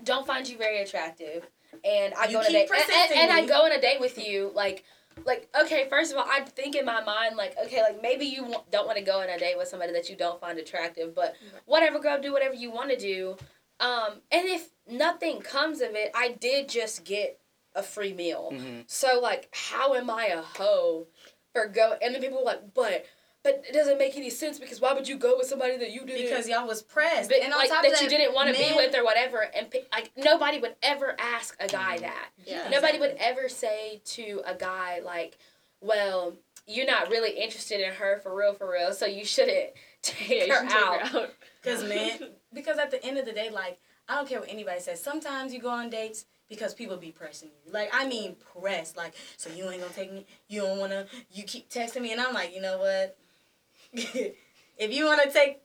don't 0.03 0.27
find 0.27 0.49
you 0.49 0.57
very 0.57 0.81
attractive, 0.83 1.47
and 1.85 2.15
I 2.15 2.27
You 2.27 2.33
go 2.33 2.39
on 2.41 2.47
a 2.47 2.51
date, 2.51 2.71
and, 2.71 3.13
and, 3.13 3.21
and 3.21 3.33
I 3.33 3.47
go 3.47 3.65
on 3.65 3.73
a 3.73 3.81
date 3.81 4.01
with 4.01 4.19
you, 4.19 4.51
like. 4.55 4.85
Like 5.27 5.49
okay, 5.61 5.87
first 5.91 6.13
of 6.13 6.19
all, 6.19 6.25
I 6.27 6.41
think 6.43 6.77
in 6.77 6.87
my 6.87 7.03
mind, 7.03 7.37
like 7.37 7.55
okay, 7.67 7.83
like 7.83 8.01
maybe 8.01 8.25
you 8.25 8.55
don't 8.71 8.87
want 8.87 8.97
to 8.97 9.05
go 9.05 9.21
on 9.21 9.29
a 9.29 9.39
date 9.39 9.59
with 9.59 9.69
somebody 9.69 9.93
that 9.93 10.09
you 10.09 10.17
don't 10.17 10.41
find 10.41 10.57
attractive, 10.59 11.15
but 11.15 11.35
whatever, 11.67 11.99
girl, 11.99 12.19
do 12.23 12.33
whatever 12.33 12.55
you 12.55 12.71
want 12.71 12.91
to 12.91 12.97
do. 12.97 13.37
Um, 13.81 14.23
and 14.31 14.47
if 14.47 14.71
nothing 14.89 15.41
comes 15.41 15.81
of 15.83 15.91
it, 15.95 16.13
I 16.15 16.33
did 16.41 16.69
just 16.71 17.05
get 17.05 17.39
a 17.75 17.83
free 17.83 18.15
meal. 18.15 18.51
Mhm. 18.55 18.85
So 18.87 19.21
like, 19.21 19.49
how 19.53 19.95
am 19.95 20.09
I 20.09 20.27
a 20.27 20.41
hoe 20.41 21.09
for 21.53 21.67
go? 21.67 21.99
And 22.01 22.15
then 22.15 22.23
people 22.23 22.39
were 22.39 22.45
like, 22.45 22.73
but 22.73 23.05
but 23.43 23.65
it 23.69 23.73
doesn't 23.73 23.99
make 23.99 24.17
any 24.17 24.31
sense 24.31 24.59
because 24.59 24.81
why 24.81 24.93
would 24.93 25.09
you 25.09 25.17
go 25.17 25.37
with 25.39 25.47
somebody 25.47 25.77
that 25.79 25.91
you 25.93 26.05
didn't 26.05 26.23
because 26.23 26.49
y'all 26.49 26.67
was 26.67 26.83
pressed, 26.83 27.31
but, 27.31 27.41
and 27.41 27.53
on 27.53 27.59
like 27.59 27.71
top 27.71 27.83
that, 27.83 27.93
of 27.93 27.99
that 27.99 28.03
you 28.03 28.09
didn't 28.11 28.35
want 28.35 28.55
to 28.55 28.61
be 28.61 28.73
with 28.75 28.95
or 28.95 29.05
whatever 29.05 29.49
and 29.55 29.69
like 29.93 30.11
nobody 30.17 30.59
would 30.59 30.77
ever 30.83 31.17
ask 31.19 31.57
a 31.61 31.67
guy 31.67 31.95
mm-hmm. 31.97 32.03
that 32.03 32.29
Yeah. 32.45 32.69
nobody 32.71 32.99
would 32.99 33.17
ever 33.19 33.49
say 33.49 34.03
to 34.05 34.43
a 34.47 34.55
guy 34.55 35.01
like 35.05 35.39
well 35.81 36.35
you're 36.67 36.87
not 36.87 37.11
really 37.11 37.31
interested 37.39 37.81
in 37.81 37.95
her 37.95 38.19
for 38.23 38.35
real 38.35 38.53
for 38.53 38.71
real 38.71 38.93
so 38.93 39.07
you 39.07 39.25
shouldn't 39.25 39.71
take 40.03 40.29
Yeah, 40.29 40.45
you 40.45 40.53
her 40.53 40.61
should 40.61 40.69
take 40.71 40.83
out 40.83 41.09
her 41.09 41.19
out. 41.21 41.31
Because 41.63 41.85
man, 41.89 42.31
because 42.55 42.79
at 42.79 42.91
the 42.91 43.05
end 43.05 43.19
of 43.19 43.25
the 43.27 43.33
day, 43.33 43.51
like 43.51 43.79
I 44.09 44.17
don't 44.17 44.29
care 44.29 44.41
what 44.41 44.49
anybody 44.51 44.81
says. 44.81 45.01
Sometimes 45.03 45.55
you 45.55 45.61
go 45.61 45.71
on 45.71 45.89
dates 45.89 46.27
because 46.49 46.75
people 46.75 46.97
be 46.97 47.13
pressing 47.13 47.49
you. 47.65 47.73
Like 47.73 47.91
I 47.93 48.07
mean, 48.07 48.37
pressed. 48.59 48.97
Like 48.97 49.15
so 49.37 49.51
you 49.51 49.71
ain't 49.71 49.81
gonna 49.81 49.93
take 49.93 50.13
me. 50.13 50.27
You 50.49 50.63
don't 50.63 50.79
wanna. 50.79 51.07
You 51.31 51.45
keep 51.45 51.71
texting 51.71 52.03
me, 52.03 52.13
and 52.13 52.21
I'm 52.21 52.35
like, 52.35 52.55
you 52.55 52.61
know 52.61 52.79
what? 52.79 53.17
if 53.93 54.93
you 54.93 55.05
wanna 55.07 55.31
take 55.33 55.61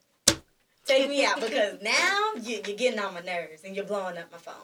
take 0.86 1.10
me 1.10 1.26
out, 1.26 1.40
because 1.42 1.80
now 1.84 2.32
you, 2.42 2.62
you're 2.66 2.78
getting 2.78 3.00
on 3.00 3.14
my 3.14 3.22
nerves 3.22 3.64
and 3.64 3.76
you're 3.76 3.86
blowing 3.86 4.18
up 4.18 4.32
my 4.32 4.38
phone. 4.38 4.56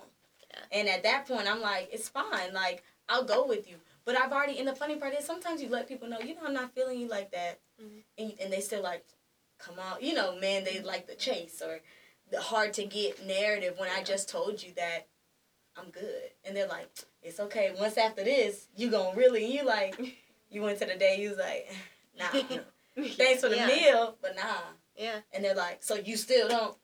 Yeah. 0.49 0.79
And 0.79 0.89
at 0.89 1.03
that 1.03 1.27
point, 1.27 1.47
I'm 1.51 1.61
like, 1.61 1.89
it's 1.91 2.09
fine. 2.09 2.53
Like 2.53 2.83
I'll 3.09 3.23
go 3.23 3.45
with 3.45 3.69
you. 3.69 3.75
But 4.03 4.17
I've 4.17 4.31
already. 4.31 4.57
And 4.57 4.67
the 4.67 4.75
funny 4.75 4.95
part 4.95 5.13
is, 5.13 5.25
sometimes 5.25 5.61
you 5.61 5.69
let 5.69 5.87
people 5.87 6.09
know, 6.09 6.19
you 6.19 6.33
know, 6.35 6.41
I'm 6.45 6.53
not 6.53 6.73
feeling 6.73 6.99
you 6.99 7.07
like 7.07 7.31
that, 7.31 7.59
Mhm. 7.81 8.03
and 8.17 8.33
and 8.41 8.53
they 8.53 8.61
still 8.61 8.81
like, 8.81 9.05
come 9.59 9.75
on, 9.79 10.01
you 10.01 10.13
know, 10.13 10.35
man, 10.39 10.63
they 10.63 10.81
like 10.81 11.07
the 11.07 11.15
chase 11.15 11.61
or 11.61 11.81
the 12.31 12.41
hard 12.41 12.73
to 12.73 12.85
get 12.85 13.25
narrative 13.25 13.75
when 13.77 13.89
I 13.89 14.03
just 14.03 14.27
told 14.29 14.63
you 14.63 14.71
that 14.75 15.07
I'm 15.77 15.89
good. 15.91 16.31
And 16.43 16.55
they're 16.55 16.67
like, 16.67 16.89
it's 17.21 17.39
okay. 17.39 17.73
Once 17.77 17.97
after 17.97 18.23
this, 18.23 18.67
you 18.75 18.89
gonna 18.89 19.15
really, 19.15 19.45
you 19.45 19.63
like, 19.65 19.95
you 20.49 20.61
went 20.61 20.79
to 20.79 20.85
the 20.85 20.95
day, 20.95 21.21
you 21.21 21.29
was 21.29 21.37
like, 21.37 21.69
nah, 22.17 22.59
thanks 23.09 23.41
for 23.41 23.49
the 23.49 23.55
Yeah. 23.57 23.67
meal, 23.67 24.17
but 24.21 24.35
nah. 24.35 24.43
Yeah. 24.97 25.19
And 25.33 25.43
they're 25.43 25.55
like, 25.55 25.83
so 25.83 25.95
you 25.95 26.17
still 26.17 26.47
don't. 26.49 26.75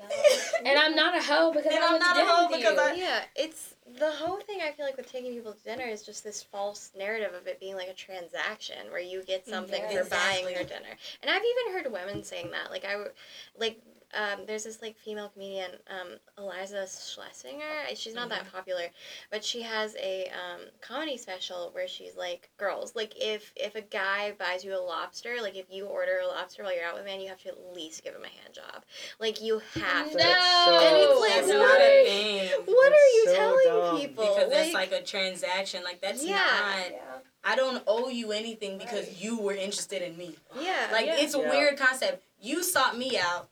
and 0.66 0.76
i'm 0.78 0.94
not 0.96 1.16
a 1.16 1.22
hoe 1.22 1.52
because 1.52 1.72
And 1.72 1.82
I 1.82 1.94
I'm 1.94 1.98
not 2.00 2.16
a 2.16 2.18
dinner 2.20 2.30
hoe 2.30 2.48
because 2.48 2.74
you. 2.76 2.80
I- 2.80 2.94
Yeah, 2.94 3.20
it's 3.36 3.74
the 3.98 4.10
whole 4.10 4.38
thing. 4.40 4.58
I 4.60 4.72
feel 4.72 4.84
like 4.84 4.96
with 4.96 5.10
taking 5.10 5.32
people 5.32 5.52
to 5.52 5.62
dinner 5.62 5.84
is 5.84 6.02
just 6.02 6.24
this 6.24 6.42
false 6.42 6.90
narrative 6.98 7.32
of 7.32 7.46
it 7.46 7.60
being 7.60 7.76
like 7.76 7.88
a 7.88 7.94
transaction 7.94 8.76
where 8.90 9.00
you 9.00 9.22
get 9.24 9.46
something 9.46 9.80
Yeah. 9.80 10.02
for 10.02 10.10
buying 10.10 10.46
Exactly. 10.46 10.54
their 10.54 10.64
dinner. 10.64 10.94
And 11.22 11.30
I've 11.30 11.42
even 11.42 11.72
heard 11.74 11.92
women 11.92 12.22
saying 12.24 12.50
that. 12.50 12.70
Like 12.70 12.84
I, 12.84 12.92
w- 12.92 13.10
like 13.56 13.80
um, 14.16 14.40
there's 14.46 14.64
this 14.64 14.80
like 14.82 14.96
female 14.96 15.28
comedian, 15.28 15.70
um, 15.88 16.08
Iliza 16.38 16.84
Shlesinger. 16.84 17.94
She's 17.96 18.14
not 18.14 18.28
that 18.30 18.50
popular, 18.52 18.84
but 19.30 19.44
she 19.44 19.62
has 19.62 19.94
a 19.96 20.26
um, 20.28 20.60
comedy 20.80 21.16
special 21.16 21.70
where 21.72 21.88
she's 21.88 22.16
like, 22.16 22.50
girls, 22.56 22.94
like 22.94 23.12
if 23.16 23.52
if 23.56 23.74
a 23.74 23.80
guy 23.80 24.32
buys 24.38 24.64
you 24.64 24.74
a 24.74 24.80
lobster, 24.80 25.36
like 25.42 25.56
if 25.56 25.66
you 25.70 25.86
order 25.86 26.18
a 26.22 26.26
lobster 26.26 26.62
while 26.62 26.74
you're 26.74 26.84
out 26.84 26.94
with 26.94 27.02
a 27.02 27.06
man, 27.06 27.20
you 27.20 27.28
have 27.28 27.40
to 27.42 27.48
at 27.48 27.74
least 27.74 28.04
give 28.04 28.14
him 28.14 28.22
a 28.24 28.28
hand 28.28 28.54
job. 28.54 28.82
Like 29.20 29.42
you 29.42 29.60
have 29.80 30.10
to. 30.10 30.16
No. 30.18 30.80
And 30.82 30.96
it's 30.96 31.20
like, 31.20 31.30
That's 31.34 31.48
what 31.48 31.58
not 31.58 31.80
are- 31.80 31.82
a 31.82 32.04
thing. 32.04 32.48
What 32.66 32.90
That's 32.90 33.02
are 33.02 33.14
you 33.14 33.24
so 33.26 33.34
telling 33.34 33.64
dumb. 33.66 34.00
people? 34.00 34.24
Because 34.34 34.50
that's 34.50 34.72
like 34.74 34.92
a 34.92 35.02
transaction. 35.02 35.82
Like 35.84 36.00
that's 36.00 36.24
Yeah. 36.24 36.36
not. 36.36 37.20
I 37.46 37.56
don't 37.56 37.82
owe 37.86 38.08
you 38.08 38.32
anything 38.32 38.78
because 38.78 39.22
you 39.22 39.38
were 39.38 39.52
interested 39.52 40.00
in 40.00 40.16
me. 40.16 40.34
yeah, 40.58 40.88
Like 40.92 41.04
Yeah. 41.06 41.16
it's 41.18 41.34
a 41.34 41.38
Yeah. 41.40 41.50
weird 41.50 41.78
concept. 41.78 42.22
You 42.40 42.62
sought 42.62 42.96
me 42.96 43.18
out. 43.18 43.48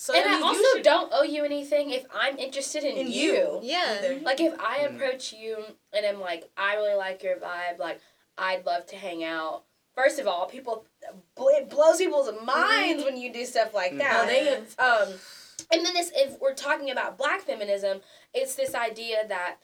So 0.00 0.14
and 0.14 0.24
I 0.24 0.28
means 0.30 0.40
you 0.40 0.46
also 0.46 0.76
should- 0.76 0.84
don't 0.84 1.12
owe 1.12 1.24
you 1.24 1.44
anything 1.44 1.90
if 1.90 2.06
I'm 2.14 2.38
interested 2.38 2.84
in, 2.84 2.96
in 2.96 3.06
you. 3.10 3.32
you. 3.32 3.60
Yeah. 3.64 3.98
either. 3.98 4.20
Like 4.20 4.40
if 4.40 4.54
I 4.60 4.78
Mm. 4.80 4.94
approach 4.94 5.32
you 5.32 5.64
and 5.92 6.06
I'm 6.06 6.20
like, 6.20 6.48
I 6.56 6.76
really 6.76 6.94
like 6.94 7.22
your 7.24 7.36
vibe, 7.36 7.78
like 7.78 8.00
I'd 8.36 8.64
love 8.64 8.86
to 8.86 8.96
hang 8.96 9.24
out. 9.24 9.64
First 9.96 10.20
of 10.20 10.28
all, 10.28 10.46
people 10.46 10.86
it 11.36 11.68
blows 11.68 11.98
people's 11.98 12.30
minds 12.44 13.02
when 13.02 13.16
you 13.16 13.32
do 13.32 13.44
stuff 13.44 13.74
like 13.74 13.92
Mm. 13.94 13.98
that. 13.98 14.22
Oh, 14.22 14.26
they 14.26 14.48
um, 14.78 15.20
and 15.72 15.84
then 15.84 15.92
this, 15.94 16.12
if 16.14 16.38
we're 16.38 16.54
talking 16.54 16.90
about 16.90 17.18
black 17.18 17.40
feminism, 17.42 18.00
it's 18.32 18.54
this 18.54 18.76
idea 18.76 19.26
that 19.26 19.56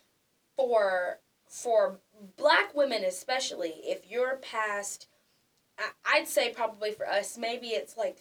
for 0.57 1.21
for 1.49 2.01
black 2.37 2.75
women 2.75 3.05
especially, 3.05 3.71
if 3.85 4.11
you're 4.11 4.37
past, 4.39 5.07
I- 5.79 5.93
I'd 6.05 6.27
say 6.27 6.51
probably 6.51 6.91
for 6.91 7.09
us, 7.09 7.39
maybe 7.39 7.69
it's 7.69 7.97
like 7.97 8.19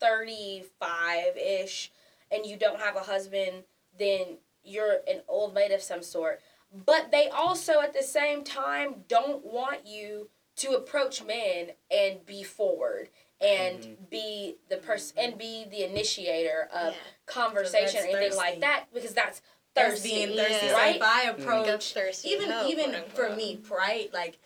thirty 0.00 0.64
five 0.80 1.36
ish, 1.36 1.90
and 2.30 2.44
you 2.46 2.56
don't 2.56 2.80
have 2.80 2.96
a 2.96 3.00
husband, 3.00 3.64
then 3.98 4.38
you're 4.62 4.98
an 5.08 5.20
old 5.28 5.54
maid 5.54 5.70
of 5.72 5.82
some 5.82 6.02
sort. 6.02 6.40
But 6.84 7.10
they 7.12 7.28
also 7.28 7.80
at 7.80 7.92
the 7.94 8.02
same 8.02 8.44
time 8.44 9.04
don't 9.08 9.44
want 9.44 9.86
you 9.86 10.28
to 10.56 10.70
approach 10.70 11.22
men 11.22 11.68
and 11.90 12.24
be 12.26 12.42
forward 12.42 13.10
and 13.40 13.80
Mhm. 13.80 14.10
be 14.10 14.56
the 14.68 14.78
person 14.78 15.16
and 15.18 15.38
be 15.38 15.64
the 15.64 15.84
initiator 15.84 16.68
of 16.72 16.94
Yeah. 16.94 17.00
conversation 17.26 18.00
or 18.00 18.02
that's 18.02 18.14
anything 18.14 18.36
like 18.36 18.60
that 18.60 18.86
because 18.92 19.14
that's 19.14 19.42
That's 19.74 20.00
thirsty. 20.00 20.14
being 20.14 20.30
Yeah. 20.32 20.44
thirsty. 20.48 20.68
So 20.68 20.74
Right? 20.76 20.96
if 20.96 21.02
I 21.02 21.24
Like 21.24 21.38
a 21.38 21.42
approach, 21.42 21.92
thirsty 21.92 22.28
even 22.30 22.50
hoe, 22.50 22.66
even 22.66 23.04
for 23.10 23.28
me, 23.36 23.60
right? 23.70 24.12
Like, 24.14 24.38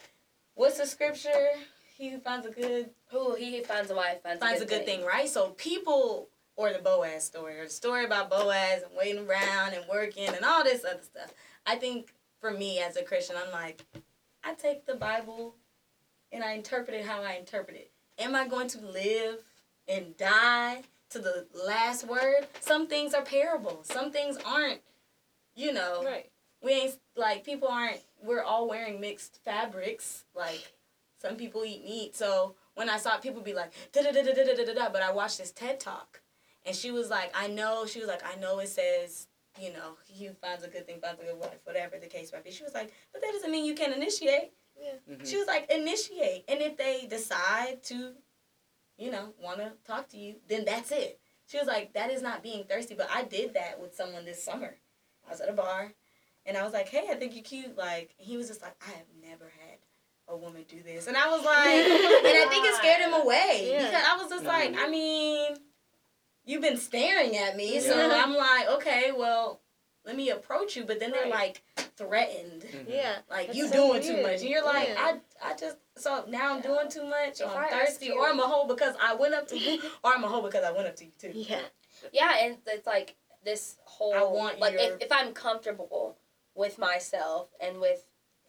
what's 0.54 0.78
the 0.78 0.86
scripture? 0.86 1.54
He 2.00 2.08
who 2.08 2.18
finds 2.18 2.46
a 2.46 2.50
good 2.50 2.88
Who 3.10 3.34
he 3.34 3.58
who 3.58 3.62
finds 3.62 3.90
a 3.90 3.94
wife 3.94 4.22
finds, 4.22 4.40
finds 4.40 4.62
a 4.62 4.64
good 4.64 4.86
thing, 4.86 5.04
right? 5.04 5.28
So 5.28 5.50
people 5.50 6.30
or 6.56 6.72
the 6.72 6.78
Boaz 6.78 7.24
story 7.24 7.60
or 7.60 7.64
the 7.64 7.70
story 7.70 8.06
about 8.06 8.30
Boaz 8.30 8.82
and 8.82 8.96
waiting 8.96 9.28
around 9.28 9.74
and 9.74 9.84
working 9.86 10.26
and 10.28 10.42
all 10.42 10.64
this 10.64 10.82
other 10.82 11.02
stuff. 11.02 11.34
I 11.66 11.76
think 11.76 12.14
for 12.40 12.52
me 12.52 12.80
as 12.80 12.96
a 12.96 13.02
Christian, 13.02 13.36
I'm 13.36 13.52
like, 13.52 13.84
I 14.42 14.54
take 14.54 14.86
the 14.86 14.94
Bible 14.94 15.56
and 16.32 16.42
I 16.42 16.52
interpret 16.52 16.96
it 16.96 17.04
how 17.04 17.22
I 17.22 17.34
interpret 17.34 17.76
it. 17.76 17.90
Am 18.18 18.34
I 18.34 18.48
going 18.48 18.68
to 18.68 18.80
live 18.80 19.40
and 19.86 20.16
die 20.16 20.84
to 21.10 21.18
the 21.18 21.48
last 21.66 22.06
word? 22.06 22.46
Some 22.60 22.86
things 22.86 23.12
are 23.12 23.22
parables. 23.22 23.88
Some 23.88 24.10
things 24.10 24.38
aren't. 24.46 24.80
You 25.54 25.74
know, 25.74 26.02
Right. 26.02 26.30
we 26.62 26.72
ain't 26.72 26.98
like 27.14 27.44
people 27.44 27.68
aren't. 27.68 28.00
We're 28.22 28.42
all 28.42 28.68
wearing 28.68 29.02
mixed 29.02 29.44
fabrics. 29.44 30.24
Like 30.34 30.72
some 31.20 31.36
people 31.36 31.64
eat 31.64 31.84
meat. 31.84 32.16
So 32.16 32.54
when 32.74 32.88
I 32.88 32.98
saw 32.98 33.18
people 33.18 33.42
be 33.42 33.54
like 33.54 33.72
da 33.92 34.02
da 34.02 34.12
da 34.12 34.22
da 34.22 34.32
da 34.32 34.44
da 34.54 34.64
da 34.64 34.74
da, 34.74 34.88
but 34.90 35.02
I 35.02 35.12
watched 35.12 35.38
this 35.38 35.50
TED 35.52 35.80
talk, 35.80 36.20
and 36.64 36.74
she 36.74 36.90
was 36.90 37.10
like, 37.10 37.30
I 37.34 37.46
know. 37.48 37.86
She 37.86 37.98
was 38.00 38.08
like, 38.08 38.22
I 38.24 38.38
know 38.40 38.58
it 38.60 38.68
says. 38.68 39.26
You 39.60 39.72
know, 39.72 39.96
he 40.06 40.26
who 40.26 40.32
finds 40.34 40.62
a 40.62 40.68
good 40.68 40.86
thing 40.86 41.00
finds 41.00 41.20
a 41.20 41.24
good 41.24 41.36
wife, 41.36 41.58
whatever 41.64 41.98
the 41.98 42.06
case 42.06 42.32
might 42.32 42.44
be. 42.44 42.52
She 42.52 42.62
was 42.62 42.72
like, 42.72 42.92
but 43.12 43.20
that 43.20 43.32
doesn't 43.32 43.50
mean 43.50 43.64
you 43.64 43.74
can 43.74 43.92
initiate. 43.92 44.52
Mhm. 45.10 45.26
She 45.28 45.36
was 45.36 45.48
like, 45.48 45.68
initiate. 45.70 46.44
And 46.48 46.60
if 46.62 46.76
they 46.76 47.06
decide 47.10 47.82
to, 47.86 48.12
you 48.96 49.10
know, 49.10 49.34
want 49.42 49.58
to 49.58 49.72
talk 49.84 50.08
to 50.10 50.16
you, 50.16 50.36
then 50.48 50.64
that's 50.64 50.92
it. 50.92 51.18
She 51.46 51.58
was 51.58 51.66
like, 51.66 51.92
that 51.94 52.10
is 52.12 52.22
not 52.22 52.44
being 52.44 52.62
thirsty. 52.62 52.94
But 52.94 53.10
I 53.12 53.24
did 53.24 53.54
that 53.54 53.80
with 53.80 53.94
someone 53.96 54.24
this 54.24 54.42
summer. 54.42 54.76
I 55.26 55.30
was 55.30 55.40
at 55.40 55.48
a 55.50 55.52
bar 55.52 55.94
and 56.46 56.56
I 56.56 56.62
was 56.62 56.72
like, 56.72 56.88
hey, 56.88 57.08
I 57.10 57.16
think 57.16 57.34
you're 57.34 57.42
cute. 57.42 57.76
Like, 57.76 58.14
he 58.18 58.36
was 58.36 58.46
just 58.46 58.62
like, 58.62 58.76
I 58.86 58.90
have 58.92 59.06
never 59.20 59.46
had 59.46 59.78
a 60.30 60.36
woman 60.36 60.64
do 60.68 60.82
this. 60.82 61.06
And 61.06 61.16
I 61.16 61.28
was 61.30 61.44
like, 61.44 61.66
and 61.66 62.38
I 62.38 62.46
think 62.48 62.66
it 62.66 62.74
scared 62.76 63.00
him 63.00 63.12
away. 63.14 63.68
Yeah. 63.72 63.86
Because 63.86 64.04
I 64.08 64.16
was 64.22 64.30
just 64.30 64.44
like, 64.44 64.74
I 64.78 64.88
mean, 64.88 65.56
you've 66.44 66.62
been 66.62 66.76
staring 66.76 67.36
at 67.36 67.56
me. 67.56 67.80
So 67.80 68.10
I'm 68.10 68.34
like, 68.34 68.68
okay, 68.70 69.12
well, 69.16 69.60
let 70.04 70.16
me 70.16 70.30
approach 70.30 70.76
you. 70.76 70.84
But 70.84 71.00
then 71.00 71.10
they're 71.10 71.28
like 71.28 71.62
threatened 71.96 72.62
Mhm. 72.62 72.88
Yeah. 72.88 73.16
like 73.28 73.48
That's 73.48 73.58
you 73.58 73.68
so 73.68 73.72
doing 73.74 74.02
too 74.02 74.22
much. 74.22 74.40
And 74.40 74.48
you're 74.48 74.64
like, 74.64 74.88
Yeah. 74.88 74.96
I 75.42 75.50
I 75.50 75.54
just 75.56 75.76
so 75.96 76.24
now 76.28 76.54
I'm 76.54 76.62
doing 76.62 76.88
too 76.88 77.04
much, 77.04 77.40
or 77.42 77.48
I'm 77.48 77.68
thirsty, 77.68 78.06
you- 78.06 78.18
or 78.18 78.28
I'm 78.28 78.40
a 78.40 78.44
hoe 78.46 78.66
because 78.66 78.94
I 79.02 79.14
went 79.14 79.34
up 79.34 79.48
to 79.48 79.58
you, 79.58 79.82
or 80.04 80.12
I'm 80.14 80.24
a 80.24 80.28
hoe 80.28 80.42
because 80.42 80.64
I 80.64 80.72
went 80.72 80.86
up 80.88 80.96
to 80.96 81.04
you 81.04 81.12
too. 81.18 81.32
Yeah. 81.34 81.60
Yeah, 82.12 82.34
and 82.40 82.56
it's 82.66 82.86
like 82.86 83.16
this 83.44 83.76
whole 83.84 84.14
I 84.14 84.22
want 84.22 84.58
like 84.60 84.72
your- 84.74 84.82
if, 84.82 85.02
if 85.02 85.12
I'm 85.12 85.32
comfortable 85.34 86.16
with 86.54 86.78
myself 86.78 87.48
and 87.60 87.80
with 87.80 88.06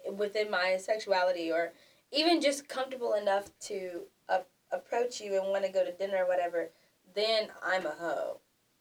within 0.10 0.50
my 0.50 0.78
sexuality 0.78 1.52
or 1.52 1.72
even 2.12 2.42
just 2.42 2.68
comfortable 2.68 3.14
enough 3.14 3.52
to 3.62 4.02
uh, 4.30 4.40
approach 4.72 5.22
you 5.22 5.40
and 5.40 5.50
want 5.50 5.66
to 5.66 5.72
go 5.72 5.84
to 5.86 5.92
dinner 5.92 6.24
or 6.24 6.28
whatever, 6.28 6.70
then 7.14 7.50
I'm 7.64 7.86
a 7.86 7.92
hoe. 7.92 8.38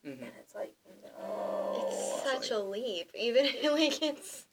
Mhm. 0.07 0.23
And 0.23 0.33
it's 0.41 0.55
like 0.55 0.75
no. 1.03 1.87
It's 1.89 2.23
such 2.23 2.51
a 2.51 2.59
leap. 2.59 3.11
Even 3.15 3.45
like 3.73 4.03
it's. 4.03 4.47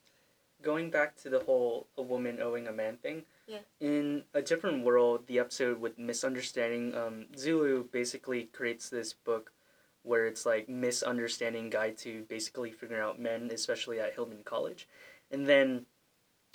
Going 0.61 0.89
back 0.89 1.15
to 1.17 1.29
the 1.29 1.39
whole 1.39 1.87
a 1.97 2.01
woman 2.01 2.41
owing 2.41 2.67
a 2.67 2.71
man 2.71 2.97
thing. 2.97 3.23
Yeah. 3.45 3.59
In 3.79 4.23
a 4.33 4.41
different 4.41 4.83
world, 4.83 5.27
the 5.27 5.39
episode 5.39 5.79
with 5.79 5.97
misunderstanding, 5.97 6.95
um, 6.95 7.27
Zulu 7.37 7.83
basically 7.83 8.45
creates 8.45 8.89
this 8.89 9.13
book 9.13 9.51
where 10.01 10.25
it's 10.25 10.45
like 10.45 10.67
misunderstanding 10.67 11.69
guide 11.69 11.97
to 11.99 12.23
basically 12.23 12.71
figuring 12.71 13.01
out 13.01 13.19
men, 13.19 13.49
especially 13.53 13.99
at 13.99 14.15
Hillman 14.15 14.43
College, 14.43 14.87
and 15.31 15.45
then 15.47 15.85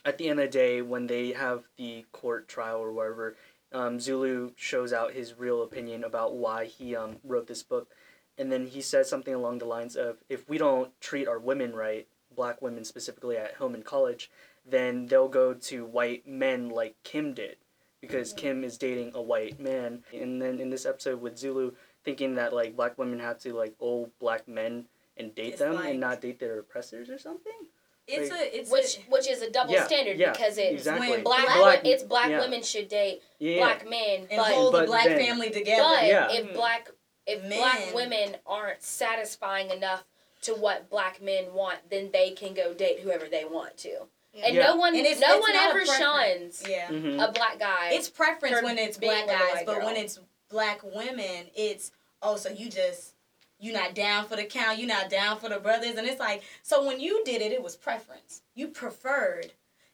at 0.05 0.19
the 0.19 0.29
end 0.29 0.41
of 0.41 0.47
the 0.47 0.59
day, 0.59 0.83
when 0.83 1.07
they 1.07 1.33
have 1.33 1.65
the 1.77 2.05
court 2.13 2.49
trial 2.49 2.79
or 2.81 2.93
whatever, 2.93 3.37
um, 3.73 4.01
Zulu 4.01 4.53
shows 4.57 4.93
out 4.93 5.13
his 5.13 5.39
real 5.39 5.63
opinion 5.63 6.05
about 6.05 6.35
why 6.35 6.67
he 6.67 6.95
um, 6.95 7.17
wrote 7.25 7.47
this 7.47 7.63
book, 7.63 7.89
and 8.37 8.51
then 8.53 8.67
he 8.67 8.81
says 8.81 9.09
something 9.09 9.35
along 9.35 9.59
the 9.59 9.65
lines 9.65 9.97
of, 9.97 10.19
"If 10.29 10.49
we 10.49 10.59
don't 10.59 10.99
treat 11.01 11.29
our 11.29 11.39
women 11.39 11.75
right, 11.75 12.07
black 12.35 12.61
women 12.61 12.85
specifically 12.85 13.37
at 13.37 13.57
Hillman 13.59 13.83
College, 13.83 14.31
then 14.67 15.07
they'll 15.07 15.29
go 15.29 15.55
to 15.55 15.85
white 15.85 16.27
men 16.27 16.69
like 16.69 16.97
Kim 17.03 17.33
did, 17.35 17.57
because 18.01 18.33
Kim 18.33 18.65
is 18.65 18.77
dating 18.79 19.13
a 19.15 19.23
white 19.23 19.59
man, 19.61 20.03
and 20.13 20.41
then 20.43 20.61
in 20.61 20.71
this 20.71 20.85
episode 20.87 21.21
with 21.21 21.39
Zulu 21.39 21.73
thinking 22.05 22.35
that 22.35 22.53
like 22.53 22.75
black 22.77 22.99
women 22.99 23.21
have 23.21 23.39
to 23.39 23.53
like 23.55 23.75
old 23.79 24.11
black 24.19 24.49
men 24.49 24.87
and 25.17 25.35
date 25.35 25.51
It's 25.51 25.59
them 25.61 25.75
like- 25.77 25.91
and 25.91 26.01
not 26.01 26.21
date 26.21 26.41
their 26.41 26.59
oppressors 26.59 27.09
or 27.09 27.19
something. 27.19 27.69
It's 28.09 28.31
Like- 28.31 28.41
a 28.41 28.59
it's 28.59 28.71
which 28.71 28.97
a, 28.99 29.01
which 29.11 29.29
is 29.29 29.43
a 29.43 29.51
double 29.51 29.73
Yeah, 29.73 29.87
standard 29.87 30.19
yeah, 30.19 30.33
because 30.33 30.59
it's 30.59 30.73
exactly. 30.73 31.09
when 31.11 31.23
black, 31.23 31.47
Black- 31.57 31.85
it's 31.87 32.03
black 32.03 32.31
yeah. 32.31 32.41
women 32.41 32.63
should 32.63 32.89
date 32.89 33.23
Yeah. 33.39 33.59
black 33.59 33.89
men, 33.89 34.27
and 34.29 34.37
but 34.37 34.53
hold 34.53 34.75
the 34.75 34.85
black 34.85 35.05
then- 35.05 35.19
family 35.25 35.51
together. 35.51 35.83
but 35.83 36.05
Yeah. 36.07 36.33
if 36.33 36.47
Mhm. 36.47 36.55
black 36.55 36.91
if 37.25 37.41
Men. 37.45 37.59
black 37.61 37.95
women 37.95 38.37
aren't 38.45 38.83
satisfying 38.83 39.71
enough 39.71 40.03
to 40.41 40.55
what 40.55 40.91
black 40.91 41.23
men 41.23 41.55
want, 41.55 41.79
then 41.89 42.11
they 42.11 42.33
can 42.33 42.53
go 42.53 42.75
date 42.75 42.99
whoever 42.99 43.27
they 43.29 43.45
want 43.45 43.77
to. 43.79 44.09
And 44.35 44.57
Yeah. 44.57 44.67
no 44.67 44.77
one 44.77 44.97
And 44.97 45.07
it's- 45.07 45.21
no 45.21 45.37
it's 45.37 45.43
one 45.43 45.55
ever 45.55 45.87
shuns 45.87 46.65
Yeah. 46.69 46.89
hmm 46.89 47.21
a 47.21 47.31
black 47.31 47.61
guy. 47.61 47.91
It's 47.93 48.09
preference 48.11 48.61
when 48.63 48.77
it's 48.77 48.99
black 48.99 49.29
guys, 49.29 49.63
but 49.65 49.77
girl. 49.77 49.87
when 49.87 49.97
it's 49.97 50.19
black 50.49 50.81
women, 50.83 51.49
it's 51.55 51.93
oh, 52.23 52.35
so 52.37 52.49
you 52.49 52.69
just 52.69 53.15
you 53.63 53.73
not 53.73 53.95
down 53.95 54.27
for 54.27 54.35
the 54.37 54.45
count, 54.45 54.79
you're 54.79 54.89
not 54.89 55.09
down 55.09 55.39
for 55.39 55.49
the 55.49 55.59
brothers, 55.61 55.95
and 55.97 56.07
it's 56.07 56.19
like 56.21 56.43
so 56.63 56.85
when 56.87 57.01
you 57.01 57.23
did 57.25 57.41
it, 57.41 57.53
it 57.53 57.63
was 57.63 57.77
preference. 57.77 58.43
You 58.55 58.69
preferred, 58.69 59.53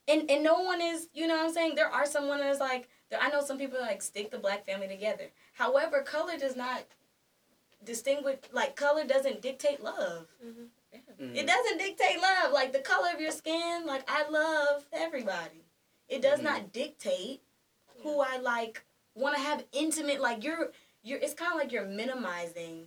and 0.08 0.28
and 0.30 0.42
no 0.42 0.60
one 0.62 0.80
is, 0.80 1.08
you 1.14 1.26
know 1.28 1.36
what 1.36 1.46
I'm 1.46 1.52
saying. 1.52 1.74
There 1.74 1.88
are 1.90 2.06
someone 2.06 2.40
that's 2.40 2.60
like, 2.60 2.88
there, 3.10 3.20
I 3.20 3.28
know 3.28 3.42
some 3.44 3.58
people 3.58 3.78
like 3.80 4.00
stick 4.02 4.30
the 4.30 4.38
black 4.38 4.64
family 4.64 4.88
together. 4.88 5.26
However, 5.52 6.02
color 6.02 6.38
does 6.38 6.56
not 6.56 6.84
distinguish. 7.84 8.38
Like 8.52 8.74
color 8.76 9.04
doesn't 9.04 9.42
dictate 9.42 9.82
love. 9.82 10.26
Mm-hmm. 10.44 11.34
It 11.36 11.46
doesn't 11.46 11.78
dictate 11.78 12.20
love. 12.22 12.52
Like 12.52 12.72
the 12.72 12.78
color 12.78 13.10
of 13.14 13.20
your 13.20 13.32
skin, 13.32 13.84
like 13.86 14.04
I 14.08 14.28
love 14.30 14.86
everybody. 14.92 15.64
It 16.08 16.22
does 16.22 16.40
Mhm. 16.40 16.44
not 16.44 16.72
dictate 16.72 17.42
who 18.02 18.20
I 18.20 18.38
like 18.38 18.84
want 19.14 19.36
to 19.36 19.42
have 19.42 19.64
intimate 19.72 20.20
like 20.20 20.42
you're 20.44 20.72
you're 21.02 21.18
it's 21.18 21.34
kind 21.34 21.52
of 21.52 21.58
like 21.58 21.72
you're 21.72 21.84
minimizing 21.84 22.86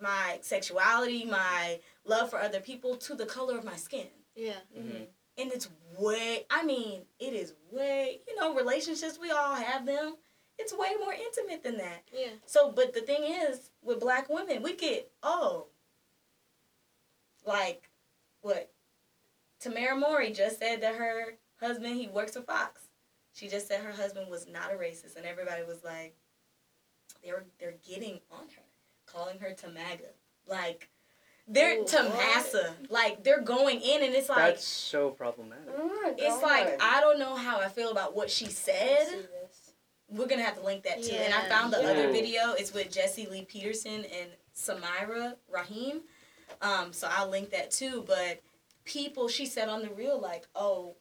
my 0.00 0.38
sexuality, 0.42 1.24
my 1.24 1.80
love 2.04 2.30
for 2.30 2.38
other 2.38 2.60
people 2.60 2.96
to 2.96 3.14
the 3.14 3.26
color 3.26 3.58
of 3.58 3.64
my 3.64 3.76
skin. 3.76 4.08
Yeah. 4.34 4.54
hmm 4.74 5.04
And 5.38 5.52
it's 5.52 5.68
way 5.98 6.46
I 6.50 6.64
mean, 6.64 7.02
it 7.18 7.34
is 7.34 7.54
way, 7.70 8.20
you 8.26 8.36
know, 8.36 8.54
relationships 8.54 9.18
we 9.20 9.30
all 9.30 9.54
have 9.54 9.86
them. 9.86 10.16
It's 10.58 10.74
way 10.74 10.90
more 11.00 11.14
intimate 11.14 11.62
than 11.62 11.78
that. 11.78 12.02
Yeah. 12.12 12.32
So, 12.44 12.70
but 12.70 12.92
the 12.92 13.00
thing 13.00 13.24
is, 13.24 13.70
with 13.82 14.00
black 14.00 14.28
women, 14.28 14.62
we 14.62 14.76
get 14.76 15.10
oh, 15.22 15.66
like, 17.46 17.88
what? 18.42 18.70
Tamera 19.62 19.98
Mowry 19.98 20.32
just 20.32 20.58
said 20.58 20.82
that 20.82 20.94
her 20.96 21.34
husband 21.60 21.96
he 21.96 22.08
works 22.08 22.32
for 22.32 22.42
Fox. 22.42 22.82
She 23.32 23.48
just 23.48 23.68
said 23.68 23.80
her 23.80 23.92
husband 23.92 24.30
was 24.30 24.46
not 24.48 24.72
a 24.72 24.76
racist, 24.76 25.16
and 25.16 25.24
everybody 25.24 25.62
was 25.62 25.82
like, 25.84 26.14
they 27.24 27.32
were 27.32 27.44
they're 27.58 27.74
getting 27.86 28.20
on 28.30 28.46
her, 28.48 28.62
calling 29.12 29.38
her 29.40 29.50
Tamaga, 29.50 30.10
like. 30.46 30.88
They're 31.52 31.78
Ooh, 31.78 31.84
Tamasa, 31.84 32.74
like 32.90 33.24
they're 33.24 33.40
going 33.42 33.80
in, 33.80 34.04
and 34.04 34.14
it's 34.14 34.28
like 34.28 34.38
That's 34.38 34.64
so 34.64 35.10
problematic. 35.10 35.64
it's 36.16 36.42
like 36.44 36.80
I 36.80 37.00
don't 37.00 37.18
know 37.18 37.34
how 37.34 37.58
I 37.58 37.66
feel 37.66 37.90
about 37.90 38.14
what 38.14 38.30
she 38.30 38.46
said 38.46 39.26
we're 40.10 40.26
gonna 40.26 40.42
have 40.42 40.56
to 40.56 40.64
link 40.64 40.82
that 40.84 41.02
too. 41.02 41.14
And 41.14 41.32
I 41.32 41.48
found 41.48 41.72
the 41.72 41.80
Yeah. 41.80 41.88
other 41.88 42.10
video. 42.10 42.52
It's 42.52 42.72
with 42.72 42.90
Jesse 42.90 43.26
Lee 43.26 43.44
Peterson 43.44 44.04
and 44.06 44.30
Samira 44.54 45.36
Rahim. 45.48 46.02
Um, 46.60 46.92
so 46.92 47.08
I'll 47.10 47.28
link 47.28 47.50
that 47.50 47.70
too. 47.70 48.02
But 48.02 48.42
people, 48.84 49.28
she 49.28 49.46
said 49.46 49.68
on 49.68 49.82
the 49.82 49.90
real, 49.90 50.18
like, 50.18 50.46
oh, 50.54 50.96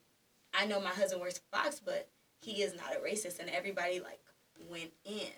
I 0.53 0.66
know 0.66 0.80
my 0.80 0.89
husband 0.91 1.22
works 1.22 1.39
for 1.39 1.57
Fox, 1.57 1.80
but 1.84 2.10
he 2.39 2.62
is 2.62 2.76
not 2.76 2.95
a 2.95 2.99
racist, 2.99 3.39
and 3.39 3.49
everybody 3.49 3.99
like 3.99 4.20
went 4.70 4.93
in. 5.03 5.32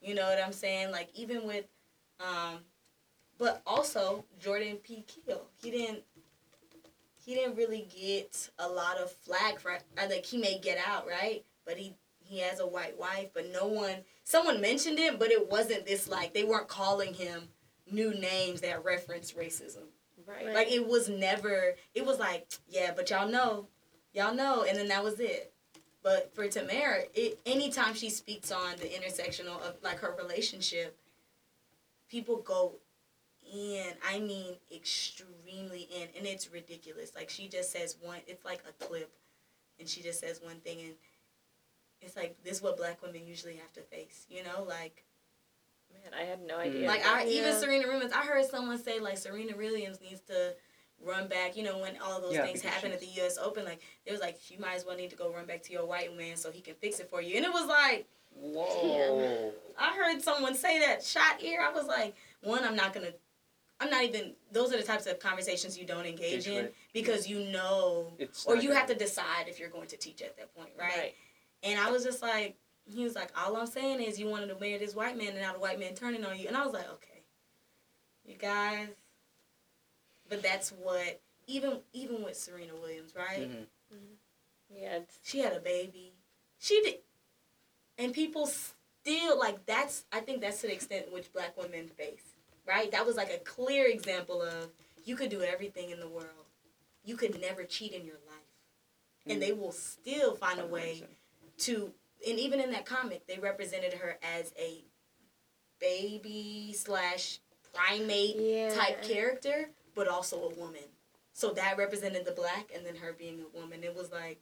You 0.00 0.14
know 0.14 0.28
what 0.28 0.42
I'm 0.42 0.52
saying? 0.52 0.90
Like 0.90 1.10
even 1.14 1.46
with, 1.46 1.66
um, 2.22 2.58
but 3.38 3.62
also 3.66 4.24
Jordan 4.40 4.76
Peele, 4.76 5.46
he 5.62 5.70
didn't. 5.70 6.02
He 7.24 7.34
didn't 7.34 7.54
really 7.54 7.86
get 7.96 8.50
a 8.58 8.68
lot 8.68 8.98
of 8.98 9.12
flack 9.12 9.60
for. 9.60 9.78
I 9.96 10.06
think 10.06 10.24
he 10.24 10.38
may 10.38 10.58
get 10.58 10.76
out 10.84 11.06
right, 11.06 11.44
but 11.64 11.76
he 11.76 11.94
he 12.18 12.40
has 12.40 12.60
a 12.60 12.66
white 12.66 12.98
wife, 12.98 13.28
but 13.34 13.52
no 13.52 13.66
one, 13.66 13.96
someone 14.24 14.60
mentioned 14.60 14.98
it, 14.98 15.18
but 15.18 15.30
it 15.30 15.50
wasn't 15.50 15.86
this 15.86 16.08
like 16.08 16.32
they 16.32 16.44
weren't 16.44 16.66
calling 16.66 17.14
him 17.14 17.48
new 17.90 18.14
names 18.14 18.62
that 18.62 18.84
reference 18.84 19.32
racism. 19.32 19.84
Right. 20.26 20.54
Like 20.54 20.72
it 20.72 20.86
was 20.86 21.08
never. 21.08 21.74
It 21.94 22.06
was 22.06 22.18
like, 22.18 22.50
yeah, 22.68 22.92
but 22.94 23.10
y'all 23.10 23.28
know, 23.28 23.68
y'all 24.14 24.34
know, 24.34 24.64
and 24.68 24.78
then 24.78 24.88
that 24.88 25.04
was 25.04 25.20
it. 25.20 25.52
But 26.02 26.34
for 26.34 26.46
Tamera, 26.48 27.04
it 27.14 27.38
anytime 27.44 27.94
she 27.94 28.10
speaks 28.10 28.50
on 28.50 28.76
the 28.78 28.86
intersectional 28.86 29.60
of 29.60 29.76
like 29.82 29.98
her 29.98 30.14
relationship, 30.16 30.98
people 32.12 32.36
go 32.36 32.74
in. 33.52 33.86
I 34.08 34.20
mean, 34.20 34.54
extremely 34.74 35.88
in, 35.90 36.08
and 36.16 36.26
it's 36.26 36.52
ridiculous. 36.52 37.12
Like 37.16 37.30
she 37.30 37.48
just 37.48 37.72
says 37.72 37.96
one. 38.00 38.18
It's 38.26 38.44
like 38.44 38.62
a 38.68 38.84
clip, 38.84 39.10
and 39.80 39.88
she 39.88 40.02
just 40.02 40.20
says 40.20 40.40
one 40.42 40.56
thing, 40.58 40.80
and 40.80 40.94
it's 42.00 42.16
like 42.16 42.36
this 42.44 42.58
is 42.58 42.62
what 42.62 42.76
black 42.76 43.02
women 43.02 43.26
usually 43.26 43.56
have 43.56 43.72
to 43.72 43.80
face. 43.80 44.26
You 44.28 44.44
know, 44.44 44.64
like 44.68 45.04
Man, 45.92 46.12
I 46.18 46.24
had 46.24 46.40
no 46.46 46.56
idea. 46.58 46.84
Mm. 46.84 46.86
like 46.88 47.06
I 47.06 47.26
even 47.26 47.52
Serena 47.54 47.86
Williams. 47.86 48.12
I 48.12 48.24
heard 48.24 48.44
someone 48.46 48.78
say 48.78 49.00
like 49.00 49.18
Serena 49.18 49.56
Williams 49.56 50.00
needs 50.00 50.20
to 50.22 50.54
run 51.04 51.28
back. 51.28 51.56
You 51.56 51.64
know 51.64 51.78
when 51.78 51.96
all 52.02 52.20
those 52.20 52.34
Yeah, 52.34 52.44
things 52.46 52.60
because 52.62 52.74
happened 52.74 52.94
at 52.94 53.00
the 53.00 53.06
U.S. 53.20 53.38
Open, 53.38 53.64
like 53.64 53.82
it 54.06 54.12
was 54.12 54.20
like 54.20 54.50
you 54.50 54.58
might 54.58 54.74
as 54.74 54.86
well 54.86 54.96
need 54.96 55.10
to 55.10 55.16
go 55.16 55.32
run 55.32 55.46
back 55.46 55.62
to 55.64 55.72
your 55.72 55.86
white 55.86 56.16
man 56.16 56.36
so 56.36 56.50
he 56.50 56.60
can 56.62 56.74
fix 56.74 56.98
it 57.00 57.10
for 57.10 57.20
you. 57.20 57.36
And 57.36 57.44
it 57.44 57.52
was 57.52 57.66
like 57.66 58.06
Whoa. 58.40 59.52
I 59.78 59.94
heard 59.96 60.22
someone 60.22 60.54
say 60.54 60.78
that 60.80 61.02
shot 61.02 61.42
ear. 61.42 61.60
I 61.62 61.72
was 61.72 61.86
like, 61.86 62.14
one, 62.42 62.64
I'm 62.64 62.76
not 62.76 62.92
gonna. 62.92 63.12
I'm 63.80 63.90
not 63.90 64.04
even. 64.04 64.34
Those 64.52 64.72
are 64.72 64.76
the 64.76 64.82
types 64.82 65.06
of 65.06 65.18
conversations 65.18 65.76
you 65.78 65.84
don't 65.86 66.06
engage 66.06 66.46
Engage 66.46 66.46
in 66.48 66.64
with. 66.64 66.72
because 66.92 67.28
you 67.28 67.40
know, 67.50 68.12
It's 68.18 68.44
or 68.46 68.56
you 68.56 68.68
gonna- 68.68 68.78
have 68.80 68.88
to 68.88 68.94
decide 68.94 69.48
if 69.48 69.58
you're 69.58 69.70
going 69.70 69.88
to 69.88 69.96
teach 69.96 70.22
at 70.22 70.36
that 70.36 70.54
point, 70.54 70.70
right? 70.78 70.92
right. 70.96 71.14
And 71.64 71.80
I 71.80 71.90
was 71.90 72.04
just 72.04 72.22
like, 72.22 72.56
he 72.84 73.02
was 73.04 73.14
like, 73.14 73.30
all 73.38 73.56
I'm 73.56 73.66
saying 73.66 74.00
is 74.02 74.18
you 74.20 74.26
wanted 74.28 74.48
to 74.48 74.58
marry 74.60 74.78
this 74.78 74.94
white 74.94 75.16
man, 75.16 75.28
and 75.28 75.40
now 75.40 75.52
the 75.52 75.58
white 75.58 75.78
man 75.80 75.94
turning 75.94 76.24
on 76.24 76.38
you. 76.38 76.48
And 76.48 76.56
I 76.56 76.64
was 76.64 76.72
like, 76.74 76.88
okay, 76.92 77.22
you 78.24 78.36
guys. 78.36 78.88
But 80.28 80.42
that's 80.42 80.70
what 80.70 81.20
even 81.46 81.78
even 81.92 82.22
with 82.22 82.36
Serena 82.36 82.74
Williams, 82.80 83.14
right? 83.16 83.50
Mhm. 83.50 83.66
Yeah, 84.74 85.00
She 85.24 85.40
had 85.40 85.52
a 85.52 85.60
baby. 85.60 86.12
She 86.58 86.80
did, 86.82 86.98
and 88.02 88.12
people 88.12 88.46
still 88.46 89.38
like 89.38 89.64
that's. 89.66 90.04
I 90.12 90.20
think 90.20 90.40
that's 90.40 90.60
to 90.62 90.66
the 90.66 90.74
extent 90.74 91.06
in 91.06 91.12
which 91.12 91.32
black 91.32 91.56
women 91.56 91.88
face, 91.88 92.34
right? 92.66 92.90
That 92.90 93.06
was 93.06 93.16
like 93.16 93.30
a 93.30 93.38
clear 93.38 93.86
example 93.86 94.42
of 94.42 94.70
you 95.04 95.16
could 95.16 95.30
do 95.30 95.42
everything 95.42 95.90
in 95.90 96.00
the 96.00 96.08
world, 96.08 96.46
you 97.04 97.16
could 97.16 97.40
never 97.40 97.64
cheat 97.64 97.92
in 97.92 98.04
your 98.04 98.18
life, 98.26 99.26
and 99.26 99.40
they 99.40 99.50
mm. 99.50 99.58
will 99.58 99.72
still 99.72 100.34
find 100.34 100.60
a 100.60 100.66
way 100.66 101.04
to 101.58 101.92
and 102.26 102.38
even 102.38 102.60
in 102.60 102.70
that 102.72 102.86
comic 102.86 103.26
they 103.26 103.38
represented 103.38 103.94
her 103.94 104.18
as 104.22 104.52
a 104.58 104.84
baby 105.80 106.74
slash 106.76 107.40
primate 107.74 108.36
Yeah. 108.36 108.74
type 108.74 109.02
character 109.02 109.70
but 109.94 110.08
also 110.08 110.50
a 110.50 110.54
woman 110.54 110.82
so 111.32 111.52
that 111.52 111.78
represented 111.78 112.24
the 112.24 112.32
black 112.32 112.70
and 112.74 112.86
then 112.86 112.96
her 112.96 113.12
being 113.12 113.40
a 113.40 113.58
woman 113.58 113.82
it 113.82 113.94
was 113.94 114.10
like 114.12 114.40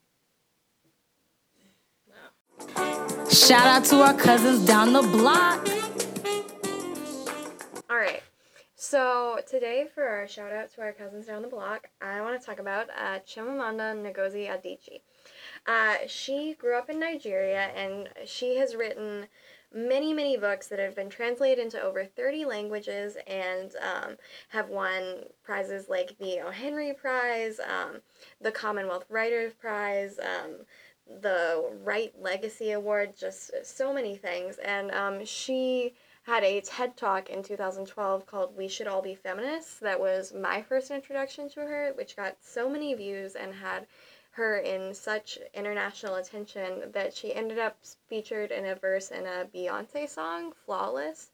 Shout 3.31 3.67
out 3.67 3.85
to 3.87 4.03
our 4.03 4.15
cousins 4.15 4.67
down 4.67 4.93
the 4.93 5.03
block. 5.03 5.69
All 7.89 7.97
right. 7.97 8.23
So 8.75 9.39
today, 9.49 9.87
for 9.95 10.05
our 10.05 10.27
shout 10.27 10.53
out 10.53 10.73
to 10.75 10.81
our 10.81 10.93
cousins 10.93 11.27
down 11.27 11.43
the 11.43 11.49
block, 11.49 11.89
I 12.01 12.21
want 12.21 12.41
to 12.41 12.45
talk 12.45 12.59
about 12.59 12.89
uh, 12.91 13.21
Chimamanda 13.21 13.95
Ngozi 13.95 14.49
Adichie. 14.49 15.03
Uh, 15.67 16.07
she 16.07 16.55
grew 16.55 16.77
up 16.77 16.91
in 16.91 16.99
Nigeria, 16.99 17.71
and 17.77 18.09
she 18.25 18.57
has 18.57 18.75
written 18.75 19.27
many, 19.73 20.13
many 20.13 20.37
books 20.37 20.67
that 20.69 20.79
have 20.79 20.97
been 20.97 21.09
translated 21.09 21.65
into 21.65 21.81
over 21.81 22.05
30 22.05 22.45
languages 22.45 23.17
and 23.27 23.73
um, 23.77 24.17
have 24.49 24.69
won 24.69 25.25
prizes 25.45 25.89
like 25.89 26.17
the 26.19 26.41
O. 26.41 26.51
Henry 26.51 26.93
Prize, 26.93 27.61
um, 27.61 28.01
the 28.41 28.51
Commonwealth 28.51 29.05
Writers 29.09 29.53
Prize, 29.55 30.19
um, 30.19 30.57
the 31.21 31.71
Wright 31.83 32.13
Legacy 32.21 32.73
Award, 32.73 33.17
just 33.17 33.51
so 33.65 33.93
many 33.93 34.17
things. 34.17 34.59
And 34.59 34.91
um, 34.93 35.25
she 35.25 35.95
had 36.23 36.45
a 36.45 36.61
TED 36.61 36.97
Talk 36.97 37.31
in 37.31 37.43
2012 37.43 38.27
called 38.27 38.57
We 38.57 38.69
Should 38.69 38.87
All 38.87 39.03
Be 39.03 39.15
Feminists. 39.15 39.79
That 39.81 39.99
was 39.99 40.33
my 40.33 40.63
first 40.63 40.91
introduction 40.91 41.49
to 41.51 41.61
her, 41.61 41.93
which 41.97 42.17
got 42.17 42.37
so 42.41 42.69
many 42.69 42.95
views 42.95 43.35
and 43.35 43.55
had 43.55 43.87
her 44.33 44.59
in 44.59 44.95
such 44.95 45.39
international 45.55 46.15
attention 46.15 46.93
that 46.93 47.15
she 47.15 47.35
ended 47.35 47.59
up 47.59 47.77
featured 48.09 48.53
in 48.53 48.65
a 48.67 48.75
verse 48.77 49.11
in 49.11 49.27
a 49.27 49.47
Beyonce 49.53 50.09
song, 50.09 50.53
Flawless. 50.65 51.31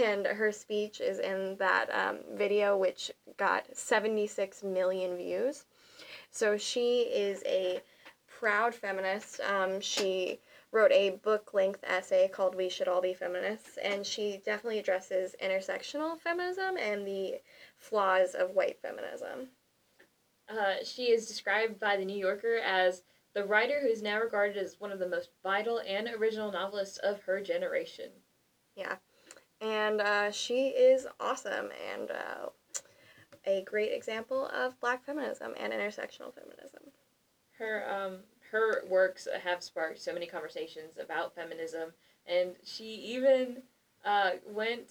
And 0.00 0.26
her 0.26 0.50
speech 0.50 1.02
is 1.02 1.18
in 1.18 1.56
that 1.58 1.92
um, 1.92 2.20
video, 2.32 2.78
which 2.78 3.10
got 3.36 3.66
76 3.76 4.62
million 4.62 5.16
views. 5.18 5.66
So 6.30 6.56
she 6.56 7.02
is 7.02 7.42
a 7.44 7.80
proud 8.44 8.74
feminist. 8.74 9.40
Um, 9.40 9.80
she 9.80 10.38
wrote 10.70 10.92
a 10.92 11.18
book 11.22 11.54
length 11.54 11.82
essay 11.82 12.28
called 12.28 12.54
We 12.54 12.68
Should 12.68 12.88
All 12.88 13.00
Be 13.00 13.14
Feminists, 13.14 13.78
and 13.82 14.04
she 14.04 14.42
definitely 14.44 14.78
addresses 14.78 15.34
intersectional 15.42 16.20
feminism 16.20 16.76
and 16.76 17.06
the 17.06 17.36
flaws 17.78 18.34
of 18.34 18.50
white 18.50 18.78
feminism. 18.82 19.48
Uh, 20.46 20.74
she 20.84 21.04
is 21.04 21.26
described 21.26 21.80
by 21.80 21.96
the 21.96 22.04
New 22.04 22.18
Yorker 22.18 22.58
as 22.58 23.02
the 23.34 23.46
writer 23.46 23.80
who 23.80 23.88
is 23.88 24.02
now 24.02 24.20
regarded 24.20 24.58
as 24.58 24.78
one 24.78 24.92
of 24.92 24.98
the 24.98 25.08
most 25.08 25.30
vital 25.42 25.80
and 25.88 26.06
original 26.08 26.52
novelists 26.52 26.98
of 26.98 27.22
her 27.22 27.40
generation. 27.40 28.10
Yeah. 28.76 28.96
And 29.62 30.02
uh, 30.02 30.30
she 30.30 30.66
is 30.66 31.06
awesome 31.18 31.70
and 31.94 32.10
uh, 32.10 32.50
a 33.46 33.62
great 33.62 33.94
example 33.94 34.48
of 34.48 34.78
black 34.80 35.02
feminism 35.02 35.54
and 35.58 35.72
intersectional 35.72 36.34
feminism. 36.34 36.82
Her 37.58 37.88
um 37.88 38.18
her 38.54 38.84
works 38.88 39.26
have 39.42 39.62
sparked 39.64 40.00
so 40.00 40.12
many 40.14 40.26
conversations 40.26 40.96
about 40.98 41.34
feminism, 41.34 41.90
and 42.24 42.54
she 42.62 42.84
even 42.84 43.62
uh, 44.04 44.30
went. 44.46 44.90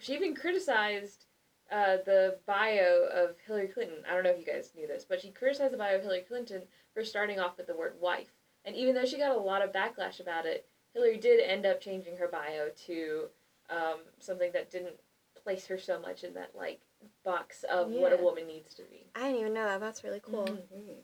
She 0.00 0.14
even 0.14 0.34
criticized 0.34 1.26
uh, 1.70 1.98
the 2.06 2.38
bio 2.46 3.06
of 3.12 3.36
Hillary 3.46 3.68
Clinton. 3.68 3.98
I 4.08 4.14
don't 4.14 4.24
know 4.24 4.30
if 4.30 4.38
you 4.38 4.50
guys 4.50 4.72
knew 4.74 4.86
this, 4.86 5.04
but 5.06 5.20
she 5.20 5.28
criticized 5.30 5.74
the 5.74 5.76
bio 5.78 5.96
of 5.96 6.02
Hillary 6.02 6.24
Clinton 6.26 6.62
for 6.94 7.04
starting 7.04 7.38
off 7.38 7.58
with 7.58 7.66
the 7.66 7.76
word 7.76 7.94
wife. 8.00 8.32
And 8.64 8.74
even 8.74 8.94
though 8.94 9.04
she 9.04 9.18
got 9.18 9.36
a 9.36 9.38
lot 9.38 9.62
of 9.62 9.72
backlash 9.72 10.18
about 10.18 10.46
it, 10.46 10.66
Hillary 10.94 11.18
did 11.18 11.40
end 11.40 11.66
up 11.66 11.80
changing 11.82 12.16
her 12.16 12.28
bio 12.28 12.70
to 12.86 13.24
um, 13.68 13.98
something 14.20 14.50
that 14.54 14.70
didn't 14.70 14.96
place 15.42 15.66
her 15.66 15.78
so 15.78 16.00
much 16.00 16.24
in 16.24 16.32
that 16.34 16.52
like 16.56 16.80
box 17.24 17.64
of 17.64 17.88
what 17.90 18.12
a 18.12 18.16
woman 18.16 18.46
needs 18.46 18.72
to 18.74 18.82
be. 18.84 19.04
I 19.14 19.26
didn't 19.26 19.40
even 19.40 19.54
know 19.54 19.66
that. 19.66 19.80
That's 19.80 20.02
really 20.02 20.20
cool. 20.20 20.46
Mhm. 20.46 20.96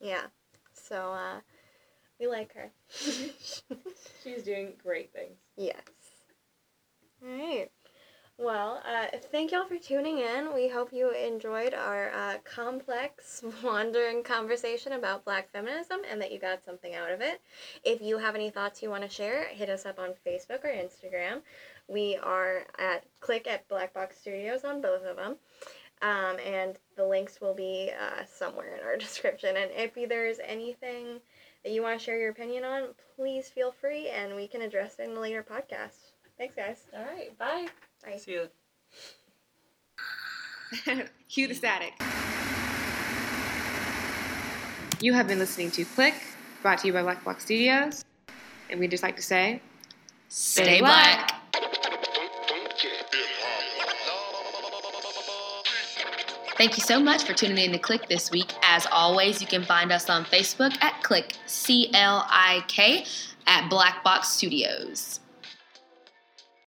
Yeah. 0.00 0.26
So 0.88 1.12
uh, 1.12 1.40
we 2.18 2.26
like 2.26 2.54
her. 2.54 2.70
She's 2.90 4.42
doing 4.44 4.74
great 4.82 5.12
things. 5.12 5.38
yes. 5.56 5.76
All 7.24 7.28
right. 7.28 7.70
Well, 8.38 8.82
uh, 8.84 9.18
thank 9.30 9.52
y'all 9.52 9.66
for 9.66 9.78
tuning 9.78 10.18
in. 10.18 10.52
We 10.52 10.68
hope 10.68 10.92
you 10.92 11.10
enjoyed 11.12 11.74
our 11.74 12.10
uh, 12.10 12.38
complex, 12.44 13.44
wandering 13.62 14.24
conversation 14.24 14.92
about 14.92 15.24
black 15.24 15.52
feminism 15.52 16.00
and 16.10 16.20
that 16.20 16.32
you 16.32 16.40
got 16.40 16.64
something 16.64 16.94
out 16.94 17.12
of 17.12 17.20
it. 17.20 17.40
If 17.84 18.00
you 18.00 18.18
have 18.18 18.34
any 18.34 18.50
thoughts 18.50 18.82
you 18.82 18.90
want 18.90 19.04
to 19.04 19.08
share, 19.08 19.46
hit 19.48 19.68
us 19.68 19.86
up 19.86 20.00
on 20.00 20.14
Facebook 20.26 20.64
or 20.64 20.68
Instagram. 20.68 21.42
We 21.86 22.16
are 22.16 22.64
at 22.78 23.04
Clik 23.20 23.46
at 23.46 23.68
Black 23.68 23.94
Box 23.94 24.18
Studios 24.18 24.64
on 24.64 24.80
both 24.80 25.04
of 25.04 25.16
them. 25.16 25.36
Um, 26.02 26.36
and 26.44 26.78
the 26.96 27.06
links 27.06 27.40
will 27.40 27.54
be 27.54 27.90
uh, 27.90 28.24
somewhere 28.24 28.76
in 28.76 28.84
our 28.84 28.96
description. 28.98 29.56
And 29.56 29.70
if 29.74 29.94
there's 30.08 30.38
anything 30.44 31.20
that 31.64 31.72
you 31.72 31.82
want 31.82 31.98
to 31.98 32.04
share 32.04 32.18
your 32.18 32.30
opinion 32.30 32.64
on, 32.64 32.88
please 33.16 33.48
feel 33.48 33.70
free 33.72 34.08
and 34.08 34.34
we 34.34 34.48
can 34.48 34.62
address 34.62 34.96
it 34.98 35.08
in 35.08 35.16
a 35.16 35.20
later 35.20 35.44
podcast. 35.44 36.12
Thanks, 36.38 36.54
guys. 36.56 36.86
All 36.96 37.04
right, 37.04 37.36
bye. 37.38 37.68
Bye. 38.04 38.16
See 38.16 38.32
you. 38.32 38.48
Cue 41.28 41.46
the 41.46 41.54
static. 41.54 41.92
You 45.00 45.12
have 45.12 45.28
been 45.28 45.38
listening 45.38 45.70
to 45.72 45.84
Clik, 45.84 46.14
brought 46.62 46.78
to 46.78 46.86
you 46.86 46.92
by 46.92 47.02
Black 47.02 47.24
Box 47.24 47.44
Studios. 47.44 48.04
And 48.70 48.80
we'd 48.80 48.90
just 48.90 49.02
like 49.02 49.16
to 49.16 49.22
say, 49.22 49.60
Stay 50.28 50.80
black. 50.80 51.31
Thank 56.62 56.76
you 56.76 56.84
so 56.84 57.00
much 57.00 57.24
for 57.24 57.32
tuning 57.32 57.58
in 57.58 57.72
to 57.72 57.78
Clik 57.80 58.06
this 58.06 58.30
week. 58.30 58.52
As 58.62 58.86
always, 58.92 59.40
you 59.40 59.48
can 59.48 59.64
find 59.64 59.90
us 59.90 60.08
on 60.08 60.24
Facebook 60.24 60.80
at 60.80 61.02
Clik, 61.02 61.32
C 61.46 61.90
L 61.92 62.24
I 62.30 62.62
K, 62.68 63.04
at 63.48 63.68
Black 63.68 64.04
Box 64.04 64.28
Studios. 64.28 65.18